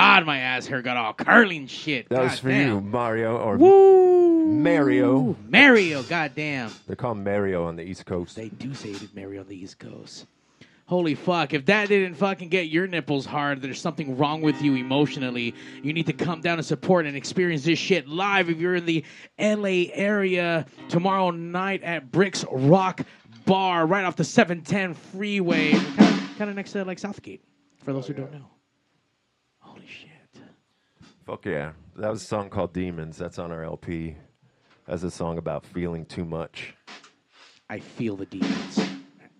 [0.00, 2.08] God, my ass hair got all curly and shit.
[2.08, 2.68] that was God for damn.
[2.68, 4.46] you, Mario or Woo!
[4.46, 5.36] Mario.
[5.48, 6.70] Mario, goddamn.
[6.88, 8.34] They call him Mario on the East Coast.
[8.36, 10.26] They do say it is Mario on the East Coast.
[10.86, 11.54] Holy fuck.
[11.54, 15.54] If that didn't fucking get your nipples hard, there's something wrong with you emotionally.
[15.84, 18.86] You need to come down and support and experience this shit live if you're in
[18.86, 19.04] the
[19.38, 23.02] LA area tomorrow night at Bricks Rock
[23.44, 25.70] Bar right off the 710 freeway.
[25.70, 27.44] Kind of, kind of next to like Southgate,
[27.84, 28.46] for those who don't know.
[31.30, 31.70] Fuck yeah.
[31.94, 33.16] That was a song called Demons.
[33.16, 34.16] That's on our LP.
[34.88, 36.74] That's a song about feeling too much.
[37.68, 38.80] I feel the demons.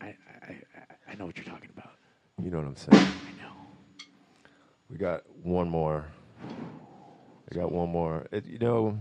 [0.01, 0.15] I, I,
[0.47, 0.57] I,
[1.09, 1.91] I know what you're talking about.
[2.41, 2.93] You know what I'm saying?
[2.95, 3.51] I know.
[4.89, 6.07] We got one more.
[7.51, 8.29] We got one more.
[8.31, 8.97] It, you know,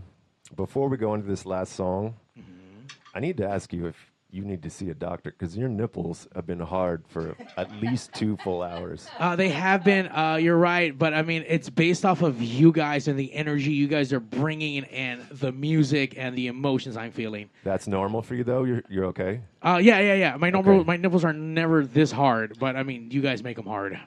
[0.56, 2.88] before we go into this last song, Mm-hmm.
[3.14, 6.28] I need to ask you if you need to see a doctor because your nipples
[6.36, 9.08] have been hard for at least two full hours.
[9.18, 10.08] Uh, they have been.
[10.08, 13.72] Uh, you're right, but I mean, it's based off of you guys and the energy
[13.72, 17.50] you guys are bringing and the music and the emotions I'm feeling.
[17.64, 18.66] That's normal for you, though.
[18.66, 19.42] You're you're okay.
[19.64, 20.36] Uh, yeah, yeah, yeah.
[20.38, 20.84] My number, Okay.
[20.86, 24.00] my nipples are never this hard, but I mean, you guys make them hard.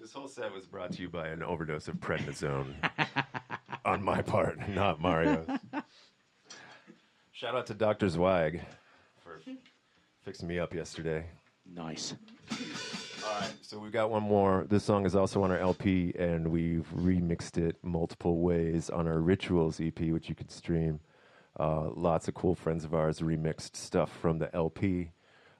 [0.00, 2.74] This whole set was brought to you by an overdose of prednisone
[3.84, 5.46] on my part, not Mario's.
[7.32, 8.08] Shout out to Dr.
[8.08, 8.60] For
[10.24, 11.26] fixing me up yesterday.
[11.66, 12.14] Nice.
[12.50, 14.66] All right, so we've got one more.
[14.68, 19.18] This song is also on our LP, and we've remixed it multiple ways on our
[19.18, 21.00] Rituals EP, which you could stream.
[21.60, 25.10] Uh, lots of cool friends of ours remixed stuff from the LP,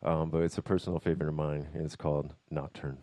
[0.03, 2.99] um, but it's a personal favorite of mine, and it's called Nocturne.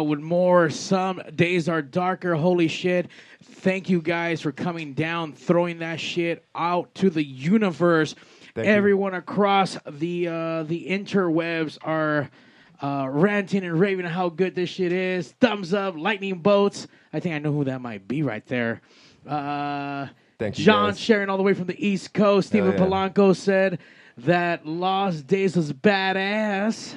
[0.00, 0.70] Out with more.
[0.70, 2.34] Some days are darker.
[2.34, 3.08] Holy shit.
[3.42, 8.14] Thank you guys for coming down, throwing that shit out to the universe.
[8.54, 8.72] Thank you.
[8.72, 12.30] Everyone across the uh, the interwebs are
[12.82, 15.32] uh, ranting and raving how good this shit is.
[15.40, 16.86] Thumbs up, lightning bolts.
[17.12, 18.80] I think I know who that might be right there.
[19.26, 20.06] Uh,
[20.38, 20.98] Thank you, John guys.
[20.98, 22.48] sharing all the way from the East Coast.
[22.48, 22.78] Stephen yeah.
[22.78, 23.78] Polanco said
[24.18, 26.96] that Lost Days was badass.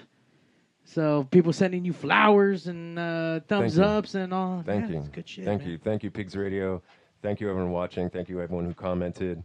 [0.85, 3.83] So people sending you flowers and uh, thumbs you.
[3.83, 4.63] ups and all.
[4.65, 5.09] Thank Yeah, you.
[5.11, 5.45] good shit.
[5.45, 5.71] Thank man.
[5.71, 5.77] you.
[5.77, 6.81] Thank you, Pigz Radio.
[7.21, 8.09] Thank you, everyone watching.
[8.09, 9.43] Thank you, everyone who commented.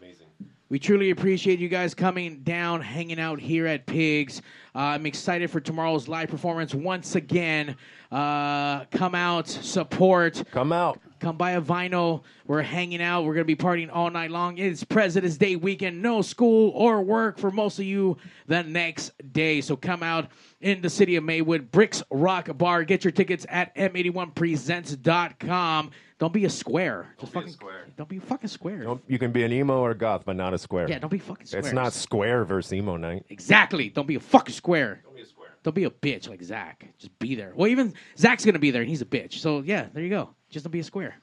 [0.00, 0.26] Amazing.
[0.68, 4.40] We truly appreciate you guys coming down, hanging out here at Pigz.
[4.74, 7.76] Uh, I'm excited for tomorrow's live performance once again.
[8.10, 10.42] Uh, come out, support.
[10.50, 11.00] Come out.
[11.20, 12.22] Come buy a vinyl.
[12.46, 13.24] We're hanging out.
[13.24, 14.56] We're going to be partying all night long.
[14.56, 16.00] It's President's Day weekend.
[16.00, 18.16] No school or work for most of you
[18.46, 19.60] the next day.
[19.60, 20.30] So come out
[20.62, 21.70] in the city of Maywood.
[21.70, 22.84] Bricks Rock Bar.
[22.84, 25.90] Get your tickets at m81presents.com.
[26.18, 27.14] Don't be a square.
[27.20, 27.86] Just fucking square.
[27.96, 28.82] Don't be a fucking square.
[28.82, 30.88] Don't, you can be an emo or a goth, but not a square.
[30.88, 31.60] Yeah, don't be fucking square.
[31.60, 33.26] It's not square versus emo night.
[33.28, 33.90] Exactly.
[33.90, 35.02] Don't be a fucking square.
[35.04, 35.48] Don't be a square.
[35.62, 36.86] Don't be a bitch like Zach.
[36.98, 37.52] Just be there.
[37.54, 39.34] Well, even Zach's gonna be there, and he's a bitch.
[39.34, 40.30] So yeah, there you go.
[40.50, 41.14] Just don't be a square.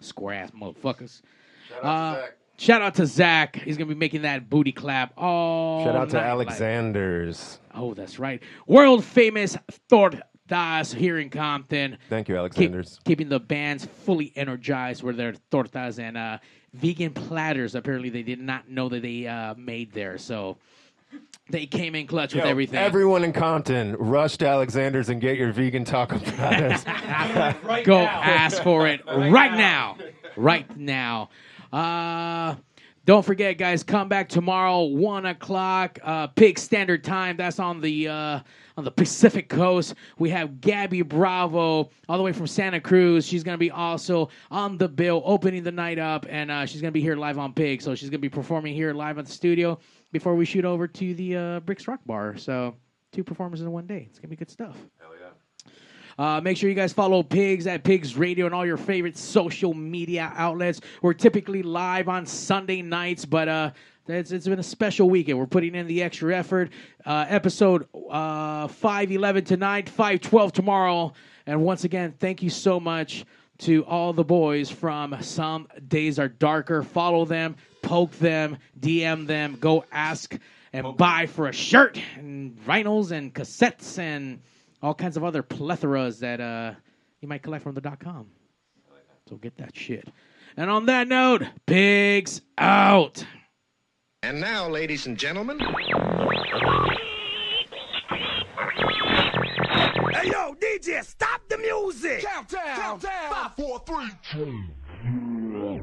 [0.00, 1.22] Square ass motherfuckers.
[1.82, 2.26] Uh,
[2.58, 3.56] shout out to Zach.
[3.56, 5.14] He's gonna be making that booty clap.
[5.16, 7.58] Oh, Shout out to Alexander's.
[7.74, 8.42] Oh, that's right.
[8.66, 9.56] World famous
[9.90, 11.96] tortas here in Compton.
[12.10, 13.00] Thank you, Keep- Alexander's.
[13.04, 16.38] keeping the bands fully energized with their tortas and uh,
[16.74, 17.74] vegan platters.
[17.74, 20.58] Apparently, they did not know that they uh, made there, so
[21.48, 22.78] they came in clutch with everything.
[22.78, 26.84] Everyone in Compton, rush to Alexander's and get your vegan taco platters.
[27.84, 29.96] Go ask for it right, now.
[30.36, 31.30] Right now.
[31.72, 32.56] Uh,
[33.04, 37.36] don't forget, guys, come back tomorrow, one o'clock, uh, Pig Standard Time.
[37.36, 38.40] That's on the uh,
[38.76, 39.94] on the Pacific Coast.
[40.18, 43.24] We have Gabby Bravo all the way from Santa Cruz.
[43.24, 46.90] She's gonna be also on the bill, opening the night up, and uh, she's gonna
[46.90, 47.80] be here live on Pig.
[47.80, 49.78] So she's gonna be performing here live at the studio
[50.18, 52.38] before we shoot over to the uh, Bricks Rock Bar.
[52.38, 52.74] So
[53.12, 54.06] two performers in one day.
[54.08, 54.76] It's gonna be good stuff.
[56.18, 59.74] Uh, make sure you guys follow Pigz at Pigz Radio and all your favorite social
[59.74, 60.80] media outlets.
[61.02, 63.70] We're typically live on Sunday nights, but uh,
[64.08, 65.38] it's, it's been a special weekend.
[65.38, 66.70] We're putting in the extra effort.
[67.04, 71.12] Uh, episode uh, 511 tonight, 512 tomorrow.
[71.44, 73.26] And once again, thank you so much
[73.58, 76.82] to all the boys from Some Days Are Darker.
[76.82, 77.56] Follow them,
[77.86, 80.36] poke them, DM them, go ask
[80.72, 84.40] and buy for a shirt and vinyls and cassettes and
[84.82, 86.72] all kinds of other plethoras that uh,
[87.20, 88.26] you might collect from the dot com.
[89.28, 90.08] So get that shit.
[90.56, 93.24] And on that note, pigz out.
[94.22, 95.60] And now, ladies and gentlemen.
[100.00, 102.24] Hey yo, DJ, stop the music!
[102.24, 102.76] Countdown!
[102.76, 103.30] Countdown!
[103.30, 105.82] Five, four, three, two.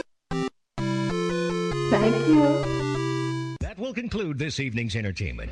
[1.91, 3.55] Thank you.
[3.59, 5.51] That will conclude this evening's entertainment.